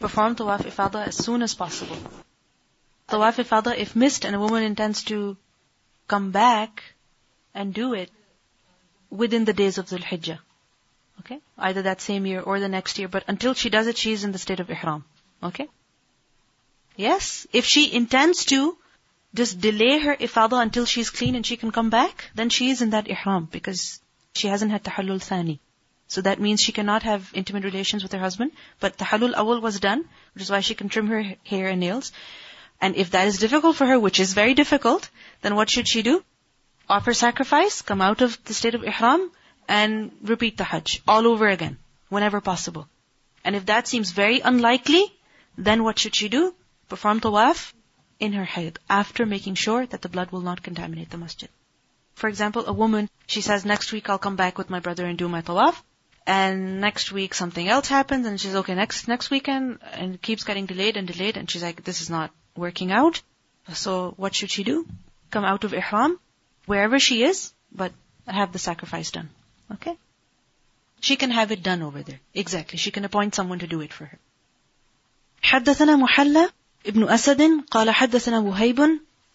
Perform 0.00 0.36
tawaf 0.36 0.64
ifada 0.70 1.06
as 1.06 1.16
soon 1.16 1.42
as 1.42 1.54
possible. 1.54 1.96
Tawaf 3.08 3.38
ifada, 3.44 3.76
if 3.76 3.94
missed 3.94 4.24
and 4.24 4.34
a 4.34 4.40
woman 4.40 4.64
intends 4.64 5.04
to 5.04 5.36
come 6.08 6.30
back 6.32 6.82
and 7.54 7.72
do 7.72 7.94
it 7.94 8.10
within 9.10 9.44
the 9.44 9.52
days 9.52 9.78
of 9.78 9.86
Dhul 9.86 10.02
Hijjah. 10.02 10.38
Okay? 11.20 11.40
Either 11.58 11.82
that 11.82 12.00
same 12.00 12.26
year 12.26 12.40
or 12.40 12.60
the 12.60 12.68
next 12.68 12.98
year, 12.98 13.08
but 13.08 13.24
until 13.26 13.54
she 13.54 13.70
does 13.70 13.86
it, 13.86 13.96
she 13.96 14.12
is 14.12 14.24
in 14.24 14.32
the 14.32 14.38
state 14.38 14.60
of 14.60 14.70
ihram. 14.70 15.04
Okay? 15.42 15.68
Yes, 16.96 17.46
if 17.52 17.64
she 17.64 17.92
intends 17.92 18.44
to 18.46 18.76
just 19.34 19.60
delay 19.60 19.98
her 19.98 20.16
ifada 20.16 20.60
until 20.62 20.86
she's 20.86 21.10
clean 21.10 21.34
and 21.34 21.44
she 21.44 21.56
can 21.56 21.70
come 21.70 21.90
back, 21.90 22.30
then 22.34 22.48
she 22.48 22.70
is 22.70 22.80
in 22.80 22.90
that 22.90 23.08
ihram 23.08 23.48
because 23.50 24.00
she 24.34 24.48
hasn't 24.48 24.70
had 24.70 24.84
tahallul 24.84 25.22
thani. 25.22 25.60
So 26.08 26.22
that 26.22 26.40
means 26.40 26.60
she 26.60 26.72
cannot 26.72 27.02
have 27.02 27.30
intimate 27.34 27.64
relations 27.64 28.02
with 28.02 28.12
her 28.12 28.18
husband, 28.18 28.52
but 28.80 28.96
tahallul 28.96 29.34
awal 29.34 29.60
was 29.60 29.80
done, 29.80 30.04
which 30.34 30.42
is 30.42 30.50
why 30.50 30.60
she 30.60 30.74
can 30.74 30.88
trim 30.88 31.08
her 31.08 31.22
hair 31.44 31.68
and 31.68 31.80
nails. 31.80 32.12
And 32.80 32.94
if 32.94 33.10
that 33.10 33.26
is 33.26 33.38
difficult 33.38 33.76
for 33.76 33.86
her, 33.86 33.98
which 33.98 34.20
is 34.20 34.34
very 34.34 34.54
difficult, 34.54 35.08
then 35.42 35.56
what 35.56 35.70
should 35.70 35.88
she 35.88 36.02
do? 36.02 36.22
Offer 36.88 37.14
sacrifice, 37.14 37.82
come 37.82 38.00
out 38.00 38.22
of 38.22 38.38
the 38.44 38.54
state 38.54 38.74
of 38.74 38.84
ihram, 38.84 39.30
and 39.68 40.12
repeat 40.22 40.56
the 40.56 40.64
hajj 40.64 41.02
all 41.06 41.26
over 41.26 41.48
again, 41.48 41.78
whenever 42.08 42.40
possible. 42.40 42.88
And 43.44 43.56
if 43.56 43.66
that 43.66 43.88
seems 43.88 44.10
very 44.10 44.40
unlikely, 44.40 45.04
then 45.56 45.84
what 45.84 45.98
should 45.98 46.14
she 46.14 46.28
do? 46.28 46.54
Perform 46.88 47.20
tawaf 47.20 47.72
in 48.18 48.32
her 48.32 48.44
haid, 48.44 48.78
after 48.88 49.26
making 49.26 49.54
sure 49.54 49.86
that 49.86 50.02
the 50.02 50.08
blood 50.08 50.30
will 50.30 50.40
not 50.40 50.62
contaminate 50.62 51.10
the 51.10 51.18
masjid. 51.18 51.48
For 52.14 52.28
example, 52.28 52.64
a 52.66 52.72
woman, 52.72 53.10
she 53.26 53.42
says, 53.42 53.64
next 53.64 53.92
week 53.92 54.08
I'll 54.08 54.18
come 54.18 54.36
back 54.36 54.56
with 54.56 54.70
my 54.70 54.80
brother 54.80 55.04
and 55.04 55.18
do 55.18 55.28
my 55.28 55.42
tawaf. 55.42 55.82
And 56.26 56.80
next 56.80 57.12
week 57.12 57.34
something 57.34 57.68
else 57.68 57.88
happens 57.88 58.26
and 58.26 58.40
she's 58.40 58.56
okay 58.56 58.74
next, 58.74 59.06
next 59.06 59.30
weekend 59.30 59.78
and 59.92 60.20
keeps 60.20 60.42
getting 60.42 60.66
delayed 60.66 60.96
and 60.96 61.06
delayed 61.06 61.36
and 61.36 61.48
she's 61.48 61.62
like, 61.62 61.84
this 61.84 62.00
is 62.00 62.10
not 62.10 62.32
working 62.56 62.90
out. 62.90 63.22
So 63.72 64.14
what 64.16 64.34
should 64.34 64.50
she 64.50 64.64
do? 64.64 64.86
Come 65.30 65.44
out 65.44 65.62
of 65.64 65.72
ihram, 65.72 66.18
wherever 66.64 66.98
she 66.98 67.22
is, 67.22 67.52
but 67.70 67.92
have 68.26 68.52
the 68.52 68.58
sacrifice 68.58 69.10
done. 69.10 69.28
Okay? 69.73 69.97
She 70.99 71.15
can 71.15 71.31
have 71.31 71.51
it 71.51 71.63
done 71.63 71.81
over 71.81 72.03
there. 72.03 72.19
Exactly. 72.33 72.77
She 72.77 72.91
can 72.91 73.05
appoint 73.05 73.35
someone 73.35 73.59
to 73.59 73.67
do 73.67 73.81
it 73.81 73.93
for 73.93 74.05
her. 74.05 74.19
حدثنا 75.43 75.95
محلى 75.95 76.49
ابن 76.85 77.09
أسد 77.09 77.65
قال 77.71 77.89
حدثنا 77.89 78.39
وهيب 78.39 78.79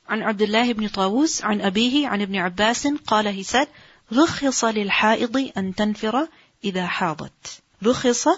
عن 0.09 0.23
عبد 0.23 0.43
الله 0.43 0.73
بن 0.73 0.89
طاووس 0.89 1.45
عن 1.45 1.61
أبيه 1.61 2.09
عن 2.09 2.23
ابن 2.23 2.37
عباس 2.37 2.87
قال 2.87 3.35
he 3.35 3.43
said 3.43 3.69
رخص 4.13 4.65
للحائض 4.65 5.53
أن 5.57 5.75
تنفر 5.75 6.29
إذا 6.65 6.87
حاضت 6.87 7.63
رخص 7.83 8.29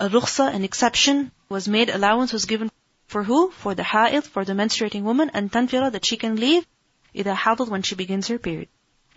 a 0.00 0.08
rukhsa, 0.08 0.52
an 0.52 0.64
exception 0.64 1.30
was 1.48 1.68
made, 1.68 1.88
allowance 1.88 2.32
was 2.32 2.46
given 2.46 2.70
for 3.06 3.22
who? 3.22 3.50
For 3.50 3.74
the 3.74 3.84
ha'id, 3.84 4.24
for 4.24 4.44
the 4.44 4.52
menstruating 4.52 5.02
woman, 5.02 5.30
and 5.32 5.52
tanfira, 5.52 5.92
that 5.92 6.04
she 6.04 6.16
can 6.16 6.36
leave 6.36 6.66
إذا 7.14 7.34
حاضت 7.34 7.68
when 7.68 7.82
she 7.82 7.94
begins 7.94 8.28
her 8.28 8.38
period. 8.38 8.68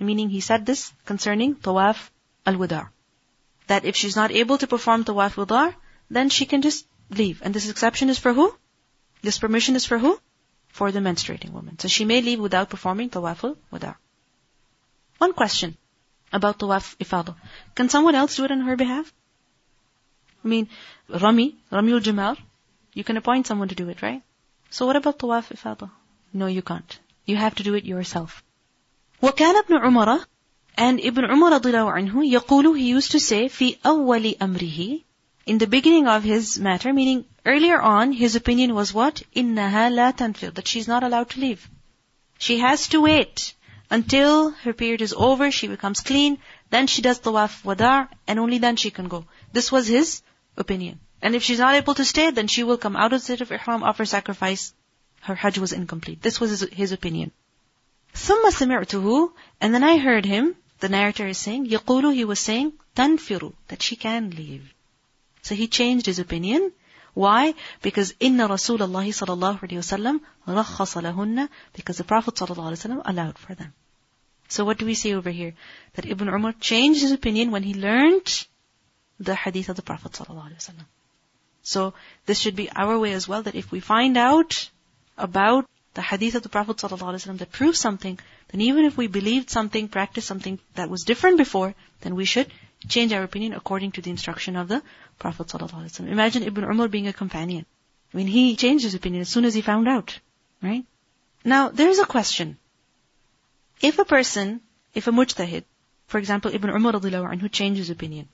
Meaning 0.02 0.30
he 0.30 0.40
said 0.40 0.66
this 0.66 0.92
concerning 1.04 1.54
tawaf 1.54 2.10
al-wada. 2.44 2.90
That 3.68 3.84
if 3.84 3.96
she's 3.96 4.16
not 4.16 4.32
able 4.32 4.58
to 4.58 4.66
perform 4.66 5.04
tawaf 5.04 5.36
wada, 5.36 5.76
then 6.10 6.28
she 6.28 6.46
can 6.46 6.62
just 6.62 6.86
leave. 7.10 7.40
And 7.42 7.54
this 7.54 7.68
exception 7.70 8.10
is 8.10 8.18
for 8.18 8.32
who? 8.32 8.52
This 9.22 9.38
permission 9.38 9.76
is 9.76 9.84
for 9.84 9.98
who? 9.98 10.18
For 10.68 10.90
the 10.90 10.98
menstruating 10.98 11.52
woman. 11.52 11.78
So 11.78 11.88
she 11.88 12.04
may 12.04 12.20
leave 12.20 12.40
without 12.40 12.70
performing 12.70 13.10
tawaf 13.10 13.44
al-wada. 13.44 13.96
One 15.18 15.32
question 15.32 15.76
about 16.32 16.58
tawaf 16.58 16.96
ifada. 16.96 17.36
Can 17.76 17.88
someone 17.88 18.16
else 18.16 18.36
do 18.36 18.44
it 18.44 18.50
on 18.50 18.62
her 18.62 18.76
behalf? 18.76 19.12
I 20.44 20.48
mean, 20.48 20.68
Rami, 21.08 21.56
Rami 21.70 21.92
al-Jamal, 21.92 22.36
you 22.94 23.04
can 23.04 23.16
appoint 23.16 23.46
someone 23.46 23.68
to 23.68 23.76
do 23.76 23.88
it, 23.88 24.02
right? 24.02 24.22
So 24.70 24.86
what 24.86 24.96
about 24.96 25.18
tawaf 25.18 25.52
ifada? 25.56 25.90
No, 26.32 26.46
you 26.46 26.62
can't. 26.62 26.98
You 27.24 27.36
have 27.36 27.54
to 27.56 27.62
do 27.62 27.74
it 27.74 27.84
yourself. 27.84 28.42
وكان 29.21 29.55
ابن 29.55 29.75
عمر 29.75 30.25
and 30.77 30.99
Ibn 30.99 31.25
Umar 31.25 31.59
radiallahu 31.59 31.93
anhu 31.93 32.23
يقول 32.23 32.77
he 32.77 32.87
used 32.87 33.11
to 33.11 33.19
say 33.19 33.47
في 33.47 33.77
أول 33.85 34.37
أمره 34.41 35.01
in 35.47 35.59
the 35.59 35.67
beginning 35.67 36.07
of 36.07 36.23
his 36.23 36.59
matter, 36.59 36.91
meaning 36.91 37.23
earlier 37.45 37.79
on, 37.81 38.11
his 38.11 38.35
opinion 38.35 38.75
was 38.75 38.93
what? 38.93 39.23
إنها 39.33 39.89
لا 39.89 40.11
تنفر, 40.11 40.53
that 40.55 40.67
she's 40.67 40.89
not 40.89 41.03
allowed 41.03 41.29
to 41.29 41.39
leave. 41.39 41.69
She 42.37 42.57
has 42.57 42.89
to 42.89 42.99
wait 42.99 43.53
until 43.89 44.51
her 44.51 44.73
period 44.73 45.01
is 45.01 45.13
over, 45.13 45.49
she 45.49 45.67
becomes 45.67 46.01
clean, 46.01 46.37
then 46.69 46.87
she 46.87 47.01
does 47.01 47.19
tawaf 47.19 47.63
wada, 47.63 48.09
and 48.27 48.39
only 48.39 48.57
then 48.57 48.75
she 48.75 48.91
can 48.91 49.07
go. 49.07 49.25
This 49.53 49.71
was 49.71 49.87
his 49.87 50.21
opinion. 50.57 50.99
And 51.21 51.33
if 51.33 51.43
she's 51.43 51.59
not 51.59 51.75
able 51.75 51.95
to 51.95 52.03
stay, 52.03 52.29
then 52.31 52.47
she 52.47 52.63
will 52.63 52.77
come 52.77 52.97
out 52.97 53.13
of 53.13 53.21
the 53.21 53.25
state 53.25 53.41
of 53.41 53.51
ihram, 53.51 53.83
offer 53.83 54.05
sacrifice. 54.05 54.73
Her 55.21 55.35
hajj 55.35 55.59
was 55.59 55.71
incomplete. 55.71 56.21
This 56.21 56.41
was 56.41 56.49
his, 56.49 56.61
his 56.73 56.91
opinion. 56.91 57.31
ثم 58.13 58.49
سمعته, 58.49 59.31
and 59.61 59.73
then 59.73 59.83
I 59.83 59.97
heard 59.97 60.25
him, 60.25 60.55
the 60.79 60.89
narrator 60.89 61.27
is 61.27 61.37
saying, 61.37 61.67
يقول, 61.67 62.13
he 62.13 62.25
was 62.25 62.39
saying, 62.39 62.73
تنفر, 62.95 63.53
that 63.67 63.81
she 63.81 63.95
can 63.95 64.29
leave. 64.31 64.73
So 65.41 65.55
he 65.55 65.67
changed 65.67 66.05
his 66.05 66.19
opinion. 66.19 66.71
Why? 67.13 67.55
Because 67.81 68.13
inna 68.19 68.47
Rasulullah 68.47 69.07
sallallahu 69.19 69.61
alaihi 69.61 69.79
wasallam 69.83 70.19
rakhasa 70.45 71.01
lahunna 71.01 71.49
because 71.73 71.97
the 71.97 72.03
Prophet 72.03 72.35
sallallahu 72.35 72.71
alaihi 72.71 72.81
wasallam 72.85 73.01
allowed 73.05 73.37
for 73.37 73.55
them. 73.55 73.73
So 74.49 74.65
what 74.65 74.77
do 74.77 74.85
we 74.85 74.93
see 74.93 75.15
over 75.15 75.29
here? 75.29 75.53
That 75.95 76.05
Ibn 76.05 76.27
Umar 76.27 76.53
changed 76.59 77.01
his 77.01 77.11
opinion 77.11 77.51
when 77.51 77.63
he 77.63 77.73
learned 77.73 78.45
the 79.19 79.35
hadith 79.35 79.69
of 79.69 79.75
the 79.77 79.81
Prophet 79.81 80.11
sallallahu 80.11 80.49
alaihi 80.49 80.61
wasallam. 80.61 80.85
So 81.63 81.93
this 82.25 82.39
should 82.39 82.55
be 82.55 82.69
our 82.69 82.99
way 82.99 83.13
as 83.13 83.27
well 83.27 83.43
that 83.43 83.55
if 83.55 83.71
we 83.71 83.79
find 83.79 84.17
out 84.17 84.69
about 85.17 85.65
the 85.94 86.02
hadith 86.02 86.34
of 86.34 86.42
the 86.42 86.48
Prophet 86.48 86.76
ﷺ 86.76 87.38
that 87.38 87.52
proves 87.52 87.78
something, 87.78 88.18
then 88.48 88.60
even 88.60 88.84
if 88.84 88.96
we 88.96 89.06
believed 89.06 89.50
something, 89.50 89.88
practiced 89.88 90.26
something 90.26 90.58
that 90.74 90.88
was 90.88 91.04
different 91.04 91.38
before, 91.38 91.74
then 92.00 92.14
we 92.14 92.24
should 92.24 92.50
change 92.88 93.12
our 93.12 93.22
opinion 93.22 93.52
according 93.52 93.92
to 93.92 94.02
the 94.02 94.10
instruction 94.10 94.56
of 94.56 94.68
the 94.68 94.82
Prophet 95.18 95.48
ﷺ. 95.48 96.08
Imagine 96.08 96.42
Ibn 96.44 96.64
Umar 96.64 96.88
being 96.88 97.08
a 97.08 97.12
companion. 97.12 97.66
I 98.12 98.16
mean, 98.16 98.26
he 98.26 98.56
changed 98.56 98.84
his 98.84 98.94
opinion 98.94 99.22
as 99.22 99.28
soon 99.28 99.44
as 99.44 99.54
he 99.54 99.60
found 99.60 99.88
out, 99.88 100.18
right? 100.62 100.84
Now, 101.44 101.68
there 101.68 101.88
is 101.88 101.98
a 101.98 102.06
question. 102.06 102.58
If 103.80 103.98
a 103.98 104.04
person, 104.04 104.60
if 104.94 105.06
a 105.06 105.12
mujtahid, 105.12 105.64
for 106.06 106.18
example, 106.18 106.54
Ibn 106.54 106.70
Umar 106.70 106.92
anhu 106.92 107.50
changed 107.50 107.78
his 107.78 107.90
opinion, 107.90 108.28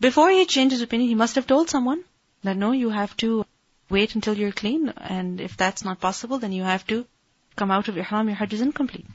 before 0.00 0.30
he 0.30 0.46
changed 0.46 0.72
his 0.72 0.82
opinion, 0.82 1.08
he 1.08 1.14
must 1.14 1.34
have 1.34 1.46
told 1.46 1.68
someone 1.68 2.04
that 2.42 2.56
no, 2.56 2.72
you 2.72 2.90
have 2.90 3.16
to 3.18 3.44
wait 3.90 4.14
until 4.14 4.36
you're 4.36 4.52
clean, 4.52 4.88
and 4.90 5.40
if 5.40 5.56
that's 5.56 5.84
not 5.84 6.00
possible, 6.00 6.38
then 6.38 6.52
you 6.52 6.62
have 6.62 6.86
to 6.86 7.06
come 7.56 7.70
out 7.70 7.88
of 7.88 7.96
ihram, 7.96 8.28
your 8.28 8.36
hajj 8.36 8.54
is 8.54 8.60
incomplete. 8.60 9.06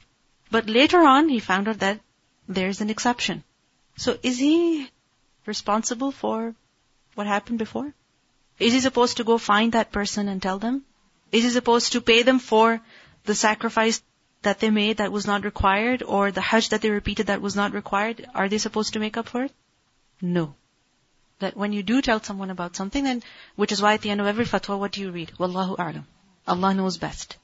But 0.52 0.70
later 0.70 1.00
on, 1.00 1.30
he 1.30 1.40
found 1.40 1.68
out 1.68 1.80
that 1.80 2.00
there's 2.48 2.82
an 2.82 2.90
exception. 2.90 3.44
So 3.98 4.18
is 4.22 4.38
he 4.38 4.90
responsible 5.46 6.12
for 6.12 6.56
what 7.16 7.28
happened 7.28 7.60
before? 7.60 7.94
Is 8.60 8.74
he 8.74 8.80
supposed 8.80 9.18
to 9.18 9.24
go 9.24 9.38
find 9.38 9.74
that 9.74 9.92
person 9.92 10.28
and 10.28 10.42
tell 10.42 10.60
them? 10.60 10.84
Is 11.32 11.44
he 11.44 11.50
supposed 11.50 11.94
to 11.94 12.02
pay 12.02 12.24
them 12.24 12.40
for 12.40 12.82
the 13.26 13.36
sacrifice 13.36 14.02
that 14.42 14.60
they 14.60 14.70
made 14.70 14.98
that 14.98 15.12
was 15.12 15.26
not 15.26 15.46
required, 15.46 16.04
or 16.04 16.32
the 16.32 16.42
hajj 16.42 16.70
that 16.70 16.82
they 16.82 16.90
repeated 16.90 17.28
that 17.28 17.42
was 17.42 17.56
not 17.56 17.74
required? 17.74 18.28
Are 18.36 18.50
they 18.50 18.58
supposed 18.58 18.94
to 18.94 19.00
make 19.00 19.18
up 19.18 19.30
for 19.30 19.44
it? 19.44 19.52
No 20.22 20.56
that 21.44 21.56
when 21.56 21.74
you 21.74 21.84
do 21.84 22.02
tell 22.02 22.22
someone 22.22 22.50
about 22.50 22.76
something, 22.76 23.04
then, 23.04 23.22
which 23.56 23.72
is 23.72 23.82
why 23.82 23.94
at 23.94 24.02
the 24.02 24.10
end 24.10 24.22
of 24.22 24.28
every 24.28 24.46
fatwa, 24.46 24.78
what 24.80 24.92
do 24.92 25.02
you 25.02 25.12
read? 25.12 25.32
Wallahu 25.40 25.78
a'lam. 25.78 26.06
Allah 26.48 26.74
knows 26.74 26.98
best. 26.98 27.38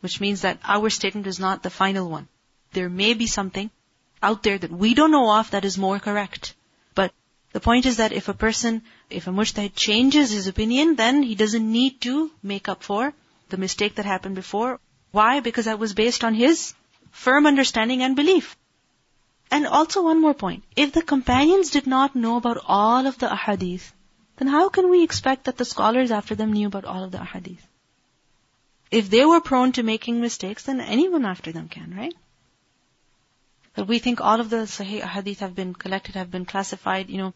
Which 0.00 0.20
means 0.20 0.42
that 0.42 0.60
our 0.64 0.90
statement 0.90 1.26
is 1.26 1.40
not 1.40 1.62
the 1.62 1.70
final 1.70 2.08
one. 2.08 2.28
There 2.72 2.88
may 2.88 3.14
be 3.14 3.26
something 3.26 3.70
out 4.22 4.42
there 4.42 4.58
that 4.58 4.70
we 4.70 4.94
don't 4.94 5.10
know 5.10 5.30
of 5.38 5.50
that 5.50 5.64
is 5.64 5.78
more 5.78 5.98
correct. 5.98 6.54
But 6.94 7.12
the 7.52 7.60
point 7.60 7.86
is 7.86 7.98
that 7.98 8.12
if 8.12 8.28
a 8.28 8.34
person, 8.34 8.82
if 9.10 9.26
a 9.26 9.30
mujtahid 9.30 9.74
changes 9.74 10.30
his 10.30 10.46
opinion, 10.46 10.96
then 10.96 11.22
he 11.22 11.34
doesn't 11.34 11.72
need 11.72 12.00
to 12.02 12.30
make 12.42 12.68
up 12.68 12.82
for 12.82 13.12
the 13.48 13.56
mistake 13.56 13.96
that 13.96 14.04
happened 14.04 14.34
before. 14.34 14.78
Why? 15.12 15.40
Because 15.40 15.66
that 15.66 15.78
was 15.78 15.94
based 15.94 16.24
on 16.24 16.34
his 16.34 16.74
firm 17.10 17.46
understanding 17.46 18.02
and 18.02 18.16
belief. 18.16 18.56
And 19.50 19.66
also 19.66 20.02
one 20.02 20.20
more 20.20 20.34
point. 20.34 20.64
If 20.74 20.92
the 20.92 21.02
companions 21.02 21.70
did 21.70 21.86
not 21.86 22.16
know 22.16 22.36
about 22.36 22.58
all 22.66 23.06
of 23.06 23.18
the 23.18 23.28
ahadith, 23.28 23.92
then 24.36 24.48
how 24.48 24.68
can 24.68 24.90
we 24.90 25.02
expect 25.02 25.44
that 25.44 25.56
the 25.56 25.64
scholars 25.64 26.10
after 26.10 26.34
them 26.34 26.52
knew 26.52 26.66
about 26.66 26.84
all 26.84 27.04
of 27.04 27.12
the 27.12 27.18
ahadith? 27.18 27.66
If 28.90 29.08
they 29.10 29.24
were 29.24 29.40
prone 29.40 29.72
to 29.72 29.82
making 29.82 30.20
mistakes, 30.20 30.64
then 30.64 30.80
anyone 30.80 31.24
after 31.24 31.52
them 31.52 31.68
can, 31.68 31.94
right? 31.96 32.14
But 33.74 33.88
we 33.88 33.98
think 33.98 34.20
all 34.20 34.40
of 34.40 34.50
the 34.50 34.62
Sahih 34.74 35.02
ahadith 35.02 35.38
have 35.38 35.54
been 35.54 35.74
collected, 35.74 36.14
have 36.14 36.30
been 36.30 36.44
classified, 36.44 37.10
you 37.10 37.18
know, 37.18 37.34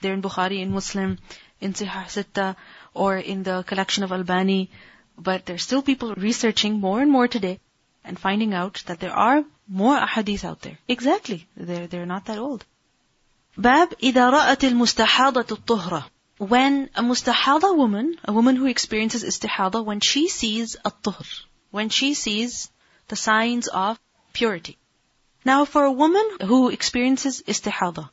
they're 0.00 0.14
in 0.14 0.22
Bukhari, 0.22 0.60
in 0.60 0.72
Muslim, 0.72 1.18
in 1.60 1.74
Sahih 1.74 2.06
Sitta, 2.06 2.56
or 2.92 3.16
in 3.16 3.42
the 3.42 3.62
collection 3.62 4.02
of 4.02 4.12
Albani. 4.12 4.70
But 5.16 5.46
there's 5.46 5.62
still 5.62 5.82
people 5.82 6.14
researching 6.14 6.80
more 6.80 7.00
and 7.00 7.10
more 7.10 7.28
today 7.28 7.60
and 8.03 8.19
finding 8.19 8.53
out 8.53 8.83
that 8.87 8.99
there 8.99 9.13
are 9.13 9.43
more 9.67 9.97
ahadith 9.97 10.45
out 10.45 10.61
there. 10.61 10.77
Exactly. 10.87 11.47
They're, 11.55 11.87
they're 11.87 12.05
not 12.05 12.25
that 12.25 12.37
old. 12.37 12.65
باب 13.57 13.93
إذا 14.03 14.29
رأت 14.29 14.63
المستحاضة 14.63 15.57
الطهرة 15.57 16.03
when 16.37 16.89
a 16.95 17.01
mustahada 17.01 17.75
woman, 17.75 18.19
a 18.23 18.31
woman 18.31 18.55
who 18.55 18.67
experiences 18.67 19.23
istihada, 19.23 19.83
when 19.83 19.99
she 19.99 20.27
sees 20.27 20.75
a 20.85 20.91
tuhr, 20.91 21.25
when 21.71 21.89
she 21.89 22.13
sees 22.13 22.69
the 23.07 23.15
signs 23.15 23.67
of 23.67 23.99
purity. 24.33 24.77
Now 25.43 25.65
for 25.65 25.83
a 25.85 25.91
woman 25.91 26.37
who 26.45 26.69
experiences 26.69 27.41
istihada, 27.47 28.09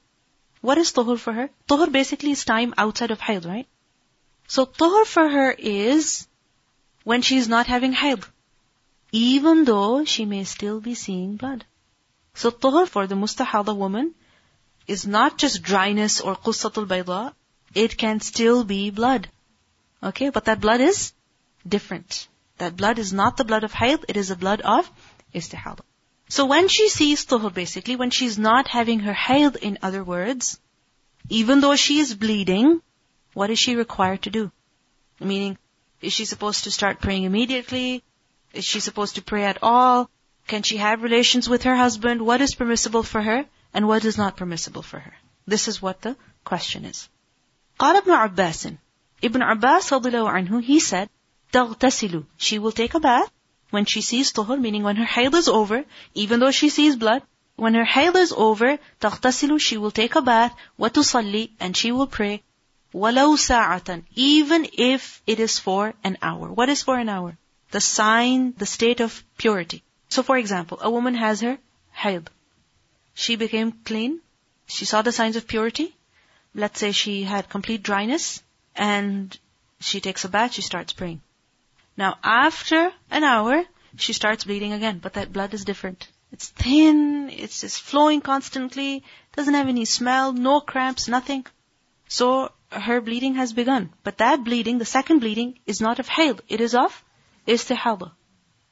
what 0.62 0.78
is 0.78 0.92
tuhr 0.92 1.18
for 1.18 1.34
her? 1.34 1.50
Tuhr 1.68 1.90
basically 1.90 2.30
is 2.30 2.44
time 2.44 2.72
outside 2.78 3.10
of 3.10 3.20
hayd, 3.20 3.44
right? 3.44 3.66
So 4.48 4.64
tuhr 4.64 5.04
for 5.04 5.28
her 5.28 5.50
is 5.50 6.26
when 7.02 7.20
she 7.20 7.36
is 7.36 7.48
not 7.48 7.66
having 7.66 7.92
hayd, 7.92 8.24
even 9.11 9.65
though 9.65 10.05
she 10.05 10.25
may 10.25 10.43
still 10.43 10.79
be 10.79 10.95
seeing 10.95 11.35
blood. 11.35 11.65
So 12.33 12.51
tuhr 12.51 12.85
for 12.85 13.07
the 13.07 13.15
mustahada 13.15 13.75
woman 13.75 14.13
is 14.87 15.05
not 15.07 15.37
just 15.37 15.61
dryness 15.63 16.21
or 16.21 16.35
qussatul 16.35 16.87
bayda, 16.87 17.33
it 17.73 17.97
can 17.97 18.19
still 18.19 18.63
be 18.63 18.89
blood. 18.89 19.29
Okay, 20.01 20.29
but 20.29 20.45
that 20.45 20.61
blood 20.61 20.81
is 20.81 21.13
different. 21.67 22.27
That 22.57 22.75
blood 22.75 22.99
is 22.99 23.11
not 23.13 23.37
the 23.37 23.45
blood 23.45 23.63
of 23.63 23.73
hayd, 23.73 24.05
it 24.07 24.17
is 24.17 24.29
the 24.29 24.35
blood 24.35 24.61
of 24.61 24.89
istihada. 25.33 25.81
So 26.27 26.45
when 26.45 26.67
she 26.67 26.89
sees 26.89 27.25
tuhur 27.25 27.53
basically, 27.53 27.95
when 27.95 28.11
she's 28.11 28.37
not 28.37 28.67
having 28.67 28.99
her 28.99 29.13
hayd 29.13 29.55
in 29.55 29.79
other 29.81 30.03
words, 30.03 30.59
even 31.29 31.61
though 31.61 31.75
she 31.75 31.99
is 31.99 32.13
bleeding, 32.13 32.81
what 33.33 33.49
is 33.49 33.59
she 33.59 33.75
required 33.75 34.23
to 34.23 34.29
do? 34.29 34.51
Meaning, 35.19 35.57
is 36.01 36.13
she 36.13 36.25
supposed 36.25 36.63
to 36.63 36.71
start 36.71 37.01
praying 37.01 37.23
immediately? 37.23 38.03
Is 38.52 38.64
she 38.64 38.80
supposed 38.80 39.16
to 39.16 39.22
pray 39.22 39.44
at 39.44 39.58
all? 39.62 40.10
Can 40.46 40.62
she 40.62 40.76
have 40.76 41.02
relations 41.02 41.48
with 41.48 41.64
her 41.64 41.74
husband? 41.74 42.22
What 42.22 42.40
is 42.40 42.54
permissible 42.54 43.02
for 43.02 43.20
her 43.20 43.44
and 43.72 43.88
what 43.88 44.04
is 44.04 44.16
not 44.16 44.36
permissible 44.36 44.82
for 44.82 44.98
her? 44.98 45.14
This 45.46 45.68
is 45.68 45.82
what 45.82 46.02
the 46.02 46.16
question 46.44 46.84
is. 46.84 47.08
قال 47.78 48.00
ابن 48.02 48.36
عباس 48.36 48.76
Ibn 49.22 49.42
Abbas 49.42 49.90
anhu, 49.90 50.62
he 50.62 50.80
said, 50.80 51.08
تغتسل 51.52 52.26
She 52.36 52.58
will 52.58 52.72
take 52.72 52.94
a 52.94 53.00
bath 53.00 53.30
when 53.70 53.86
she 53.86 54.00
sees 54.00 54.32
tuhur, 54.32 54.60
meaning 54.60 54.82
when 54.82 54.96
her 54.96 55.04
hayd 55.04 55.34
is 55.34 55.48
over, 55.48 55.84
even 56.14 56.40
though 56.40 56.50
she 56.50 56.68
sees 56.68 56.94
blood. 56.94 57.22
When 57.56 57.74
her 57.74 57.84
hayd 57.84 58.14
is 58.16 58.32
over, 58.32 58.78
تغتسل 59.00 59.60
She 59.60 59.76
will 59.76 59.90
take 59.90 60.14
a 60.14 60.22
bath, 60.22 60.54
وتصلي 60.78 61.50
And 61.58 61.76
she 61.76 61.90
will 61.90 62.06
pray, 62.06 62.42
ولو 62.94 63.36
ساعة 63.36 64.02
Even 64.14 64.68
if 64.72 65.22
it 65.26 65.40
is 65.40 65.58
for 65.58 65.94
an 66.04 66.18
hour. 66.22 66.52
What 66.52 66.68
is 66.68 66.82
for 66.82 66.98
an 66.98 67.08
hour? 67.08 67.36
The 67.71 67.81
sign, 67.81 68.53
the 68.57 68.65
state 68.65 68.99
of 68.99 69.23
purity. 69.37 69.83
So 70.09 70.23
for 70.23 70.37
example, 70.37 70.79
a 70.81 70.89
woman 70.89 71.15
has 71.15 71.41
her 71.41 71.57
hayd. 71.91 72.29
She 73.13 73.35
became 73.35 73.71
clean. 73.71 74.21
She 74.65 74.85
saw 74.85 75.01
the 75.01 75.11
signs 75.11 75.35
of 75.35 75.47
purity 75.47 75.95
let's 76.53 76.79
say 76.79 76.91
she 76.91 77.23
had 77.23 77.49
complete 77.49 77.83
dryness 77.83 78.41
and 78.75 79.37
she 79.79 79.99
takes 79.99 80.25
a 80.25 80.29
bath, 80.29 80.53
she 80.53 80.61
starts 80.61 80.93
praying. 80.93 81.21
Now 81.97 82.17
after 82.23 82.91
an 83.11 83.23
hour, 83.23 83.63
she 83.97 84.13
starts 84.13 84.43
bleeding 84.43 84.73
again, 84.73 84.99
but 84.99 85.13
that 85.13 85.33
blood 85.33 85.53
is 85.53 85.65
different. 85.65 86.07
It's 86.31 86.47
thin, 86.47 87.29
it's 87.31 87.61
just 87.61 87.81
flowing 87.81 88.21
constantly, 88.21 89.03
doesn't 89.35 89.53
have 89.53 89.67
any 89.67 89.85
smell, 89.85 90.31
no 90.31 90.61
cramps, 90.61 91.07
nothing. 91.07 91.45
So 92.07 92.51
her 92.71 93.01
bleeding 93.01 93.35
has 93.35 93.53
begun. 93.53 93.91
But 94.03 94.19
that 94.19 94.43
bleeding, 94.43 94.77
the 94.77 94.85
second 94.85 95.19
bleeding, 95.19 95.59
is 95.65 95.81
not 95.81 95.99
of 95.99 96.07
hayd, 96.07 96.41
it 96.47 96.61
is 96.61 96.75
of 96.75 97.03
istihada. 97.57 98.11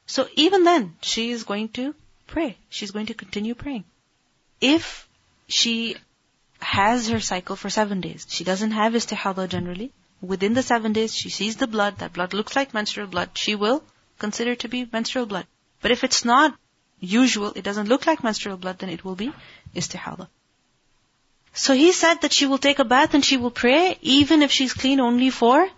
So 0.06 0.26
even 0.46 0.64
then, 0.64 0.94
she 1.12 1.30
is 1.30 1.44
going 1.44 1.68
to 1.78 1.94
pray. 2.26 2.56
She's 2.68 2.90
going 2.90 3.06
to 3.06 3.14
continue 3.14 3.54
praying. 3.54 3.84
If 4.60 5.08
she 5.48 5.96
has 6.60 7.08
her 7.08 7.20
cycle 7.20 7.56
for 7.56 7.70
seven 7.70 8.00
days. 8.00 8.26
She 8.28 8.44
doesn't 8.44 8.72
have 8.72 8.92
istihada 8.92 9.48
generally. 9.48 9.92
Within 10.20 10.54
the 10.54 10.62
seven 10.62 10.92
days, 10.92 11.14
she 11.14 11.30
sees 11.30 11.56
the 11.56 11.66
blood. 11.66 11.98
That 11.98 12.12
blood 12.12 12.34
looks 12.34 12.56
like 12.56 12.74
menstrual 12.74 13.06
blood. 13.06 13.30
She 13.34 13.54
will 13.54 13.82
consider 14.18 14.54
to 14.56 14.68
be 14.68 14.88
menstrual 14.92 15.26
blood. 15.26 15.46
But 15.80 15.92
if 15.92 16.02
it's 16.02 16.24
not 16.24 16.56
usual, 17.00 17.52
it 17.54 17.62
doesn't 17.62 17.88
look 17.88 18.06
like 18.06 18.24
menstrual 18.24 18.56
blood, 18.56 18.78
then 18.80 18.90
it 18.90 19.04
will 19.04 19.14
be 19.14 19.32
istihada. 19.74 20.28
So 21.54 21.74
he 21.74 21.92
said 21.92 22.22
that 22.22 22.32
she 22.32 22.46
will 22.46 22.58
take 22.58 22.78
a 22.78 22.84
bath 22.84 23.14
and 23.14 23.24
she 23.24 23.36
will 23.36 23.50
pray, 23.50 23.96
even 24.02 24.42
if 24.42 24.50
she's 24.50 24.74
clean 24.74 25.00
only 25.00 25.30
for 25.30 25.68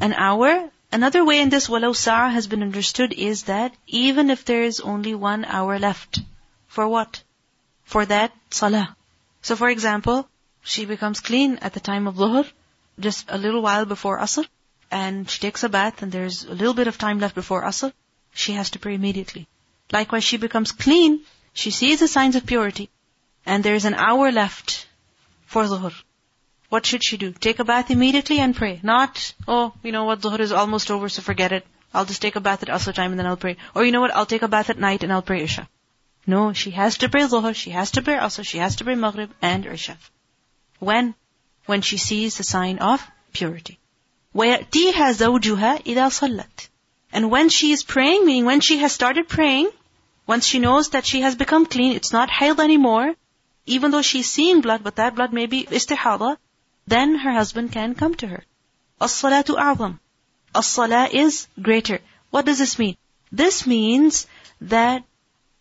an 0.00 0.12
hour. 0.12 0.70
Another 0.96 1.26
way 1.26 1.40
in 1.40 1.50
this 1.50 1.68
walau 1.68 1.94
sa'a 1.94 2.30
has 2.30 2.46
been 2.46 2.62
understood 2.62 3.12
is 3.12 3.42
that 3.42 3.74
even 3.86 4.30
if 4.30 4.46
there 4.46 4.62
is 4.62 4.80
only 4.80 5.14
one 5.14 5.44
hour 5.44 5.78
left, 5.78 6.20
for 6.68 6.88
what? 6.88 7.22
For 7.84 8.06
that 8.06 8.32
salah. 8.48 8.96
So 9.42 9.56
for 9.56 9.68
example, 9.68 10.26
she 10.62 10.86
becomes 10.86 11.20
clean 11.20 11.58
at 11.58 11.74
the 11.74 11.80
time 11.80 12.06
of 12.06 12.14
Dhuhr, 12.14 12.50
just 12.98 13.26
a 13.28 13.36
little 13.36 13.60
while 13.60 13.84
before 13.84 14.18
Asr, 14.20 14.48
and 14.90 15.28
she 15.28 15.38
takes 15.38 15.64
a 15.64 15.68
bath 15.68 16.00
and 16.00 16.10
there's 16.10 16.44
a 16.44 16.54
little 16.54 16.72
bit 16.72 16.88
of 16.88 16.96
time 16.96 17.20
left 17.20 17.34
before 17.34 17.62
Asr, 17.62 17.92
she 18.32 18.52
has 18.52 18.70
to 18.70 18.78
pray 18.78 18.94
immediately. 18.94 19.46
Likewise, 19.92 20.24
she 20.24 20.38
becomes 20.38 20.72
clean, 20.72 21.20
she 21.52 21.70
sees 21.70 22.00
the 22.00 22.08
signs 22.08 22.36
of 22.36 22.46
purity, 22.46 22.88
and 23.44 23.62
there's 23.62 23.84
an 23.84 24.00
hour 24.08 24.32
left 24.32 24.86
for 25.44 25.64
Dhuhr. 25.64 25.92
What 26.71 26.85
should 26.85 27.03
she 27.03 27.17
do? 27.17 27.33
Take 27.33 27.59
a 27.59 27.65
bath 27.65 27.91
immediately 27.91 28.39
and 28.39 28.55
pray. 28.55 28.79
Not, 28.81 29.33
oh, 29.45 29.73
you 29.83 29.91
know 29.91 30.05
what, 30.05 30.21
Dhuhr 30.21 30.39
is 30.39 30.53
almost 30.53 30.89
over, 30.89 31.09
so 31.09 31.21
forget 31.21 31.51
it. 31.51 31.67
I'll 31.93 32.05
just 32.05 32.21
take 32.21 32.37
a 32.37 32.39
bath 32.39 32.63
at 32.63 32.69
Asr 32.69 32.93
time 32.93 33.11
and 33.11 33.19
then 33.19 33.27
I'll 33.27 33.35
pray. 33.35 33.57
Or 33.75 33.83
you 33.83 33.91
know 33.91 33.99
what, 33.99 34.15
I'll 34.15 34.25
take 34.25 34.41
a 34.41 34.47
bath 34.47 34.69
at 34.69 34.79
night 34.79 35.03
and 35.03 35.11
I'll 35.11 35.21
pray 35.21 35.43
Isha. 35.43 35.67
No, 36.25 36.53
she 36.53 36.71
has 36.71 36.97
to 36.99 37.09
pray 37.09 37.23
Dhuhr, 37.23 37.53
she 37.53 37.71
has 37.71 37.91
to 37.91 38.01
pray 38.01 38.15
Asr, 38.15 38.45
she 38.45 38.59
has 38.59 38.77
to 38.77 38.85
pray 38.85 38.95
Maghrib 38.95 39.31
and 39.41 39.65
Isha. 39.65 39.97
When? 40.79 41.13
When 41.65 41.81
she 41.81 41.97
sees 41.97 42.37
the 42.37 42.43
sign 42.43 42.79
of 42.79 43.05
purity. 43.33 43.77
وَيَأْتِيهَا 44.33 44.93
زَوْجُهَا 44.93 45.83
إِذَا 45.83 46.07
صَلَّتْ 46.07 46.69
And 47.11 47.29
when 47.29 47.49
she 47.49 47.73
is 47.73 47.83
praying, 47.83 48.25
meaning 48.25 48.45
when 48.45 48.61
she 48.61 48.77
has 48.77 48.93
started 48.93 49.27
praying, 49.27 49.69
once 50.25 50.45
she 50.45 50.59
knows 50.59 50.91
that 50.91 51.05
she 51.05 51.19
has 51.19 51.35
become 51.35 51.65
clean, 51.65 51.97
it's 51.97 52.13
not 52.13 52.29
hayd 52.29 52.61
anymore, 52.61 53.13
even 53.65 53.91
though 53.91 54.01
she's 54.01 54.31
seeing 54.31 54.61
blood, 54.61 54.85
but 54.85 54.95
that 54.95 55.15
blood 55.15 55.33
may 55.33 55.47
be 55.47 55.65
istihada, 55.65 56.37
then 56.86 57.16
her 57.16 57.32
husband 57.32 57.72
can 57.72 57.94
come 57.94 58.14
to 58.16 58.26
her. 58.26 58.44
As-salatu 59.00 59.56
a'zam. 59.56 59.98
As-salah 60.54 61.08
is 61.12 61.48
greater. 61.60 62.00
What 62.30 62.46
does 62.46 62.58
this 62.58 62.78
mean? 62.78 62.96
This 63.32 63.66
means 63.66 64.26
that 64.60 65.04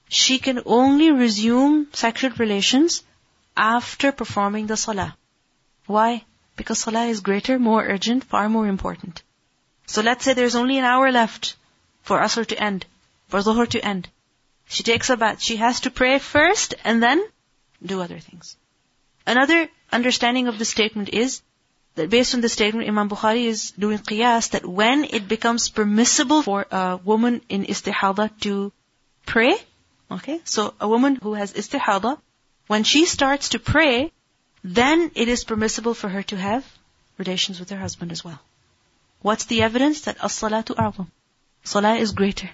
she 0.07 0.39
can 0.39 0.61
only 0.65 1.11
resume 1.11 1.87
sexual 1.93 2.31
relations 2.31 3.03
after 3.57 4.11
performing 4.11 4.67
the 4.67 4.77
salah. 4.77 5.17
Why? 5.87 6.23
Because 6.55 6.79
salah 6.79 7.05
is 7.05 7.21
greater, 7.21 7.59
more 7.59 7.83
urgent, 7.83 8.23
far 8.23 8.47
more 8.49 8.67
important. 8.67 9.23
So 9.87 10.01
let's 10.01 10.23
say 10.23 10.33
there's 10.33 10.55
only 10.55 10.77
an 10.77 10.85
hour 10.85 11.11
left 11.11 11.55
for 12.03 12.19
asr 12.19 12.45
to 12.47 12.59
end, 12.59 12.85
for 13.27 13.39
dhuhr 13.39 13.67
to 13.69 13.83
end. 13.83 14.09
She 14.67 14.83
takes 14.83 15.09
a 15.09 15.17
bath. 15.17 15.41
She 15.41 15.57
has 15.57 15.81
to 15.81 15.91
pray 15.91 16.19
first 16.19 16.75
and 16.83 17.01
then 17.01 17.23
do 17.83 18.01
other 18.01 18.19
things. 18.19 18.57
Another 19.27 19.69
understanding 19.91 20.47
of 20.47 20.59
the 20.59 20.65
statement 20.65 21.09
is 21.09 21.41
that 21.95 22.09
based 22.09 22.35
on 22.35 22.41
the 22.41 22.49
statement, 22.49 22.87
Imam 22.87 23.09
Bukhari 23.09 23.45
is 23.45 23.71
doing 23.71 23.99
qiyas 23.99 24.51
that 24.51 24.65
when 24.65 25.05
it 25.05 25.27
becomes 25.27 25.69
permissible 25.69 26.41
for 26.41 26.65
a 26.71 26.97
woman 26.97 27.41
in 27.49 27.65
istihada 27.65 28.29
to 28.41 28.71
pray, 29.25 29.55
Okay? 30.11 30.39
So 30.43 30.73
a 30.79 30.87
woman 30.87 31.15
who 31.15 31.33
has 31.33 31.53
istihada, 31.53 32.19
when 32.67 32.83
she 32.83 33.05
starts 33.05 33.49
to 33.49 33.59
pray, 33.59 34.11
then 34.63 35.11
it 35.15 35.27
is 35.27 35.43
permissible 35.43 35.93
for 35.93 36.09
her 36.09 36.23
to 36.23 36.37
have 36.37 36.65
relations 37.17 37.59
with 37.59 37.69
her 37.71 37.77
husband 37.77 38.11
as 38.11 38.23
well. 38.23 38.39
What's 39.21 39.45
the 39.45 39.63
evidence? 39.63 40.01
That 40.01 40.17
as-salatu 40.23 40.75
a'zam. 40.75 41.07
Salah 41.63 41.95
is 41.95 42.11
greater. 42.11 42.49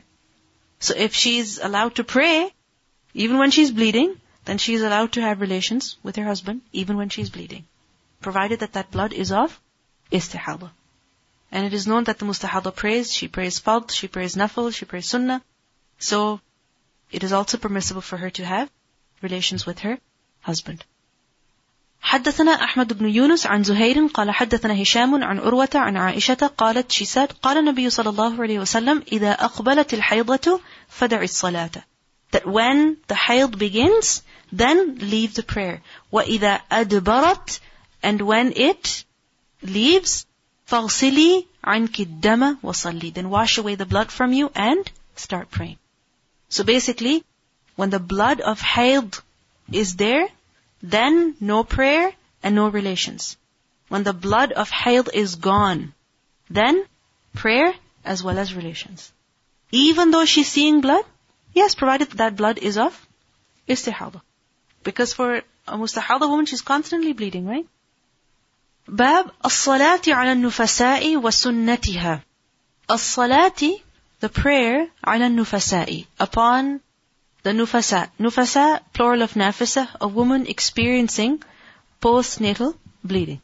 So 0.80 0.94
if 0.96 1.14
she's 1.14 1.60
allowed 1.60 1.96
to 1.96 2.04
pray, 2.04 2.54
Even 3.14 3.38
when 3.38 3.52
she's 3.52 3.72
bleeding, 3.72 4.16
then 4.47 4.59
she 4.59 4.75
is 4.75 4.83
allowed 4.83 5.13
to 5.13 5.23
have 5.23 5.41
relations 5.41 5.97
with 6.03 6.17
her 6.17 6.25
husband, 6.25 6.63
even 6.73 6.97
when 6.97 7.09
she's 7.09 7.31
bleeding. 7.31 7.65
Provided 8.21 8.61
that 8.61 8.73
that 8.75 8.91
blood 8.91 9.13
is 9.13 9.33
of 9.33 9.61
istihada. 10.11 10.71
And 11.51 11.67
it 11.67 11.75
is 11.75 11.87
known 11.87 12.05
that 12.05 12.19
the 12.19 12.27
mustahada 12.27 12.75
prays, 12.75 13.13
she 13.13 13.29
prays 13.29 13.61
fard, 13.61 13.91
she 13.91 14.09
prays 14.09 14.35
nafil, 14.35 14.73
she 14.73 14.85
prays 14.85 15.07
sunnah. 15.07 15.43
So, 15.99 16.41
it 17.11 17.25
is 17.25 17.33
also 17.33 17.59
permissible 17.59 18.03
for 18.03 18.17
her 18.17 18.31
to 18.31 18.45
have 18.45 18.71
relations 19.23 19.67
with 19.67 19.81
her 19.81 19.99
husband. 20.41 20.85
حدثنا 22.03 22.65
أحمد 22.65 22.93
بن 22.93 23.09
يونس 23.09 23.47
عن 23.47 23.63
زهير 23.63 24.07
قال 24.07 24.31
حدثنا 24.31 24.83
هشام 24.83 25.25
عن 25.25 25.39
عروة 25.39 25.69
عن 25.75 25.97
عائشة 25.97 26.51
قالت 26.59 26.93
she 26.93 27.05
said 27.05 27.33
قال 27.43 27.59
النبي 27.59 27.91
صلى 27.91 28.11
الله 28.11 28.43
عليه 28.43 28.59
وسلم 28.59 29.03
إذا 29.13 29.31
أقبلت 29.33 29.95
الحيضة 29.95 30.61
فدع 30.89 31.23
الصلاة 31.23 31.83
that 32.33 32.47
when 32.47 32.97
the 33.09 33.15
hayd 33.15 33.59
begins 33.59 34.23
then 34.53 34.99
leave 34.99 35.35
the 35.35 35.43
prayer 35.43 35.81
وإذا 36.13 36.61
أدبرت 36.71 37.61
and 38.03 38.21
when 38.21 38.53
it 38.57 39.05
leaves 39.63 40.27
فاغسلي 40.69 41.47
عنك 41.65 42.01
الدم 42.01 42.59
وصلي 42.63 43.13
then 43.13 43.31
wash 43.31 43.59
away 43.59 43.75
the 43.75 43.87
blood 43.87 44.11
from 44.11 44.33
you 44.33 44.51
and 44.55 44.91
start 45.15 45.51
praying 45.51 45.79
so 46.49 46.65
basically 46.65 47.25
when 47.77 47.91
the 47.91 47.99
blood 47.99 48.41
of 48.41 48.61
hayd 48.61 49.19
is 49.73 49.97
there 49.97 50.29
then 50.83 51.35
no 51.41 51.65
prayer 51.65 52.13
and 52.43 52.55
no 52.55 52.69
relations. 52.69 53.37
When 53.89 54.05
the 54.05 54.13
blood 54.13 54.53
of 54.53 54.71
hayd 54.71 55.09
is 55.13 55.37
gone, 55.37 55.95
then 56.51 56.85
prayer 57.35 57.75
as 58.05 58.23
well 58.23 58.39
as 58.39 58.55
relations. 58.55 59.13
Even 59.73 60.11
though 60.11 60.25
she's 60.25 60.49
seeing 60.49 60.81
blood, 60.81 61.05
yes, 61.53 61.75
provided 61.75 62.11
that 62.13 62.37
blood 62.37 62.59
is 62.59 62.79
of 62.79 62.95
istihada. 63.69 64.23
Because 64.83 65.13
for 65.13 65.43
a 65.67 65.77
mustahada 65.77 66.29
woman, 66.29 66.47
she's 66.47 66.63
constantly 66.63 67.13
bleeding, 67.13 67.47
right? 67.47 67.67
باب 68.89 69.31
الصلاة 69.45 70.03
على 70.09 70.33
النفساء 70.33 71.17
وسنتها. 71.17 72.23
الصلاة, 72.89 73.81
the 74.21 74.29
prayer 74.29 74.89
على 75.05 75.27
النفساء, 75.27 76.07
upon 76.21 76.81
the 77.43 77.51
nufasa. 77.51 78.11
Nufasa, 78.21 78.81
plural 78.93 79.23
of 79.23 79.33
nafisa, 79.35 79.89
a 80.01 80.07
woman 80.07 80.47
experiencing 80.47 81.43
postnatal 82.01 82.75
bleeding. 83.05 83.41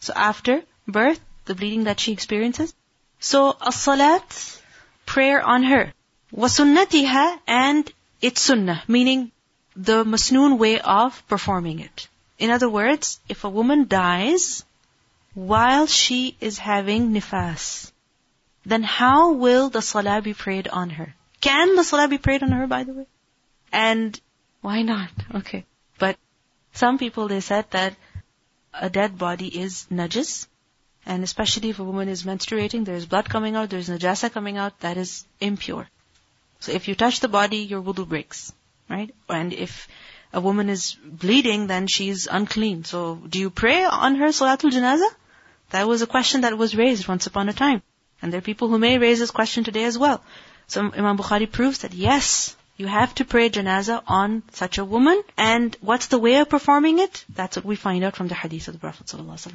So 0.00 0.12
after 0.14 0.62
birth, 0.86 1.20
the 1.44 1.54
bleeding 1.54 1.84
that 1.84 2.00
she 2.00 2.12
experiences. 2.12 2.74
So 3.20 3.56
as-salat, 3.60 4.60
prayer 5.06 5.42
on 5.42 5.64
her. 5.64 5.92
Wasunnatiha 6.34 7.40
and 7.46 7.90
its 8.20 8.40
sunnah, 8.42 8.82
meaning 8.86 9.32
the 9.75 10.03
masnoon 10.03 10.57
way 10.57 10.79
of 10.79 11.25
performing 11.27 11.79
it. 11.79 12.07
In 12.37 12.49
other 12.49 12.69
words, 12.69 13.19
if 13.29 13.43
a 13.43 13.49
woman 13.49 13.87
dies 13.87 14.65
while 15.33 15.87
she 15.87 16.35
is 16.39 16.57
having 16.57 17.13
nifas, 17.13 17.91
then 18.65 18.83
how 18.83 19.33
will 19.33 19.69
the 19.69 19.81
salah 19.81 20.21
be 20.21 20.33
prayed 20.33 20.67
on 20.67 20.89
her? 20.91 21.13
Can 21.41 21.75
the 21.75 21.83
salah 21.83 22.07
be 22.07 22.17
prayed 22.17 22.43
on 22.43 22.51
her, 22.51 22.67
by 22.67 22.83
the 22.83 22.93
way? 22.93 23.07
And 23.71 24.19
why 24.61 24.81
not? 24.81 25.09
Okay. 25.35 25.65
But 25.99 26.17
some 26.73 26.97
people, 26.97 27.27
they 27.27 27.41
said 27.41 27.69
that 27.71 27.95
a 28.73 28.89
dead 28.89 29.17
body 29.17 29.47
is 29.47 29.87
najis. 29.91 30.47
And 31.05 31.23
especially 31.23 31.69
if 31.69 31.79
a 31.79 31.83
woman 31.83 32.07
is 32.07 32.23
menstruating, 32.23 32.85
there's 32.85 33.05
blood 33.05 33.29
coming 33.29 33.55
out, 33.55 33.69
there's 33.69 33.89
najasa 33.89 34.31
coming 34.31 34.57
out, 34.57 34.79
that 34.79 34.97
is 34.97 35.25
impure. 35.41 35.89
So 36.61 36.71
if 36.71 36.87
you 36.87 36.95
touch 36.95 37.19
the 37.19 37.27
body, 37.27 37.57
your 37.57 37.81
wudu 37.81 38.07
breaks 38.07 38.53
Right? 38.92 39.14
And 39.28 39.52
if 39.52 39.88
a 40.32 40.40
woman 40.40 40.68
is 40.68 40.96
bleeding, 41.04 41.66
then 41.66 41.86
she's 41.86 42.26
unclean. 42.26 42.84
So 42.84 43.16
do 43.16 43.38
you 43.38 43.50
pray 43.50 43.84
on 43.84 44.16
her 44.16 44.28
salatul 44.28 44.70
janaza? 44.70 45.08
That 45.70 45.86
was 45.86 46.02
a 46.02 46.06
question 46.06 46.42
that 46.42 46.56
was 46.56 46.76
raised 46.76 47.08
once 47.08 47.26
upon 47.26 47.48
a 47.48 47.52
time. 47.52 47.82
And 48.20 48.32
there 48.32 48.38
are 48.38 48.48
people 48.50 48.68
who 48.68 48.78
may 48.78 48.98
raise 48.98 49.18
this 49.18 49.30
question 49.30 49.64
today 49.64 49.84
as 49.84 49.98
well. 49.98 50.22
So 50.66 50.80
Imam 50.80 51.16
Bukhari 51.18 51.50
proves 51.50 51.78
that 51.78 51.94
yes, 51.94 52.56
you 52.76 52.86
have 52.86 53.14
to 53.16 53.24
pray 53.24 53.50
janazah 53.50 54.02
on 54.06 54.42
such 54.52 54.78
a 54.78 54.84
woman. 54.84 55.22
And 55.36 55.76
what's 55.80 56.06
the 56.06 56.18
way 56.18 56.36
of 56.36 56.48
performing 56.48 56.98
it? 56.98 57.24
That's 57.34 57.56
what 57.56 57.64
we 57.64 57.76
find 57.76 58.04
out 58.04 58.16
from 58.16 58.28
the 58.28 58.34
hadith 58.34 58.68
of 58.68 58.74
the 58.74 58.80
Prophet 58.80 59.06
ﷺ. 59.06 59.52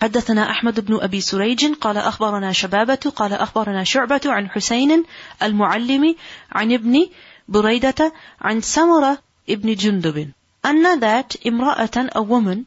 حدثنا 0.00 0.50
أحمد 0.50 0.80
بن 0.80 1.00
أبي 1.00 1.20
سريج 1.20 1.74
قال 1.80 1.96
أخبرنا 1.96 2.52
شبابة 2.52 3.12
قال 3.16 3.32
أخبرنا 3.32 3.84
شعبة 3.84 4.20
عن 4.26 4.50
حسين 4.50 5.04
المعلم 5.42 6.14
عن 6.52 6.72
ابن 6.72 7.06
بريدة 7.48 8.12
عن 8.40 8.60
سمرة 8.60 9.22
ابن 9.48 9.74
جندب 9.74 10.32
أن 10.64 11.00
that 11.00 11.36
امرأة 11.46 12.10
a 12.14 12.22
woman 12.22 12.64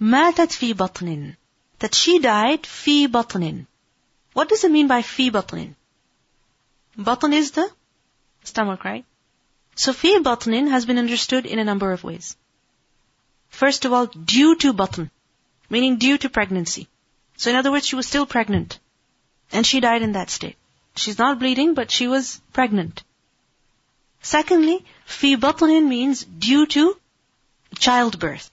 ماتت 0.00 0.52
في 0.52 0.72
بطن 0.72 1.34
that 1.80 1.94
she 1.94 2.18
died 2.18 2.66
في 2.66 3.06
بطن 3.06 3.64
What 4.34 4.48
does 4.48 4.64
it 4.64 4.70
mean 4.70 4.88
by 4.88 5.02
في 5.02 5.30
بطن? 5.30 5.74
Batan 6.96 7.32
is 7.32 7.52
the 7.52 7.70
Stomach, 8.44 8.84
right? 8.84 9.04
So 9.74 9.92
fi 9.92 10.18
batnin 10.18 10.70
has 10.70 10.86
been 10.86 10.98
understood 10.98 11.46
in 11.46 11.60
a 11.60 11.64
number 11.64 11.92
of 11.92 12.02
ways. 12.02 12.36
First 13.48 13.84
of 13.84 13.92
all, 13.92 14.06
due 14.06 14.56
to 14.56 14.72
batn, 14.72 15.10
meaning 15.70 15.98
due 15.98 16.18
to 16.18 16.28
pregnancy. 16.28 16.88
So 17.36 17.50
in 17.50 17.56
other 17.56 17.70
words, 17.70 17.86
she 17.86 17.94
was 17.94 18.06
still 18.06 18.26
pregnant. 18.26 18.80
And 19.52 19.64
she 19.64 19.80
died 19.80 20.02
in 20.02 20.12
that 20.12 20.30
state. 20.30 20.56
She's 20.96 21.18
not 21.18 21.38
bleeding, 21.38 21.74
but 21.74 21.92
she 21.92 22.08
was 22.08 22.40
pregnant. 22.52 23.04
Secondly, 24.23 24.83
fi 25.05 25.35
batnin 25.35 25.87
means 25.87 26.23
due 26.23 26.65
to 26.65 26.97
childbirth. 27.77 28.49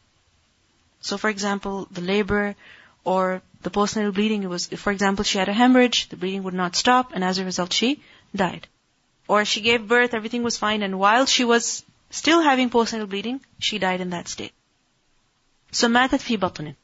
So 1.00 1.16
for 1.16 1.30
example, 1.30 1.86
the 1.90 2.00
labor 2.00 2.56
or 3.04 3.40
the 3.62 3.70
postnatal 3.70 4.12
bleeding 4.12 4.48
was, 4.48 4.66
for 4.66 4.90
example, 4.90 5.24
she 5.24 5.38
had 5.38 5.48
a 5.48 5.52
hemorrhage, 5.52 6.08
the 6.08 6.16
bleeding 6.16 6.42
would 6.42 6.54
not 6.54 6.74
stop, 6.74 7.12
and 7.14 7.22
as 7.22 7.38
a 7.38 7.44
result 7.44 7.72
she 7.72 8.02
died. 8.34 8.66
Or 9.28 9.44
she 9.44 9.60
gave 9.60 9.86
birth, 9.86 10.12
everything 10.12 10.42
was 10.42 10.58
fine, 10.58 10.82
and 10.82 10.98
while 10.98 11.26
she 11.26 11.44
was 11.44 11.84
still 12.10 12.42
having 12.42 12.68
postnatal 12.68 13.08
bleeding, 13.08 13.40
she 13.60 13.78
died 13.78 14.00
in 14.00 14.10
that 14.10 14.28
state. 14.28 14.52
So 15.70 15.88
matat 15.88 16.20
fi 16.20 16.36
batnin. 16.36 16.74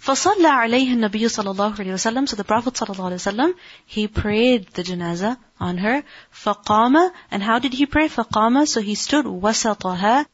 فصلى 0.00 0.48
عليه 0.48 0.92
النبي 0.92 1.28
صلى 1.28 1.50
الله 1.50 1.74
عليه 1.78 1.92
وسلم 1.92 2.26
So 2.26 2.36
the 2.36 2.44
Prophet 2.44 2.74
صلى 2.74 2.94
الله 2.94 3.04
عليه 3.04 3.14
وسلم 3.14 3.54
he 3.86 4.06
prayed 4.06 4.68
the 4.74 4.82
janazah 4.82 5.36
on 5.58 5.78
her. 5.78 6.04
فقام 6.32 7.10
and 7.30 7.42
how 7.42 7.58
did 7.58 7.72
he 7.72 7.86
pray? 7.86 8.08
فقام 8.08 8.66
so 8.68 8.80
he 8.80 8.94
stood 8.94 9.24
وسطها 9.24 10.26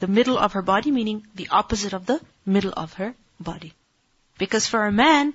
the 0.00 0.06
middle 0.06 0.38
of 0.38 0.54
her 0.54 0.62
body, 0.62 0.90
meaning 0.90 1.26
the 1.34 1.48
opposite 1.50 1.92
of 1.92 2.06
the 2.06 2.20
middle 2.46 2.72
of 2.76 2.94
her 2.94 3.14
body. 3.38 3.74
Because 4.38 4.66
for 4.66 4.86
a 4.86 4.92
man, 4.92 5.34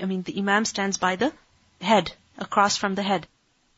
I 0.00 0.04
mean, 0.04 0.22
the 0.22 0.38
imam 0.38 0.64
stands 0.66 0.98
by 0.98 1.16
the 1.16 1.32
head, 1.80 2.12
across 2.38 2.76
from 2.76 2.94
the 2.94 3.02
head 3.02 3.26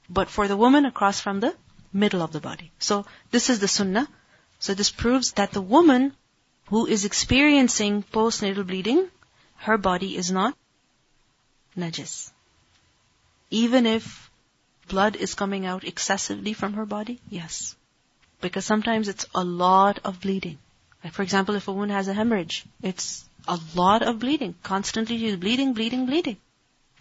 but 0.09 0.29
for 0.29 0.49
the 0.49 0.57
woman 0.57 0.85
across 0.85 1.21
from 1.21 1.41
the 1.41 1.55
middle 1.93 2.23
of 2.23 2.33
the 2.33 2.41
body. 2.41 2.71
So 2.79 3.07
this 3.31 3.51
is 3.51 3.61
the 3.61 3.69
sunnah. 3.69 4.09
So 4.59 4.75
this 4.75 4.91
proves 4.91 5.33
that 5.33 5.53
the 5.53 5.63
woman 5.63 6.15
who 6.69 6.87
is 6.87 7.05
experiencing 7.05 8.03
postnatal 8.03 8.67
bleeding, 8.67 9.09
her 9.68 9.78
body 9.78 10.16
is 10.16 10.32
not 10.32 10.56
najis. 11.78 12.32
Even 13.50 13.86
if 13.86 14.30
blood 14.88 15.16
is 15.16 15.34
coming 15.34 15.66
out 15.66 15.84
excessively 15.84 16.54
from 16.54 16.74
her 16.74 16.86
body, 16.86 17.20
yes. 17.30 17.76
Because 18.42 18.66
sometimes 18.66 19.08
it's 19.08 19.26
a 19.36 19.44
lot 19.44 20.00
of 20.04 20.22
bleeding. 20.22 20.58
Like 21.04 21.14
for 21.14 21.24
example, 21.24 21.56
if 21.56 21.68
a 21.68 21.74
woman 21.74 21.90
has 21.90 22.08
a 22.08 22.14
hemorrhage, 22.14 22.66
it's 22.82 23.26
a 23.48 23.60
lot 23.76 24.02
of 24.02 24.20
bleeding. 24.20 24.56
Constantly 24.64 25.18
she's 25.18 25.36
bleeding, 25.36 25.74
bleeding, 25.74 26.06
bleeding. 26.06 26.38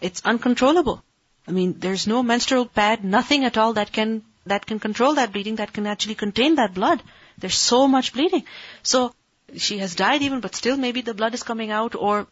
It's 0.01 0.21
uncontrollable. 0.25 1.03
I 1.47 1.51
mean, 1.51 1.75
there's 1.79 2.07
no 2.07 2.23
menstrual 2.23 2.65
pad, 2.65 3.03
nothing 3.03 3.43
at 3.43 3.57
all 3.57 3.73
that 3.73 3.91
can, 3.91 4.23
that 4.45 4.65
can 4.65 4.79
control 4.79 5.15
that 5.15 5.33
bleeding, 5.33 5.55
that 5.55 5.73
can 5.73 5.87
actually 5.87 6.15
contain 6.15 6.55
that 6.55 6.73
blood. 6.73 7.01
There's 7.37 7.55
so 7.55 7.87
much 7.87 8.13
bleeding. 8.13 8.45
So, 8.83 9.13
she 9.57 9.79
has 9.79 9.95
died 9.95 10.21
even, 10.21 10.41
but 10.41 10.55
still 10.55 10.77
maybe 10.77 11.01
the 11.01 11.13
blood 11.13 11.33
is 11.33 11.43
coming 11.43 11.71
out 11.71 11.95
or, 11.95 12.27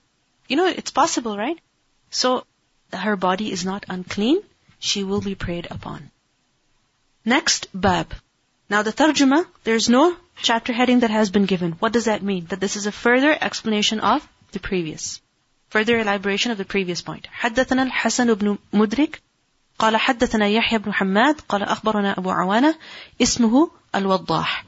you 0.48 0.56
know, 0.56 0.68
it's 0.68 0.92
possible, 0.92 1.38
right? 1.38 1.60
So, 2.10 2.46
her 2.94 3.16
body 3.16 3.52
is 3.52 3.66
not 3.66 3.86
unclean. 3.90 4.42
She 4.80 5.04
will 5.04 5.22
be 5.22 5.36
prayed 5.36 5.68
upon. 5.70 6.12
Next, 7.26 7.68
bab. 7.74 8.14
Now 8.70 8.82
the 8.84 8.94
tarjuma, 8.94 9.46
there's 9.64 9.90
no 9.90 10.16
chapter 10.42 10.74
heading 10.74 11.00
that 11.02 11.10
has 11.10 11.30
been 11.30 11.46
given. 11.46 11.74
What 11.74 11.94
does 11.94 12.06
that 12.06 12.22
mean? 12.22 12.46
That 12.50 12.60
this 12.60 12.76
is 12.76 12.86
a 12.86 12.92
further 12.92 13.36
explanation 13.40 14.00
of 14.00 14.28
the 14.52 14.60
previous. 14.60 15.22
Further 15.70 16.00
elaboration 16.00 16.52
of 16.52 16.58
the 16.58 16.66
previous 16.66 17.02
point. 17.02 17.28
حدثنا 17.28 17.84
الحسن 17.84 18.34
بن 18.34 18.58
مدرك 18.74 19.22
قال 19.80 19.98
حدثنا 19.98 20.48
يحيى 20.48 20.80
بن 20.80 20.94
حماد 20.94 21.42
قال 21.50 21.64
أخبرنا 21.64 22.18
أبو 22.18 22.32
عوانة 22.32 22.76
اسمه 23.22 23.70
الوضاح 23.96 24.66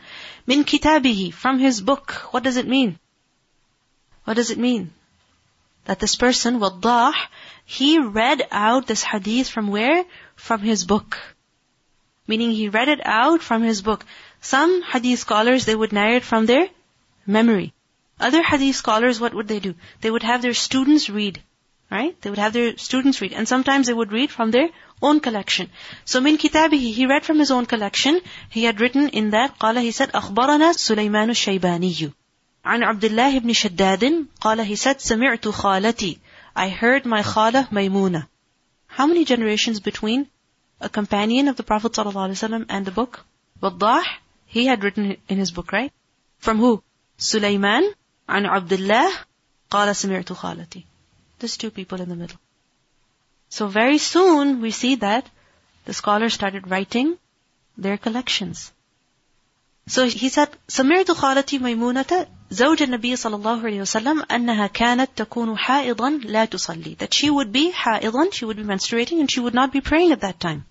من 0.47 0.63
كتابه 0.63 1.32
from 1.32 1.59
his 1.59 1.82
book 1.82 2.11
what 2.32 2.43
does 2.43 2.57
it 2.57 2.67
mean 2.67 2.99
what 4.25 4.36
does 4.36 4.51
it 4.51 4.57
mean 4.57 4.91
that 5.89 5.99
this 5.99 6.16
person 6.16 6.61
وضاح 6.61 7.14
he 7.64 7.99
read 7.99 8.47
out 8.51 8.87
this 8.87 9.03
hadith 9.03 9.49
from 9.49 9.68
where 9.68 10.05
from 10.37 10.61
his 10.61 10.85
book 10.85 11.18
Meaning 12.26 12.53
he 12.53 12.68
read 12.68 12.89
it 12.89 13.01
out 13.05 13.43
from 13.43 13.62
his 13.62 13.82
book. 13.82 14.05
Some 14.41 14.82
hadith 14.82 15.18
scholars, 15.18 15.66
they 15.66 15.74
would 15.74 15.93
narrate 15.93 16.24
from 16.24 16.47
their 16.47 16.68
memory. 17.26 17.74
Other 18.18 18.43
hadith 18.43 18.76
scholars, 18.76 19.20
what 19.20 19.35
would 19.35 19.49
they 19.49 19.61
do? 19.61 19.74
They 20.01 20.11
would 20.11 20.22
have 20.22 20.41
their 20.41 20.55
students 20.55 21.11
read. 21.11 21.43
Right? 21.91 22.18
They 22.22 22.30
would 22.30 22.39
have 22.39 22.55
their 22.55 22.78
students 22.78 23.20
read. 23.20 23.35
And 23.35 23.47
sometimes 23.47 23.87
they 23.87 23.93
would 23.93 24.11
read 24.11 24.30
from 24.30 24.51
their 24.51 24.70
own 25.03 25.20
collection. 25.20 25.70
So 26.07 26.20
min 26.20 26.39
kitabihi, 26.39 26.95
he 26.95 27.07
read 27.07 27.26
from 27.26 27.39
his 27.39 27.51
own 27.51 27.66
collection. 27.66 28.20
He 28.49 28.64
had 28.64 28.80
written 28.80 29.11
in 29.11 29.30
that, 29.30 29.59
قال, 29.59 29.80
he 29.82 29.91
said, 29.91 30.11
أخبرنا 30.12 30.72
سليمان 30.72 31.30
الشيباني. 31.30 32.12
عن 32.68 32.82
عبد 32.82 33.05
الله 33.05 33.39
بن 33.39 33.53
شداد 33.53 34.26
قال 34.41 34.66
he 34.66 34.76
said 34.76 35.01
سمعت 35.01 35.49
خالتي 35.49 36.18
I 36.57 36.68
heard 36.68 37.05
my 37.05 37.22
khala 37.22 37.68
Maymuna. 37.72 38.28
How 38.87 39.07
many 39.07 39.24
generations 39.24 39.80
between 39.80 40.28
a 40.80 40.89
companion 40.89 41.49
of 41.49 41.57
the 41.57 41.64
Prophet 41.64 41.93
ﷺ 41.93 42.66
and 42.68 42.87
the 42.87 42.93
book? 42.93 43.24
Waddah, 43.61 44.05
he 44.47 44.66
had 44.66 44.85
written 44.85 45.16
in 45.28 45.39
his 45.39 45.51
book, 45.51 45.72
right? 45.72 45.93
From 46.39 46.59
who? 46.59 46.82
Sulaiman, 47.18 47.93
عن 48.28 48.47
عبد 48.47 48.72
الله, 48.72 49.11
قال 49.70 49.97
سمعت 49.97 50.32
خالتي. 50.32 50.85
There's 51.41 51.57
two 51.57 51.70
people 51.70 52.01
in 52.01 52.09
the 52.09 52.16
middle. 52.16 52.39
So 53.49 53.66
very 53.66 53.99
soon 53.99 54.61
we 54.61 54.70
see 54.70 54.95
that 54.97 55.28
the 55.85 55.95
scholars 55.95 56.35
started 56.35 56.70
writing 56.70 57.18
their 57.76 57.99
collections. 57.99 58.72
So 59.89 60.07
he 60.07 60.28
said, 60.28 60.49
سمعت 60.68 61.11
خالتي 61.11 61.59
ميمونة 61.59 62.26
زوج 62.51 62.82
النبي 62.82 63.16
صلى 63.16 63.37
الله 63.37 63.61
عليه 63.61 63.80
وسلم 63.80 64.22
أنها 64.30 64.66
كانت 64.66 65.11
تكون 65.16 65.59
حائضا 65.59 66.11
لا 66.11 66.45
تصلي. 66.45 66.97
That 66.99 67.14
she 67.14 67.30
would 67.30 67.53
be 67.53 67.72
حائضا, 67.72 68.32
she 68.32 68.45
would 68.45 68.57
be 68.57 68.62
menstruating 68.62 69.20
and 69.20 69.30
she 69.30 69.41
would 69.41 69.55
not 69.55 69.72
be 69.72 69.80
praying 69.80 70.12
at 70.12 70.20
that 70.20 70.41
time. 70.41 70.64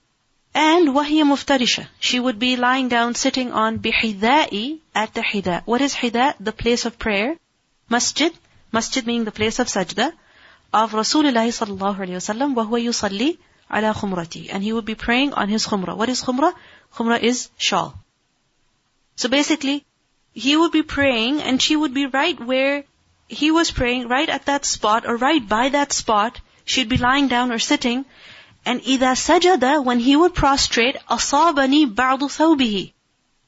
And 0.55 0.89
وهي 0.89 1.23
مفترشة. 1.23 1.87
She 1.99 2.19
would 2.19 2.39
be 2.39 2.55
lying 2.55 2.87
down 2.87 3.15
sitting 3.15 3.51
on 3.51 3.79
بحذاء 3.79 4.79
at 4.95 5.13
the 5.13 5.21
حذاء. 5.21 5.63
What 5.65 5.81
is 5.81 5.95
حذاء? 5.95 6.35
The 6.39 6.51
place 6.51 6.85
of 6.85 6.99
prayer. 6.99 7.35
Masjid. 7.89 8.31
Masjid 8.71 9.05
meaning 9.05 9.25
the 9.25 9.31
place 9.31 9.59
of 9.59 9.67
sajda. 9.67 10.13
Of 10.73 10.91
Rasulullah 10.91 11.47
صلى 11.47 11.77
الله 11.77 11.95
عليه 11.97 12.15
وسلم 12.15 12.57
وهو 12.57 12.77
يصلي 12.77 13.37
على 13.71 13.93
خمرتي. 13.93 14.51
And 14.51 14.63
he 14.63 14.73
would 14.73 14.85
be 14.85 14.95
praying 14.95 15.33
on 15.33 15.49
his 15.49 15.65
khumrah. 15.65 15.97
What 15.97 16.09
is 16.09 16.23
khumrah? 16.23 16.53
Khumrah 16.95 17.19
is 17.19 17.49
shawl. 17.57 17.95
So 19.15 19.29
basically, 19.29 19.85
he 20.37 20.57
would 20.57 20.71
be 20.71 20.83
praying 20.83 21.41
and 21.41 21.61
she 21.61 21.75
would 21.75 21.93
be 21.93 22.07
right 22.07 22.39
where 22.39 22.83
he 23.27 23.51
was 23.51 23.71
praying, 23.71 24.07
right 24.07 24.29
at 24.29 24.45
that 24.45 24.65
spot 24.65 25.05
or 25.05 25.15
right 25.15 25.47
by 25.47 25.69
that 25.69 25.93
spot. 25.93 26.39
She'd 26.65 26.89
be 26.89 26.97
lying 26.97 27.27
down 27.27 27.51
or 27.51 27.59
sitting. 27.59 28.05
And 28.65 28.81
إِذَا 28.81 29.13
سَجَدَ 29.13 29.83
When 29.83 29.99
he 29.99 30.15
would 30.15 30.33
prostrate, 30.33 30.95
أَصَابَنِي 31.09 31.93
بَعْضُ 31.93 32.19
ثَوْبِهِ 32.19 32.93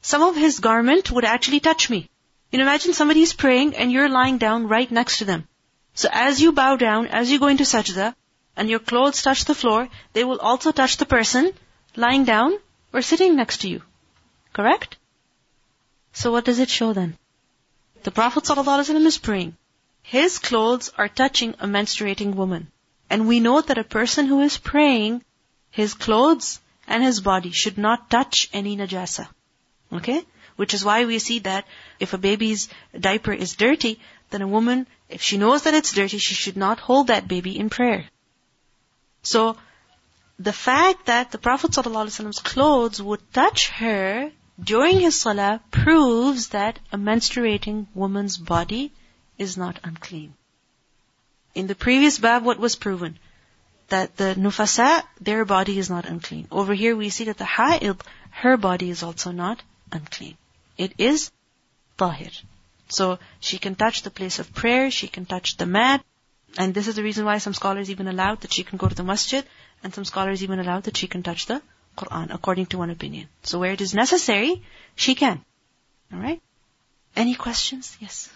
Some 0.01 0.22
of 0.22 0.36
his 0.36 0.59
garment 0.59 1.11
would 1.11 1.26
actually 1.26 1.59
touch 1.59 1.89
me. 1.89 2.09
You 2.51 2.59
know, 2.59 2.66
imagine 2.66 2.93
somebody's 2.93 3.34
praying 3.34 3.76
and 3.76 3.91
you're 3.91 4.09
lying 4.09 4.38
down 4.38 4.68
right 4.68 4.89
next 4.91 5.20
to 5.20 5.26
them. 5.26 5.47
So 5.93 6.09
as 6.11 6.41
you 6.41 6.51
bow 6.51 6.76
down, 6.76 7.07
as 7.07 7.32
you 7.32 7.39
go 7.39 7.47
into 7.47 7.63
sajda, 7.63 8.13
and 8.57 8.70
your 8.70 8.80
clothes 8.80 9.22
touch 9.22 9.45
the 9.45 9.55
floor, 9.55 9.89
they 10.13 10.24
will 10.24 10.39
also 10.39 10.72
touch 10.72 10.97
the 10.97 11.05
person 11.05 11.51
lying 11.95 12.26
down 12.26 12.57
or 12.93 13.01
sitting 13.01 13.36
next 13.36 13.61
to 13.61 13.70
you. 13.70 13.82
Correct? 14.53 14.97
So 16.12 16.32
what 16.32 16.44
does 16.44 16.58
it 16.58 16.68
show 16.68 16.92
then? 16.92 17.16
The 18.02 18.11
Prophet 18.11 18.44
ﷺ 18.44 19.06
is 19.06 19.18
praying. 19.18 19.56
His 20.02 20.38
clothes 20.38 20.90
are 20.96 21.08
touching 21.08 21.54
a 21.58 21.66
menstruating 21.66 22.34
woman. 22.34 22.70
And 23.08 23.28
we 23.28 23.40
know 23.40 23.61
that 23.61 23.78
a 23.78 23.84
person 23.84 24.26
who 24.26 24.40
is 24.40 24.56
praying, 24.56 25.22
his 25.70 25.94
clothes 25.94 26.61
and 26.86 27.02
his 27.02 27.20
body 27.20 27.50
should 27.50 27.78
not 27.78 28.11
touch 28.11 28.48
any 28.52 28.76
najasa. 28.76 29.28
Okay? 29.92 30.24
Which 30.56 30.74
is 30.74 30.84
why 30.84 31.04
we 31.04 31.18
see 31.18 31.40
that 31.40 31.66
if 31.98 32.12
a 32.12 32.18
baby's 32.18 32.68
diaper 32.98 33.32
is 33.32 33.56
dirty, 33.56 34.00
then 34.30 34.42
a 34.42 34.48
woman, 34.48 34.86
if 35.08 35.22
she 35.22 35.38
knows 35.38 35.62
that 35.62 35.74
it's 35.74 35.92
dirty, 35.92 36.18
she 36.18 36.34
should 36.34 36.56
not 36.56 36.80
hold 36.80 37.08
that 37.08 37.28
baby 37.28 37.58
in 37.58 37.70
prayer. 37.70 38.04
So, 39.22 39.56
the 40.38 40.52
fact 40.52 41.06
that 41.06 41.30
the 41.30 41.38
Prophet 41.38 41.72
ﷺ's 41.72 42.38
clothes 42.38 43.02
would 43.02 43.32
touch 43.32 43.68
her 43.68 44.30
during 44.62 45.00
his 45.00 45.20
salah 45.20 45.61
proves 45.70 46.48
that 46.48 46.78
a 46.92 46.98
menstruating 46.98 47.86
woman's 47.94 48.36
body 48.36 48.92
is 49.38 49.56
not 49.56 49.80
unclean. 49.82 50.34
In 51.54 51.66
the 51.66 51.74
previous 51.74 52.18
bab, 52.18 52.44
what 52.44 52.58
was 52.58 52.76
proven? 52.76 53.18
That 53.88 54.16
the 54.16 54.34
nufasa, 54.36 55.02
their 55.20 55.44
body 55.44 55.78
is 55.78 55.90
not 55.90 56.04
unclean. 56.04 56.46
Over 56.50 56.74
here 56.74 56.94
we 56.94 57.08
see 57.08 57.24
that 57.24 57.38
the 57.38 57.44
ha'id, 57.44 58.00
her 58.30 58.56
body 58.56 58.90
is 58.90 59.02
also 59.02 59.32
not 59.32 59.62
unclean. 59.90 60.36
It 60.76 60.92
is 60.98 61.30
tahir. 61.98 62.30
So 62.88 63.18
she 63.40 63.58
can 63.58 63.74
touch 63.74 64.02
the 64.02 64.11
place 64.11 64.38
of 64.38 64.52
prayer, 64.54 64.90
she 64.90 65.08
can 65.08 65.26
touch 65.26 65.56
the 65.56 65.66
mat, 65.66 66.04
and 66.58 66.74
this 66.74 66.88
is 66.88 66.96
the 66.96 67.02
reason 67.02 67.24
why 67.24 67.38
some 67.38 67.54
scholars 67.54 67.90
even 67.90 68.08
allowed 68.08 68.40
that 68.40 68.52
she 68.52 68.64
can 68.64 68.78
go 68.78 68.88
to 68.88 68.94
the 68.94 69.04
masjid, 69.04 69.44
and 69.82 69.94
some 69.94 70.04
scholars 70.04 70.42
even 70.42 70.58
allowed 70.58 70.84
that 70.84 70.96
she 70.96 71.06
can 71.06 71.22
touch 71.22 71.46
the 71.46 71.62
Quran, 71.97 72.32
according 72.32 72.66
to 72.66 72.78
one 72.78 72.91
opinion. 72.91 73.28
So 73.43 73.59
where 73.59 73.72
it 73.72 73.80
is 73.80 73.95
necessary, 73.95 74.62
she 74.95 75.14
can. 75.14 75.45
Alright? 76.12 76.41
Any 77.16 77.34
questions? 77.34 77.97
Yes. 78.01 78.30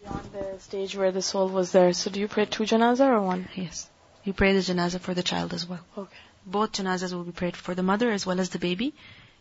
Beyond 0.00 0.32
the 0.32 0.60
stage 0.60 0.96
where 0.96 1.12
the 1.12 1.22
soul 1.22 1.48
was 1.48 1.72
there. 1.72 1.92
So 1.92 2.10
do 2.10 2.18
you 2.18 2.28
pray 2.28 2.46
two 2.46 2.64
janazah 2.64 3.06
or 3.06 3.20
one? 3.20 3.48
Yes. 3.54 3.88
You 4.24 4.32
pray 4.32 4.52
the 4.52 4.60
janazah 4.60 5.00
for 5.00 5.14
the 5.14 5.22
child 5.22 5.54
as 5.54 5.66
well. 5.68 5.80
Okay. 5.96 6.16
Both 6.44 6.72
janazahs 6.72 7.12
will 7.12 7.24
be 7.24 7.32
prayed 7.32 7.56
for 7.56 7.74
the 7.74 7.82
mother 7.82 8.10
as 8.10 8.26
well 8.26 8.40
as 8.40 8.50
the 8.50 8.58
baby, 8.58 8.94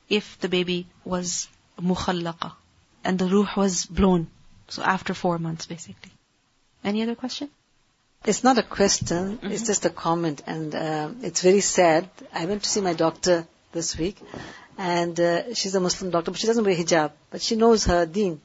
if 0.07 0.39
the 0.39 0.49
baby 0.49 0.85
was 1.03 1.47
mukhallaqa, 1.79 2.51
and 3.03 3.17
the 3.17 3.25
ruh 3.25 3.47
was 3.55 3.85
blown. 3.85 4.27
So 4.67 4.83
after 4.83 5.13
four 5.13 5.39
months, 5.39 5.65
basically. 5.65 6.11
Any 6.83 7.01
other 7.01 7.15
question? 7.15 7.49
It's 8.23 8.43
not 8.43 8.59
a 8.59 8.63
question, 8.63 9.39
it's 9.41 9.65
just 9.65 9.85
a 9.85 9.89
comment, 9.89 10.43
and 10.45 10.75
uh, 10.75 11.09
it's 11.23 11.41
very 11.41 11.61
sad. 11.61 12.07
I 12.31 12.45
went 12.45 12.61
to 12.61 12.69
see 12.69 12.79
my 12.79 12.93
doctor 12.93 13.47
this 13.71 13.97
week, 13.97 14.19
and 14.77 15.19
uh, 15.19 15.55
she's 15.55 15.73
a 15.73 15.79
Muslim 15.79 16.11
doctor, 16.11 16.29
but 16.29 16.39
she 16.39 16.45
doesn't 16.45 16.63
wear 16.63 16.75
hijab, 16.75 17.13
but 17.31 17.41
she 17.41 17.55
knows 17.55 17.85
her 17.85 18.05
deen. 18.05 18.39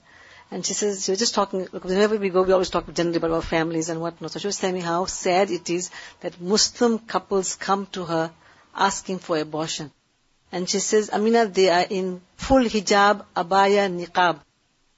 And 0.51 0.64
she 0.64 0.72
says, 0.72 1.05
she 1.05 1.11
was 1.11 1.18
just 1.18 1.35
talking, 1.35 1.66
whenever 1.66 2.16
we 2.16 2.31
go, 2.31 2.43
we 2.43 2.53
always 2.53 2.70
talk 2.70 2.91
generally 2.95 3.18
about 3.18 3.33
our 3.33 3.43
families 3.43 3.91
and 3.91 4.01
whatnot. 4.01 4.31
So 4.31 4.39
she 4.39 4.47
was 4.47 4.57
telling 4.57 4.77
me 4.77 4.81
how 4.81 5.05
sad 5.05 5.51
it 5.51 5.68
is 5.68 5.91
that 6.20 6.41
Muslim 6.41 6.99
couples 6.99 7.55
come 7.57 7.87
to 7.93 8.05
her 8.05 8.31
asking 8.74 9.18
for 9.18 9.37
abortion. 9.37 9.91
And 10.53 10.70
she 10.70 10.79
says, 10.79 11.11
Amina, 11.11 11.47
they 11.47 11.68
are 11.68 11.85
in 11.91 12.22
full 12.37 12.64
hijab, 12.64 13.27
abaya, 13.37 13.91
niqab. 13.91 14.41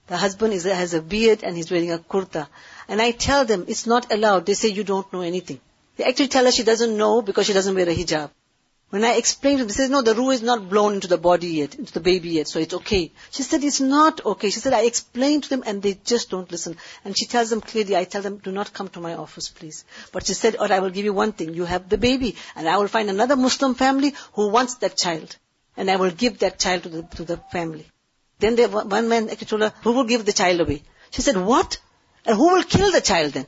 The 0.06 0.16
husband 0.16 0.52
is, 0.52 0.64
has 0.64 0.94
a 0.94 1.02
beard 1.02 1.42
and 1.42 1.56
he's 1.56 1.70
wearing 1.70 1.92
a 1.92 1.98
kurta. 1.98 2.46
And 2.88 3.02
I 3.02 3.10
tell 3.12 3.44
them, 3.44 3.66
it's 3.68 3.86
not 3.86 4.12
allowed. 4.12 4.46
They 4.46 4.54
say, 4.54 4.68
you 4.68 4.82
don't 4.82 5.12
know 5.12 5.20
anything. 5.20 5.60
They 5.96 6.04
actually 6.04 6.28
tell 6.28 6.44
her 6.46 6.50
she 6.50 6.62
doesn't 6.62 6.96
know 6.96 7.22
because 7.22 7.46
she 7.46 7.52
doesn't 7.52 7.74
wear 7.74 7.88
a 7.88 7.94
hijab. 7.94 8.30
When 8.90 9.04
I 9.04 9.16
explain 9.16 9.58
to 9.58 9.64
them, 9.64 9.68
they 9.68 9.74
say, 9.74 9.88
no, 9.88 10.00
the 10.00 10.14
ruh 10.14 10.30
is 10.30 10.40
not 10.40 10.70
blown 10.70 10.94
into 10.94 11.08
the 11.08 11.18
body 11.18 11.48
yet, 11.48 11.74
into 11.74 11.92
the 11.92 12.00
baby 12.00 12.30
yet, 12.30 12.48
so 12.48 12.58
it's 12.58 12.72
okay. 12.72 13.12
She 13.30 13.42
said, 13.42 13.62
it's 13.62 13.80
not 13.80 14.24
okay. 14.24 14.48
She 14.48 14.60
said, 14.60 14.72
I 14.72 14.84
explained 14.84 15.42
to 15.42 15.50
them 15.50 15.62
and 15.66 15.82
they 15.82 15.98
just 16.06 16.30
don't 16.30 16.50
listen. 16.50 16.78
And 17.04 17.18
she 17.18 17.26
tells 17.26 17.50
them 17.50 17.60
clearly, 17.60 17.96
I 17.96 18.04
tell 18.04 18.22
them, 18.22 18.38
do 18.38 18.50
not 18.50 18.72
come 18.72 18.88
to 18.90 19.00
my 19.00 19.14
office, 19.14 19.50
please. 19.50 19.84
But 20.10 20.26
she 20.26 20.32
said, 20.32 20.56
or 20.58 20.72
I 20.72 20.78
will 20.78 20.88
give 20.88 21.04
you 21.04 21.12
one 21.12 21.32
thing. 21.32 21.52
You 21.52 21.66
have 21.66 21.90
the 21.90 21.98
baby 21.98 22.36
and 22.56 22.66
I 22.66 22.78
will 22.78 22.88
find 22.88 23.10
another 23.10 23.36
Muslim 23.36 23.74
family 23.74 24.14
who 24.32 24.48
wants 24.48 24.76
that 24.76 24.96
child. 24.96 25.36
And 25.76 25.90
I 25.90 25.96
will 25.96 26.10
give 26.10 26.38
that 26.38 26.58
child 26.58 26.84
to 26.84 26.88
the, 26.88 27.02
to 27.16 27.24
the 27.24 27.36
family. 27.52 27.86
Then 28.38 28.56
there, 28.56 28.68
one 28.68 29.08
man 29.10 29.28
actually 29.28 29.48
told 29.48 29.62
her, 29.62 29.74
who 29.82 29.92
will 29.92 30.04
give 30.04 30.24
the 30.24 30.32
child 30.32 30.60
away? 30.60 30.82
She 31.10 31.20
said, 31.20 31.36
what? 31.36 31.78
And 32.26 32.36
who 32.36 32.52
will 32.52 32.64
kill 32.64 32.92
the 32.92 33.00
child 33.00 33.32
then? 33.32 33.46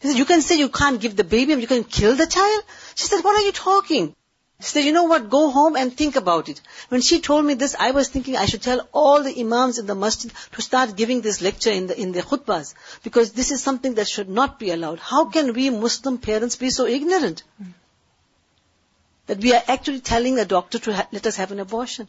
He 0.00 0.08
said, 0.08 0.18
you 0.18 0.24
can 0.24 0.42
say 0.42 0.58
you 0.58 0.68
can't 0.68 1.00
give 1.00 1.16
the 1.16 1.24
baby 1.24 1.52
and 1.52 1.62
you 1.62 1.68
can 1.68 1.84
kill 1.84 2.14
the 2.14 2.26
child? 2.26 2.62
She 2.94 3.06
said, 3.06 3.22
what 3.22 3.36
are 3.36 3.44
you 3.44 3.52
talking? 3.52 4.14
She 4.60 4.66
said, 4.66 4.84
you 4.84 4.92
know 4.92 5.04
what, 5.04 5.30
go 5.30 5.50
home 5.50 5.76
and 5.76 5.96
think 5.96 6.16
about 6.16 6.48
it. 6.48 6.60
When 6.88 7.00
she 7.00 7.20
told 7.20 7.44
me 7.44 7.54
this, 7.54 7.76
I 7.78 7.92
was 7.92 8.08
thinking 8.08 8.36
I 8.36 8.46
should 8.46 8.62
tell 8.62 8.88
all 8.92 9.22
the 9.22 9.40
imams 9.40 9.78
in 9.78 9.86
the 9.86 9.94
masjid 9.94 10.32
to 10.52 10.62
start 10.62 10.96
giving 10.96 11.20
this 11.20 11.40
lecture 11.40 11.70
in 11.70 11.86
the, 11.86 12.00
in 12.00 12.10
the 12.10 12.22
khutbahs. 12.22 12.74
Because 13.04 13.32
this 13.32 13.52
is 13.52 13.62
something 13.62 13.94
that 13.94 14.08
should 14.08 14.28
not 14.28 14.58
be 14.58 14.72
allowed. 14.72 14.98
How 14.98 15.26
can 15.26 15.52
we 15.52 15.70
Muslim 15.70 16.18
parents 16.18 16.56
be 16.56 16.70
so 16.70 16.86
ignorant? 16.86 17.44
That 19.26 19.38
we 19.38 19.54
are 19.54 19.62
actually 19.68 20.00
telling 20.00 20.34
the 20.34 20.44
doctor 20.44 20.80
to 20.80 20.92
ha- 20.92 21.08
let 21.12 21.26
us 21.26 21.36
have 21.36 21.52
an 21.52 21.60
abortion. 21.60 22.08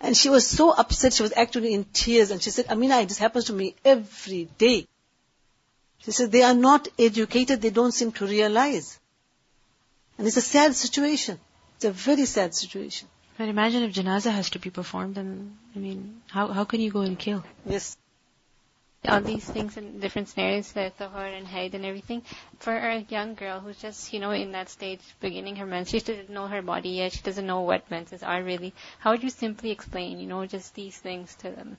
And 0.00 0.16
she 0.16 0.28
was 0.28 0.46
so 0.46 0.70
upset, 0.70 1.12
she 1.12 1.24
was 1.24 1.32
actually 1.34 1.74
in 1.74 1.84
tears, 1.84 2.30
and 2.30 2.40
she 2.40 2.50
said, 2.50 2.66
Amina, 2.68 3.04
this 3.04 3.18
happens 3.18 3.46
to 3.46 3.52
me 3.52 3.74
every 3.84 4.48
day. 4.58 4.86
She 6.00 6.12
said, 6.12 6.32
they 6.32 6.42
are 6.42 6.54
not 6.54 6.88
educated, 6.98 7.60
they 7.60 7.70
don't 7.70 7.92
seem 7.92 8.12
to 8.12 8.26
realize. 8.26 8.98
And 10.16 10.26
it's 10.26 10.36
a 10.36 10.42
sad 10.42 10.74
situation. 10.74 11.38
It's 11.76 11.84
a 11.84 11.90
very 11.92 12.24
sad 12.24 12.54
situation. 12.54 13.08
But 13.36 13.48
imagine 13.48 13.84
if 13.84 13.92
janazah 13.94 14.32
has 14.32 14.50
to 14.50 14.58
be 14.58 14.70
performed, 14.70 15.14
then, 15.14 15.56
I 15.74 15.78
mean, 15.78 16.22
how, 16.28 16.48
how 16.48 16.64
can 16.64 16.80
you 16.80 16.90
go 16.90 17.02
and 17.02 17.16
kill? 17.18 17.44
Yes. 17.64 17.96
all 19.06 19.20
these 19.20 19.44
things 19.44 19.76
in 19.76 20.00
different 20.00 20.28
scenarios, 20.28 20.72
the 20.72 20.92
tahor 20.98 21.36
and 21.36 21.46
haid 21.46 21.74
and 21.74 21.84
everything. 21.84 22.22
For 22.58 22.76
a 22.76 23.06
young 23.08 23.34
girl 23.34 23.60
who's 23.60 23.78
just, 23.78 24.12
you 24.12 24.18
know, 24.18 24.32
in 24.32 24.52
that 24.52 24.68
stage, 24.68 25.00
beginning 25.20 25.56
her 25.56 25.66
menses, 25.66 26.02
she 26.02 26.12
doesn't 26.12 26.30
know 26.30 26.48
her 26.48 26.62
body 26.62 26.90
yet, 26.90 27.12
she 27.12 27.22
doesn't 27.22 27.46
know 27.46 27.60
what 27.60 27.88
menses 27.92 28.24
are 28.24 28.42
really. 28.42 28.74
How 28.98 29.12
would 29.12 29.22
you 29.22 29.30
simply 29.30 29.70
explain, 29.70 30.18
you 30.18 30.26
know, 30.26 30.44
just 30.46 30.74
these 30.74 30.98
things 30.98 31.34
to 31.36 31.50
them? 31.50 31.76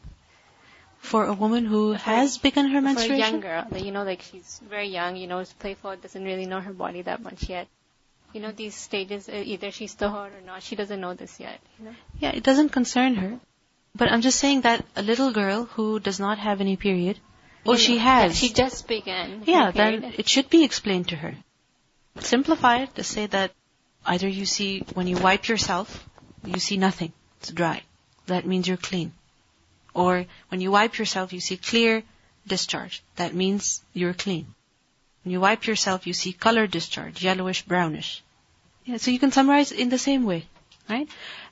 For 0.99 1.23
a 1.25 1.33
woman 1.33 1.65
who 1.65 1.93
has 1.93 2.37
begun 2.37 2.69
her 2.69 2.81
menstruation? 2.81 3.15
For 3.15 3.27
a 3.27 3.31
young 3.31 3.39
girl, 3.71 3.81
you 3.83 3.91
know, 3.91 4.03
like 4.03 4.21
she's 4.21 4.61
very 4.69 4.89
young, 4.89 5.15
you 5.15 5.27
know, 5.27 5.39
is 5.39 5.51
playful, 5.53 5.95
doesn't 5.95 6.23
really 6.23 6.45
know 6.45 6.59
her 6.59 6.73
body 6.73 7.01
that 7.03 7.21
much 7.21 7.49
yet. 7.49 7.67
You 8.33 8.41
know, 8.41 8.51
these 8.51 8.75
stages, 8.75 9.27
uh, 9.27 9.41
either 9.43 9.71
she's 9.71 9.95
tahor 9.95 10.27
or 10.27 10.41
not, 10.45 10.61
she 10.61 10.75
doesn't 10.75 11.01
know 11.01 11.15
this 11.15 11.39
yet, 11.39 11.59
you 11.79 11.85
know. 11.85 11.95
Yeah, 12.19 12.31
it 12.31 12.43
doesn't 12.43 12.69
concern 12.69 13.15
her. 13.15 13.39
But 13.95 14.11
I'm 14.11 14.21
just 14.21 14.39
saying 14.39 14.61
that 14.61 14.85
a 14.95 15.01
little 15.01 15.31
girl 15.31 15.63
who 15.65 15.99
does 15.99 16.19
not 16.19 16.37
have 16.37 16.61
any 16.61 16.75
period, 16.75 17.19
or 17.65 17.75
she 17.75 17.97
has, 17.97 18.37
She 18.37 18.53
just 18.53 18.87
began. 18.87 19.43
yeah, 19.45 19.71
period. 19.71 20.03
then 20.03 20.13
it 20.17 20.29
should 20.29 20.49
be 20.49 20.63
explained 20.63 21.07
to 21.07 21.15
her. 21.15 21.35
Simplify 22.19 22.83
it 22.83 22.93
to 22.95 23.03
say 23.03 23.25
that 23.27 23.51
either 24.05 24.27
you 24.27 24.45
see, 24.45 24.81
when 24.93 25.07
you 25.07 25.17
wipe 25.17 25.47
yourself, 25.47 26.07
you 26.45 26.59
see 26.59 26.77
nothing. 26.77 27.13
It's 27.39 27.51
dry. 27.51 27.81
That 28.27 28.45
means 28.45 28.67
you're 28.67 28.77
clean. 28.77 29.13
Or 29.93 30.25
when 30.49 30.61
you 30.61 30.71
wipe 30.71 30.97
yourself, 30.97 31.33
you 31.33 31.39
see 31.39 31.57
clear 31.57 32.03
discharge. 32.47 33.03
That 33.15 33.33
means 33.33 33.81
you're 33.93 34.13
clean. 34.13 34.53
When 35.23 35.33
you 35.33 35.39
wipe 35.39 35.67
yourself, 35.67 36.07
you 36.07 36.13
see 36.13 36.33
color 36.33 36.67
discharge, 36.67 37.23
yellowish, 37.23 37.63
brownish. 37.63 38.23
Yeah, 38.85 38.97
so 38.97 39.11
you 39.11 39.19
can 39.19 39.31
summarize 39.31 39.71
in 39.71 39.89
the 39.89 39.97
same 39.97 40.23
way, 40.23 40.45
right? 40.89 41.07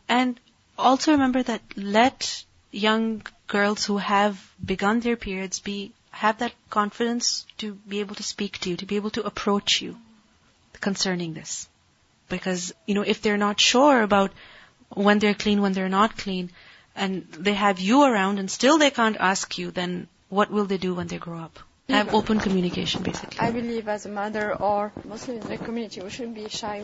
And 0.07 0.39
also 0.77 1.11
remember 1.11 1.43
that 1.43 1.61
let 1.75 2.45
young 2.71 3.23
girls 3.47 3.85
who 3.85 3.97
have 3.97 4.51
begun 4.63 4.99
their 4.99 5.15
periods 5.15 5.59
be 5.59 5.91
have 6.11 6.39
that 6.39 6.53
confidence 6.69 7.45
to 7.59 7.73
be 7.87 7.99
able 7.99 8.15
to 8.15 8.23
speak 8.23 8.57
to 8.59 8.69
you, 8.71 8.77
to 8.77 8.85
be 8.85 8.95
able 8.95 9.11
to 9.11 9.23
approach 9.23 9.81
you 9.81 9.95
concerning 10.81 11.33
this. 11.33 11.67
Because, 12.29 12.73
you 12.85 12.95
know, 12.95 13.03
if 13.03 13.21
they're 13.21 13.37
not 13.37 13.59
sure 13.59 14.01
about 14.01 14.31
when 14.89 15.19
they're 15.19 15.35
clean, 15.35 15.61
when 15.61 15.73
they're 15.73 15.89
not 15.89 16.17
clean, 16.17 16.49
and 16.97 17.31
they 17.31 17.53
have 17.53 17.79
you 17.79 18.03
around 18.03 18.39
and 18.39 18.51
still 18.51 18.77
they 18.77 18.89
can't 18.89 19.17
ask 19.17 19.57
you, 19.57 19.71
then 19.71 20.07
what 20.29 20.51
will 20.51 20.65
they 20.65 20.77
do 20.77 20.93
when 20.95 21.07
they 21.07 21.17
grow 21.17 21.39
up? 21.39 21.59
Have 21.89 22.13
open 22.13 22.39
communication, 22.39 23.03
basically. 23.03 23.39
I 23.39 23.51
believe 23.51 23.87
as 23.87 24.05
a 24.05 24.09
mother 24.09 24.53
or 24.53 24.91
Muslim 25.05 25.37
in 25.39 25.47
the 25.47 25.57
community, 25.57 26.01
we 26.01 26.09
shouldn't 26.09 26.35
be 26.35 26.49
shy 26.49 26.83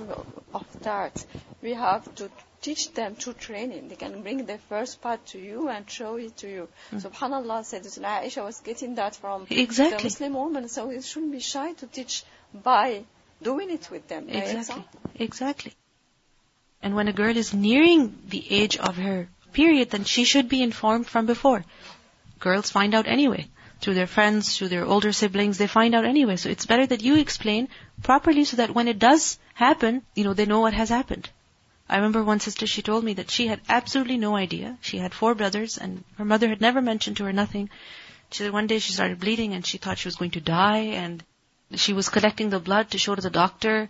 of 0.53 0.65
that. 0.83 1.25
We 1.61 1.73
have 1.73 2.15
to 2.15 2.29
teach 2.61 2.93
them 2.93 3.15
through 3.15 3.33
training. 3.33 3.89
They 3.89 3.97
can 3.97 4.21
bring 4.21 4.45
the 4.45 4.57
first 4.69 5.01
part 5.01 5.25
to 5.33 5.39
you 5.39 5.67
and 5.67 5.89
show 5.89 6.15
it 6.15 6.37
to 6.37 6.49
you. 6.49 6.69
Hmm. 6.91 6.97
Subhanallah 6.99 7.65
said 7.65 7.83
Aisha 7.83 8.45
was 8.45 8.61
getting 8.61 8.95
that 8.95 9.17
from 9.17 9.45
the 9.49 9.99
Muslim 10.01 10.33
woman, 10.35 10.69
so 10.69 10.87
we 10.87 11.01
shouldn't 11.01 11.33
be 11.33 11.41
shy 11.41 11.73
to 11.73 11.87
teach 11.87 12.23
by 12.53 13.03
doing 13.41 13.71
it 13.71 13.91
with 13.91 14.07
them. 14.07 14.29
Exactly. 14.29 14.85
Exactly. 15.15 15.73
And 16.81 16.95
when 16.95 17.09
a 17.09 17.13
girl 17.13 17.35
is 17.35 17.53
nearing 17.53 18.17
the 18.29 18.43
age 18.61 18.77
of 18.77 18.95
her 18.95 19.27
period, 19.53 19.91
then 19.91 20.03
she 20.03 20.23
should 20.23 20.49
be 20.49 20.61
informed 20.61 21.07
from 21.07 21.25
before. 21.25 21.63
Girls 22.39 22.69
find 22.69 22.93
out 22.93 23.07
anyway. 23.07 23.47
Through 23.79 23.95
their 23.95 24.07
friends, 24.07 24.57
through 24.57 24.69
their 24.69 24.85
older 24.85 25.11
siblings, 25.11 25.57
they 25.57 25.67
find 25.67 25.93
out 25.93 26.05
anyway. 26.05 26.37
So 26.37 26.49
it's 26.49 26.65
better 26.65 26.85
that 26.85 27.03
you 27.03 27.17
explain 27.17 27.67
properly 28.01 28.45
so 28.45 28.57
that 28.57 28.71
when 28.71 28.87
it 28.87 28.99
does 28.99 29.37
happen, 29.53 30.01
you 30.15 30.23
know, 30.23 30.33
they 30.33 30.45
know 30.45 30.61
what 30.61 30.73
has 30.73 30.89
happened. 30.89 31.29
I 31.89 31.97
remember 31.97 32.23
one 32.23 32.39
sister, 32.39 32.65
she 32.65 32.81
told 32.81 33.03
me 33.03 33.13
that 33.15 33.29
she 33.29 33.47
had 33.47 33.59
absolutely 33.67 34.17
no 34.17 34.35
idea. 34.35 34.77
She 34.81 34.97
had 34.97 35.13
four 35.13 35.35
brothers 35.35 35.77
and 35.77 36.03
her 36.17 36.25
mother 36.25 36.47
had 36.47 36.61
never 36.61 36.81
mentioned 36.81 37.17
to 37.17 37.25
her 37.25 37.33
nothing. 37.33 37.69
She 38.31 38.43
said 38.43 38.53
one 38.53 38.67
day 38.67 38.79
she 38.79 38.93
started 38.93 39.19
bleeding 39.19 39.53
and 39.53 39.65
she 39.65 39.77
thought 39.77 39.97
she 39.97 40.07
was 40.07 40.15
going 40.15 40.31
to 40.31 40.41
die 40.41 40.85
and 41.03 41.23
she 41.75 41.93
was 41.93 42.09
collecting 42.09 42.49
the 42.49 42.59
blood 42.59 42.91
to 42.91 42.97
show 42.97 43.15
to 43.15 43.21
the 43.21 43.29
doctor. 43.29 43.89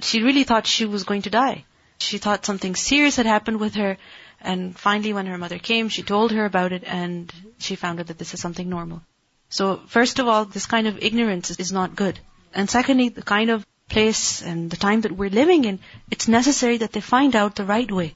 She 0.00 0.22
really 0.22 0.44
thought 0.44 0.66
she 0.66 0.84
was 0.84 1.04
going 1.04 1.22
to 1.22 1.30
die. 1.30 1.64
She 1.98 2.18
thought 2.18 2.44
something 2.44 2.74
serious 2.74 3.16
had 3.16 3.26
happened 3.26 3.60
with 3.60 3.74
her 3.74 3.96
and 4.42 4.78
finally 4.78 5.12
when 5.12 5.26
her 5.26 5.38
mother 5.38 5.58
came, 5.58 5.88
she 5.88 6.02
told 6.02 6.32
her 6.32 6.44
about 6.44 6.72
it 6.72 6.84
and 6.84 7.32
she 7.58 7.76
found 7.76 8.00
out 8.00 8.08
that 8.08 8.18
this 8.18 8.34
is 8.34 8.40
something 8.40 8.68
normal. 8.68 9.02
So 9.48 9.80
first 9.86 10.18
of 10.18 10.28
all, 10.28 10.44
this 10.44 10.66
kind 10.66 10.86
of 10.86 10.98
ignorance 10.98 11.50
is- 11.50 11.72
not 11.72 11.94
good. 11.94 12.18
And 12.54 12.70
secondly, 12.70 13.08
the 13.08 13.22
kind 13.22 13.50
of 13.50 13.66
place 13.88 14.42
and 14.42 14.70
the 14.70 14.76
time 14.76 15.02
that 15.02 15.12
we're 15.12 15.30
living 15.30 15.64
in, 15.64 15.78
it's 16.10 16.28
necessary 16.28 16.78
that 16.78 16.92
they 16.92 17.00
find 17.00 17.36
out 17.36 17.54
the 17.56 17.64
right 17.64 17.90
way. 17.90 18.14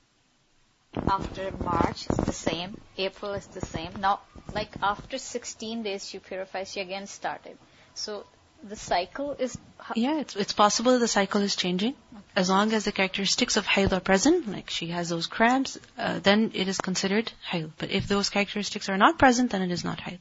After 1.09 1.51
March, 1.63 2.07
it's 2.09 2.25
the 2.25 2.33
same. 2.33 2.81
April 2.97 3.35
is 3.35 3.47
the 3.47 3.65
same. 3.65 3.91
Now, 4.01 4.21
like 4.55 4.71
after 4.83 5.19
16 5.19 5.83
days, 5.83 6.09
she 6.09 6.19
purifies, 6.19 6.73
she 6.73 6.81
again 6.81 7.07
started. 7.07 7.59
So 7.95 8.25
the 8.63 8.77
cycle 8.77 9.33
is. 9.39 9.59
Yeah, 9.95 10.21
it's, 10.21 10.37
it's 10.37 10.53
possible 10.53 10.99
the 10.99 11.09
cycle 11.09 11.43
is 11.43 11.57
changing. 11.57 11.95
As 12.37 12.51
long 12.51 12.75
as 12.75 12.85
the 12.85 12.93
characteristics 12.93 13.57
of 13.57 13.67
hayd 13.67 13.95
are 13.95 14.01
present, 14.01 14.47
like 14.53 14.69
she 14.69 14.89
has 14.89 15.09
those 15.09 15.27
cramps, 15.27 15.79
uh, 15.97 16.19
then 16.19 16.51
it 16.55 16.69
is 16.69 16.79
considered 16.79 17.33
hayd. 17.51 17.71
But 17.79 17.91
if 17.91 18.09
those 18.09 18.29
characteristics 18.29 18.91
are 18.91 18.99
not 18.99 19.19
present, 19.19 19.53
then 19.53 19.63
it 19.63 19.71
is 19.71 19.85
not 19.85 20.01
hayd. 20.01 20.21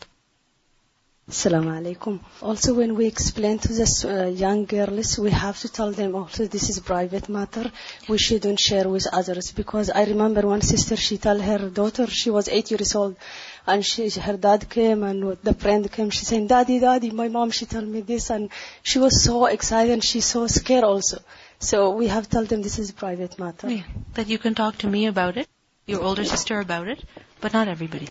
Assalamu 1.29 1.71
alaikum. 1.75 2.19
Also, 2.41 2.75
when 2.75 2.95
we 2.95 3.07
explain 3.07 3.57
to 3.57 3.73
the 3.73 3.87
uh, 4.07 4.29
young 4.29 4.63
girls, 4.65 5.17
we 5.17 5.31
have 5.31 5.59
to 5.59 5.67
tell 5.67 5.91
them 5.91 6.15
also 6.15 6.45
this 6.45 6.69
is 6.69 6.79
private 6.79 7.27
matter. 7.27 7.71
We 8.07 8.19
shouldn't 8.19 8.59
share 8.59 8.87
with 8.87 9.07
others 9.11 9.51
because 9.51 9.89
I 9.89 10.03
remember 10.05 10.41
one 10.47 10.61
sister, 10.61 10.95
she 10.95 11.17
told 11.17 11.41
her 11.41 11.69
daughter, 11.69 12.05
she 12.05 12.29
was 12.29 12.47
eight 12.47 12.69
years 12.69 12.93
old, 12.93 13.15
and 13.65 13.83
she, 13.83 14.07
her 14.11 14.37
dad 14.37 14.69
came 14.69 15.01
and 15.01 15.35
the 15.41 15.55
friend 15.55 15.91
came. 15.91 16.11
She 16.11 16.25
saying, 16.25 16.45
"Daddy, 16.47 16.79
Daddy, 16.79 17.09
my 17.09 17.27
mom, 17.27 17.49
she 17.49 17.65
told 17.65 17.87
me 17.87 18.01
this," 18.01 18.29
and 18.29 18.51
she 18.83 18.99
was 18.99 19.23
so 19.23 19.47
excited 19.47 19.91
and 19.93 20.03
she's 20.03 20.25
so 20.25 20.45
scared 20.45 20.83
also. 20.83 21.17
So 21.59 21.91
we 21.91 22.07
have 22.07 22.29
told 22.29 22.49
them 22.49 22.61
this 22.61 22.79
is 22.79 22.89
a 22.89 22.93
private 22.93 23.39
matter. 23.39 23.69
Yeah, 23.69 23.83
that 24.13 24.27
you 24.27 24.37
can 24.37 24.55
talk 24.55 24.77
to 24.79 24.87
me 24.87 25.05
about 25.07 25.37
it, 25.37 25.47
your 25.87 26.01
older 26.01 26.25
sister 26.25 26.59
about 26.59 26.87
it, 26.87 27.03
but 27.41 27.53
not 27.53 27.67
everybody. 27.67 28.09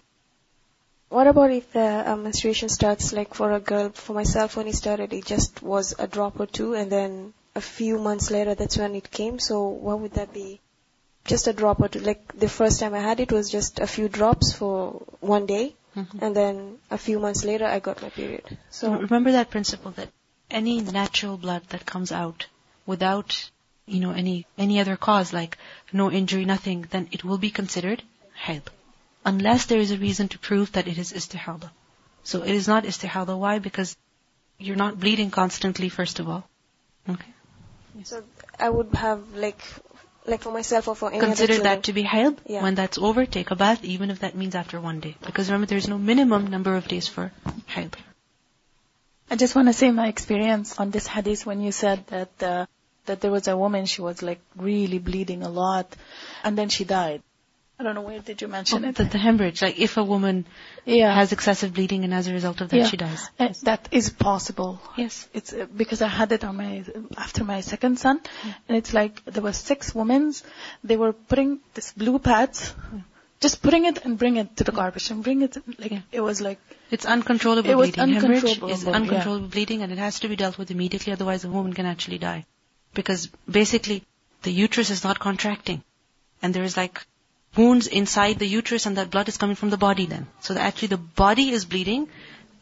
What 1.08 1.26
about 1.28 1.50
if 1.52 1.72
the 1.72 2.10
uh, 2.12 2.16
menstruation 2.16 2.68
starts 2.68 3.12
like 3.12 3.34
for 3.34 3.52
a 3.52 3.60
girl, 3.60 3.90
for 3.90 4.14
myself 4.14 4.56
when 4.56 4.66
it 4.66 4.74
started 4.74 5.12
it 5.12 5.24
just 5.26 5.62
was 5.62 5.94
a 5.98 6.08
drop 6.08 6.40
or 6.40 6.46
two 6.46 6.74
and 6.74 6.90
then 6.90 7.34
a 7.54 7.60
few 7.60 7.98
months 7.98 8.30
later 8.30 8.54
that's 8.54 8.76
when 8.78 8.94
it 8.96 9.10
came, 9.10 9.38
so 9.38 9.68
what 9.68 10.00
would 10.00 10.14
that 10.14 10.32
be? 10.32 10.60
Just 11.24 11.46
a 11.46 11.52
drop 11.52 11.80
or 11.80 11.88
two. 11.88 12.00
Like 12.00 12.36
the 12.36 12.48
first 12.48 12.80
time 12.80 12.94
I 12.94 12.98
had 13.00 13.20
it 13.20 13.30
was 13.30 13.48
just 13.50 13.78
a 13.78 13.86
few 13.86 14.08
drops 14.08 14.52
for 14.52 15.02
one 15.20 15.46
day 15.46 15.76
Mhm. 15.96 16.22
and 16.22 16.34
then 16.36 16.78
a 16.90 16.98
few 16.98 17.20
months 17.20 17.44
later 17.44 17.66
I 17.66 17.78
got 17.78 18.02
my 18.02 18.10
period. 18.10 18.58
So 18.70 18.88
So 18.88 19.00
remember 19.00 19.32
that 19.32 19.50
principle 19.50 19.92
that 19.92 20.08
any 20.50 20.80
natural 20.80 21.36
blood 21.36 21.62
that 21.68 21.86
comes 21.86 22.10
out 22.10 22.46
without, 22.86 23.50
you 23.86 24.00
know, 24.00 24.12
any 24.12 24.46
any 24.58 24.80
other 24.80 24.96
cause, 24.96 25.32
like 25.32 25.58
no 25.92 26.10
injury, 26.10 26.44
nothing, 26.44 26.86
then 26.90 27.08
it 27.12 27.24
will 27.24 27.38
be 27.38 27.50
considered 27.50 28.02
hayd. 28.46 28.62
Unless 29.24 29.66
there 29.66 29.80
is 29.80 29.90
a 29.90 29.98
reason 29.98 30.28
to 30.28 30.38
prove 30.38 30.72
that 30.72 30.86
it 30.86 30.98
is 30.98 31.12
istihada. 31.12 31.70
So 32.22 32.42
it 32.42 32.54
is 32.54 32.68
not 32.68 32.84
istihada. 32.84 33.38
Why? 33.38 33.58
Because 33.58 33.96
you're 34.58 34.76
not 34.76 35.00
bleeding 35.00 35.30
constantly, 35.30 35.88
first 35.88 36.20
of 36.20 36.28
all. 36.28 36.44
Okay. 37.08 37.32
so 38.04 38.22
I 38.58 38.68
would 38.68 38.94
have 38.94 39.34
like 39.34 39.62
like 40.26 40.40
for 40.40 40.52
myself 40.52 40.88
or 40.88 40.96
for 40.96 41.10
any 41.10 41.20
Consider 41.20 41.54
other 41.54 41.62
that 41.64 41.82
to 41.84 41.92
be 41.92 42.02
hayd. 42.02 42.38
Yeah. 42.46 42.62
When 42.62 42.74
that's 42.74 42.98
over, 42.98 43.26
take 43.26 43.50
a 43.50 43.56
bath, 43.56 43.84
even 43.84 44.10
if 44.10 44.20
that 44.20 44.34
means 44.34 44.54
after 44.54 44.80
one 44.80 45.00
day. 45.00 45.16
Because 45.24 45.48
remember, 45.48 45.66
there's 45.66 45.88
no 45.88 45.98
minimum 45.98 46.46
number 46.46 46.76
of 46.76 46.88
days 46.88 47.08
for 47.08 47.30
hayd. 47.66 47.96
I 49.30 49.36
just 49.36 49.54
want 49.54 49.68
to 49.68 49.72
say 49.72 49.90
my 49.90 50.08
experience 50.08 50.78
on 50.78 50.90
this 50.90 51.06
hadith 51.06 51.44
when 51.46 51.60
you 51.60 51.72
said 51.72 52.06
that 52.08 52.42
uh, 52.42 52.66
that 53.06 53.20
there 53.20 53.30
was 53.30 53.48
a 53.48 53.56
woman 53.56 53.86
she 53.86 54.02
was 54.02 54.22
like 54.22 54.40
really 54.56 54.98
bleeding 54.98 55.42
a 55.42 55.48
lot, 55.48 55.94
and 56.42 56.56
then 56.58 56.68
she 56.68 56.84
died. 56.84 57.22
I 57.76 57.82
don't 57.82 57.96
know 57.96 58.02
where 58.02 58.20
did 58.20 58.40
you 58.40 58.46
mention 58.46 58.84
Oh, 58.84 58.88
it? 58.88 58.94
the, 58.94 59.04
the 59.04 59.18
hemorrhage, 59.18 59.60
like 59.60 59.80
if 59.80 59.96
a 59.96 60.04
woman 60.04 60.46
yeah, 60.84 61.12
has 61.12 61.32
excessive 61.32 61.74
bleeding 61.74 62.04
and 62.04 62.14
as 62.14 62.28
a 62.28 62.32
result 62.32 62.60
of 62.60 62.68
that 62.70 62.76
Yeah. 62.76 62.86
she 62.86 62.96
dies. 62.96 63.28
Uh, 63.38 63.48
that 63.64 63.88
is 63.90 64.10
possible. 64.10 64.80
Yes. 64.96 65.26
It's 65.34 65.52
uh, 65.52 65.66
because 65.76 66.00
I 66.00 66.06
had 66.06 66.30
it 66.30 66.44
on 66.44 66.56
my 66.56 66.84
after 67.16 67.42
my 67.42 67.62
second 67.62 67.98
son, 67.98 68.20
and 68.68 68.76
it's 68.76 68.94
like 68.94 69.24
there 69.24 69.42
were 69.42 69.52
six 69.52 69.92
women. 69.92 70.32
They 70.84 70.96
were 70.96 71.12
putting 71.12 71.58
this 71.74 71.90
blue 71.92 72.20
pads, 72.20 72.72
just 73.40 73.60
putting 73.60 73.86
it 73.86 74.04
and 74.04 74.16
bring 74.18 74.36
it 74.36 74.56
to 74.58 74.64
the 74.64 74.70
garbage 74.80 75.10
and 75.10 75.24
bring 75.24 75.42
it. 75.42 75.56
Like 75.76 75.90
Yeah. 75.90 76.02
it 76.12 76.20
was 76.20 76.40
like 76.40 76.60
It's 76.92 77.04
uncontrollable 77.18 77.70
It 77.70 77.76
was 77.76 77.90
bleeding. 77.90 78.14
Hemorrhage 78.14 78.44
is 78.44 78.58
uncontrollable, 78.62 78.94
uncontrollable 78.94 79.48
bleeding 79.48 79.82
and 79.82 79.90
it 79.90 79.98
has 79.98 80.20
to 80.20 80.28
be 80.28 80.36
dealt 80.36 80.58
with 80.58 80.70
immediately, 80.70 81.12
otherwise 81.12 81.44
a 81.44 81.48
woman 81.60 81.72
can 81.72 81.86
actually 81.86 82.18
die. 82.18 82.46
Because 82.94 83.28
basically, 83.50 84.04
the 84.42 84.52
uterus 84.52 84.90
is 84.90 85.04
not 85.04 85.18
contracting. 85.18 85.82
And 86.42 86.54
there 86.54 86.64
is 86.64 86.76
like 86.76 87.06
wounds 87.56 87.86
inside 87.86 88.38
the 88.38 88.46
uterus 88.46 88.86
and 88.86 88.96
that 88.96 89.10
blood 89.10 89.28
is 89.28 89.36
coming 89.36 89.56
from 89.56 89.70
the 89.70 89.76
body 89.76 90.06
then. 90.06 90.26
So 90.40 90.56
actually 90.56 90.88
the 90.88 90.98
body 91.24 91.50
is 91.50 91.64
bleeding. 91.64 92.08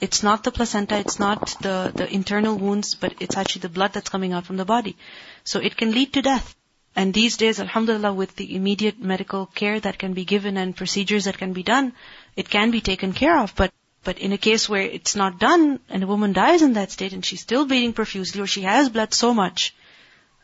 It's 0.00 0.22
not 0.22 0.42
the 0.44 0.50
placenta, 0.50 0.98
it's 0.98 1.18
not 1.18 1.56
the, 1.62 1.92
the 1.94 2.12
internal 2.12 2.56
wounds, 2.56 2.94
but 2.94 3.14
it's 3.20 3.36
actually 3.36 3.60
the 3.60 3.68
blood 3.68 3.92
that's 3.92 4.08
coming 4.08 4.32
out 4.32 4.46
from 4.46 4.56
the 4.56 4.64
body. 4.64 4.96
So 5.44 5.60
it 5.60 5.76
can 5.76 5.92
lead 5.92 6.12
to 6.14 6.22
death. 6.22 6.54
And 6.94 7.14
these 7.14 7.36
days, 7.36 7.58
alhamdulillah, 7.58 8.12
with 8.12 8.36
the 8.36 8.54
immediate 8.54 9.00
medical 9.00 9.46
care 9.46 9.80
that 9.80 9.98
can 9.98 10.12
be 10.12 10.24
given 10.24 10.56
and 10.56 10.76
procedures 10.76 11.24
that 11.24 11.38
can 11.38 11.52
be 11.52 11.62
done, 11.62 11.94
it 12.36 12.50
can 12.50 12.70
be 12.70 12.80
taken 12.80 13.12
care 13.12 13.38
of. 13.38 13.54
But 13.54 13.72
But 14.04 14.18
in 14.18 14.32
a 14.32 14.38
case 14.38 14.68
where 14.68 14.82
it's 14.82 15.14
not 15.14 15.38
done 15.38 15.78
and 15.88 16.02
a 16.02 16.06
woman 16.06 16.32
dies 16.32 16.62
in 16.62 16.72
that 16.72 16.90
state 16.90 17.12
and 17.12 17.24
she's 17.24 17.40
still 17.40 17.66
bleeding 17.66 17.92
profusely 17.92 18.40
or 18.40 18.48
she 18.48 18.62
has 18.62 18.88
bled 18.88 19.14
so 19.14 19.32
much, 19.32 19.74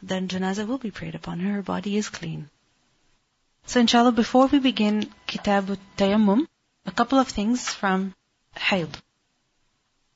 then 0.02 0.28
janazah 0.28 0.66
will 0.66 0.78
be 0.78 0.90
prayed 0.90 1.14
upon 1.14 1.40
her. 1.40 1.52
Her 1.54 1.62
body 1.62 1.96
is 1.96 2.08
clean. 2.08 2.48
So 3.66 3.80
inshallah, 3.80 4.12
before 4.12 4.46
we 4.46 4.58
begin 4.58 5.10
Kitab 5.26 5.78
Tayammum, 5.96 6.46
a 6.86 6.90
couple 6.90 7.18
of 7.18 7.28
things 7.28 7.68
from 7.68 8.14
Hayd. 8.56 8.88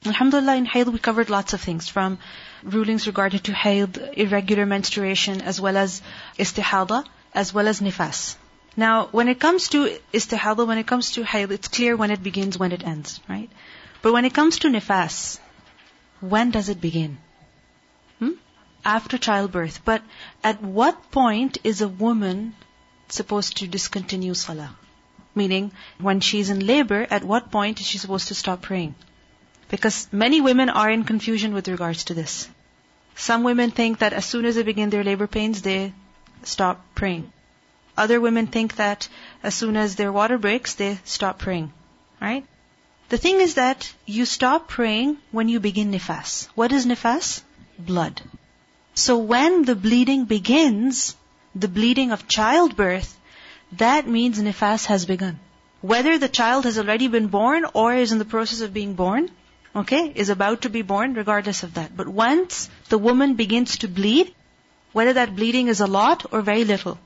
Alhamdulillah, 0.06 0.56
in 0.56 0.66
Hayd 0.66 0.88
we 0.88 0.98
covered 0.98 1.30
lots 1.30 1.52
of 1.52 1.60
things 1.60 1.88
from 1.88 2.18
rulings 2.62 3.06
regarding 3.06 3.40
to 3.40 3.52
Hayd, 3.52 3.98
irregular 4.16 4.66
menstruation, 4.66 5.42
as 5.42 5.60
well 5.60 5.76
as 5.76 6.00
istihada, 6.38 7.04
as 7.34 7.52
well 7.52 7.68
as 7.68 7.80
nifas. 7.80 8.36
Now, 8.76 9.08
when 9.12 9.28
it 9.28 9.38
comes 9.38 9.68
to 9.70 9.98
istihada, 10.12 10.66
when 10.66 10.78
it 10.78 10.86
comes 10.86 11.12
to 11.12 11.24
hayd, 11.24 11.50
it's 11.50 11.68
clear 11.68 11.94
when 11.94 12.10
it 12.10 12.22
begins, 12.22 12.58
when 12.58 12.72
it 12.72 12.86
ends, 12.86 13.20
right? 13.28 13.50
But 14.00 14.12
when 14.12 14.24
it 14.24 14.32
comes 14.32 14.60
to 14.60 14.68
nifas, 14.68 15.38
when 16.20 16.50
does 16.50 16.68
it 16.70 16.80
begin? 16.80 17.18
After 18.84 19.18
childbirth. 19.18 19.82
But 19.84 20.02
at 20.42 20.62
what 20.62 21.10
point 21.10 21.58
is 21.64 21.80
a 21.80 21.88
woman 21.88 22.54
supposed 23.08 23.56
to 23.58 23.66
discontinue 23.66 24.34
salah? 24.34 24.76
Meaning, 25.34 25.72
when 25.98 26.20
she's 26.20 26.50
in 26.50 26.66
labor, 26.66 27.06
at 27.10 27.24
what 27.24 27.50
point 27.50 27.80
is 27.80 27.86
she 27.86 27.98
supposed 27.98 28.28
to 28.28 28.34
stop 28.34 28.62
praying? 28.62 28.94
Because 29.68 30.08
many 30.12 30.40
women 30.40 30.68
are 30.68 30.90
in 30.90 31.04
confusion 31.04 31.54
with 31.54 31.68
regards 31.68 32.04
to 32.04 32.14
this. 32.14 32.48
Some 33.14 33.42
women 33.42 33.70
think 33.70 33.98
that 34.00 34.12
as 34.12 34.26
soon 34.26 34.44
as 34.44 34.56
they 34.56 34.62
begin 34.62 34.90
their 34.90 35.04
labor 35.04 35.26
pains, 35.26 35.62
they 35.62 35.92
stop 36.42 36.84
praying. 36.94 37.32
Other 37.96 38.20
women 38.20 38.46
think 38.46 38.76
that 38.76 39.08
as 39.42 39.54
soon 39.54 39.76
as 39.76 39.96
their 39.96 40.12
water 40.12 40.38
breaks, 40.38 40.74
they 40.74 40.98
stop 41.04 41.38
praying. 41.38 41.72
Right? 42.20 42.44
The 43.10 43.18
thing 43.18 43.40
is 43.40 43.54
that 43.54 43.92
you 44.06 44.24
stop 44.24 44.68
praying 44.68 45.18
when 45.30 45.48
you 45.48 45.60
begin 45.60 45.90
nifas. 45.92 46.48
What 46.54 46.72
is 46.72 46.86
nifas? 46.86 47.42
Blood. 47.78 48.22
So 48.94 49.16
when 49.16 49.64
the 49.64 49.74
bleeding 49.74 50.26
begins, 50.26 51.16
the 51.54 51.68
bleeding 51.68 52.12
of 52.12 52.28
childbirth, 52.28 53.18
that 53.72 54.06
means 54.06 54.38
nifas 54.38 54.86
has 54.86 55.06
begun. 55.06 55.40
Whether 55.80 56.18
the 56.18 56.28
child 56.28 56.64
has 56.64 56.78
already 56.78 57.08
been 57.08 57.28
born 57.28 57.64
or 57.72 57.94
is 57.94 58.12
in 58.12 58.18
the 58.18 58.26
process 58.26 58.60
of 58.60 58.74
being 58.74 58.94
born, 58.94 59.30
okay, 59.74 60.12
is 60.14 60.28
about 60.28 60.62
to 60.62 60.70
be 60.70 60.82
born, 60.82 61.14
regardless 61.14 61.62
of 61.62 61.74
that. 61.74 61.96
But 61.96 62.06
once 62.06 62.68
the 62.90 62.98
woman 62.98 63.34
begins 63.34 63.78
to 63.78 63.88
bleed, 63.88 64.34
whether 64.92 65.14
that 65.14 65.34
bleeding 65.34 65.68
is 65.68 65.80
a 65.80 65.86
lot 65.86 66.26
or 66.30 66.42
very 66.42 66.64
little, 66.64 66.98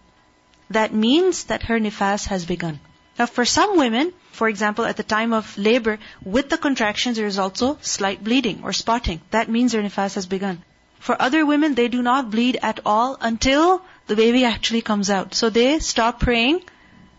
that 0.70 0.92
means 0.92 1.44
that 1.44 1.62
her 1.64 1.78
nifas 1.78 2.26
has 2.26 2.44
begun. 2.44 2.80
Now 3.18 3.26
for 3.26 3.44
some 3.44 3.78
women, 3.78 4.12
for 4.32 4.48
example, 4.48 4.84
at 4.84 4.96
the 4.96 5.02
time 5.02 5.32
of 5.32 5.56
labor, 5.56 5.98
with 6.22 6.50
the 6.50 6.58
contractions 6.58 7.16
there 7.16 7.26
is 7.26 7.38
also 7.38 7.78
slight 7.80 8.22
bleeding 8.22 8.60
or 8.64 8.72
spotting. 8.72 9.20
That 9.30 9.48
means 9.48 9.72
her 9.72 9.82
nifas 9.82 10.16
has 10.16 10.26
begun. 10.26 10.62
For 11.06 11.22
other 11.22 11.46
women, 11.46 11.76
they 11.76 11.86
do 11.86 12.02
not 12.02 12.32
bleed 12.32 12.58
at 12.62 12.80
all 12.84 13.16
until 13.20 13.80
the 14.08 14.16
baby 14.16 14.44
actually 14.44 14.82
comes 14.82 15.08
out. 15.08 15.34
So 15.36 15.50
they 15.50 15.78
stop 15.78 16.18
praying 16.18 16.62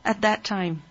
at 0.04 0.24
that 0.24 0.44
time. 0.44 0.82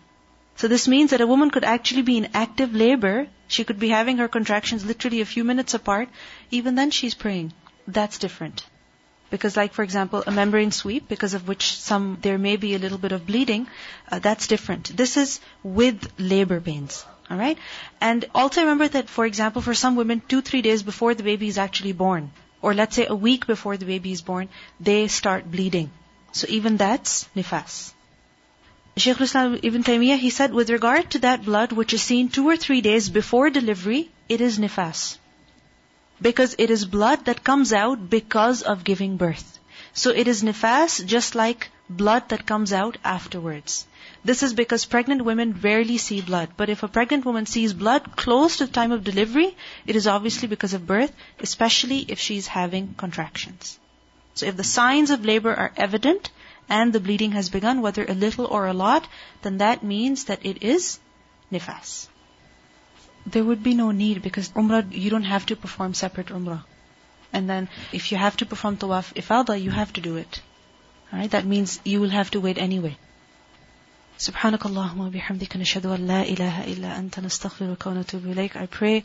So 0.54 0.66
this 0.66 0.88
means 0.88 1.10
that 1.10 1.20
a 1.20 1.26
woman 1.26 1.50
could 1.50 1.64
actually 1.64 2.00
be 2.00 2.16
in 2.16 2.30
active 2.32 2.74
labor. 2.74 3.26
She 3.48 3.64
could 3.64 3.78
be 3.78 3.90
having 3.90 4.16
her 4.16 4.28
contractions 4.28 4.86
literally 4.86 5.20
a 5.20 5.26
few 5.26 5.44
minutes 5.44 5.74
apart. 5.74 6.08
Even 6.50 6.74
then 6.74 6.90
she's 6.90 7.12
praying. 7.12 7.52
That's 7.86 8.16
different. 8.16 8.64
Because 9.28 9.58
like 9.58 9.74
for 9.74 9.82
example, 9.82 10.24
a 10.26 10.30
membrane 10.30 10.72
sweep, 10.72 11.06
because 11.06 11.34
of 11.34 11.46
which 11.46 11.76
some, 11.76 12.16
there 12.22 12.38
may 12.38 12.56
be 12.56 12.74
a 12.74 12.78
little 12.78 12.96
bit 13.04 13.12
of 13.12 13.26
bleeding, 13.26 13.68
uh, 14.10 14.20
that's 14.20 14.46
different. 14.46 14.96
This 14.96 15.18
is 15.18 15.38
with 15.62 16.10
labor 16.18 16.62
pains. 16.62 17.04
Alright? 17.30 17.58
And 18.00 18.24
also 18.34 18.62
remember 18.62 18.88
that 18.88 19.10
for 19.10 19.26
example, 19.26 19.60
for 19.60 19.74
some 19.74 19.96
women, 19.96 20.22
two, 20.26 20.40
three 20.40 20.62
days 20.62 20.82
before 20.82 21.12
the 21.12 21.24
baby 21.30 21.48
is 21.48 21.58
actually 21.58 21.92
born, 21.92 22.30
or 22.66 22.74
let's 22.74 22.96
say 22.98 23.06
a 23.06 23.14
week 23.24 23.46
before 23.48 23.76
the 23.80 23.86
baby 23.88 24.12
is 24.12 24.22
born, 24.28 24.48
they 24.86 25.00
start 25.16 25.50
bleeding. 25.50 25.90
So 26.38 26.48
even 26.54 26.78
that's 26.78 27.12
nifas. 27.36 27.76
Shaykh 29.02 29.20
Islam 29.26 29.54
Ibn 29.68 29.84
Taymiyyah, 29.88 30.18
he 30.22 30.30
said, 30.30 30.52
with 30.52 30.72
regard 30.74 31.10
to 31.12 31.20
that 31.20 31.44
blood 31.44 31.74
which 31.80 31.94
is 31.98 32.02
seen 32.02 32.28
two 32.28 32.48
or 32.48 32.56
three 32.56 32.80
days 32.80 33.08
before 33.18 33.50
delivery, 33.50 34.00
it 34.28 34.40
is 34.40 34.58
nifas. 34.58 35.04
Because 36.28 36.56
it 36.58 36.70
is 36.76 36.84
blood 36.96 37.26
that 37.26 37.44
comes 37.44 37.72
out 37.84 38.10
because 38.16 38.62
of 38.62 38.82
giving 38.90 39.16
birth. 39.16 39.46
So 39.92 40.10
it 40.24 40.26
is 40.34 40.42
nifas 40.42 40.98
just 41.14 41.36
like 41.36 41.70
blood 41.88 42.30
that 42.30 42.46
comes 42.46 42.72
out 42.72 42.98
afterwards. 43.04 43.86
This 44.30 44.42
is 44.42 44.52
because 44.60 44.84
pregnant 44.84 45.24
women 45.24 45.52
rarely 45.62 45.98
see 45.98 46.20
blood. 46.20 46.50
But 46.56 46.68
if 46.68 46.82
a 46.82 46.88
pregnant 46.88 47.24
woman 47.24 47.46
sees 47.46 47.72
blood 47.72 48.16
close 48.16 48.56
to 48.58 48.66
the 48.66 48.72
time 48.72 48.92
of 48.92 49.04
delivery, 49.04 49.56
it 49.86 49.96
is 49.96 50.06
obviously 50.06 50.48
because 50.48 50.74
of 50.74 50.86
birth, 50.86 51.12
especially 51.40 52.00
if 52.16 52.18
she 52.18 52.36
is 52.36 52.48
having 52.48 52.94
contractions. 52.94 53.78
So 54.34 54.46
if 54.46 54.56
the 54.56 54.64
signs 54.64 55.10
of 55.10 55.24
labor 55.24 55.54
are 55.54 55.72
evident 55.76 56.30
and 56.68 56.92
the 56.92 57.00
bleeding 57.00 57.32
has 57.32 57.48
begun, 57.48 57.80
whether 57.80 58.04
a 58.04 58.20
little 58.26 58.46
or 58.46 58.66
a 58.66 58.74
lot, 58.74 59.08
then 59.42 59.58
that 59.58 59.82
means 59.94 60.24
that 60.24 60.44
it 60.44 60.62
is 60.62 60.98
nifas 61.52 62.08
there 63.26 63.44
would 63.44 63.62
be 63.62 63.74
no 63.74 63.90
need 63.90 64.22
because 64.22 64.48
Umrah, 64.50 64.86
you 64.92 65.10
don't 65.10 65.24
have 65.24 65.46
to 65.46 65.56
perform 65.56 65.94
separate 65.94 66.28
Umrah. 66.28 66.62
And 67.32 67.50
then 67.50 67.68
if 67.92 68.12
you 68.12 68.18
have 68.18 68.36
to 68.38 68.46
perform 68.46 68.76
Tawaf 68.76 69.12
Ifada, 69.14 69.60
you 69.60 69.70
have 69.70 69.92
to 69.94 70.00
do 70.00 70.16
it. 70.16 70.40
Alright, 71.12 71.32
that 71.32 71.44
means 71.44 71.80
you 71.84 72.00
will 72.00 72.10
have 72.10 72.30
to 72.30 72.40
wait 72.40 72.58
anyway. 72.58 72.96
سبحانك 74.17 74.65
اللهم 74.65 74.99
وبحمدك 74.99 75.57
نشهد 75.57 75.85
أن 75.85 76.07
لا 76.07 76.21
إله 76.21 76.63
إلا 76.63 76.99
أنت 76.99 77.19
نستغفرك 77.19 77.85
ونتوب 77.87 78.25
إليك 78.25 78.57
I 78.57 78.67
pray 78.67 79.03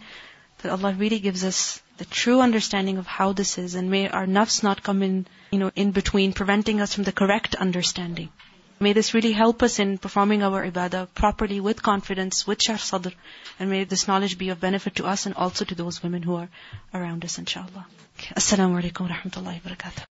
that 0.63 0.73
Allah 0.73 0.93
really 0.93 1.21
gives 1.21 1.45
us 1.45 1.81
the 1.97 2.05
true 2.05 2.41
understanding 2.41 2.99
of 2.99 3.07
how 3.07 3.33
this 3.33 3.57
is 3.59 3.75
and 3.75 3.91
may 3.91 4.09
our 4.09 4.27
nafs 4.27 4.63
not 4.63 4.83
come 4.83 5.03
in, 5.03 5.27
you 5.53 5.59
know, 5.59 5.71
in 5.75 5.93
between, 5.93 6.33
preventing 6.33 6.81
us 6.81 6.95
from 6.95 7.05
the 7.05 7.13
correct 7.13 7.55
understanding. 7.55 8.29
May 8.79 8.93
this 8.93 9.15
really 9.15 9.33
help 9.33 9.63
us 9.63 9.79
in 9.79 9.97
performing 9.97 10.43
our 10.43 10.71
ibadah 10.71 11.09
properly 11.15 11.61
with 11.61 11.83
confidence, 11.83 12.47
with 12.47 12.63
shar 12.63 12.77
sadr, 12.77 13.15
and 13.59 13.71
may 13.71 13.85
this 13.85 14.07
knowledge 14.07 14.37
be 14.37 14.51
of 14.51 14.61
benefit 14.61 14.97
to 14.97 15.07
us 15.07 15.25
and 15.25 15.35
also 15.35 15.65
to 15.65 15.75
those 15.75 16.03
women 16.03 16.23
who 16.23 16.37
are 16.37 16.51
around 16.93 17.25
us, 17.25 17.39
inshallah. 17.39 17.87
Assalamu 18.43 18.83
alaikum 18.83 19.09
wa 19.09 19.17
rahmatullahi 19.17 19.65
wa 19.65 19.71
barakatuh. 19.71 20.07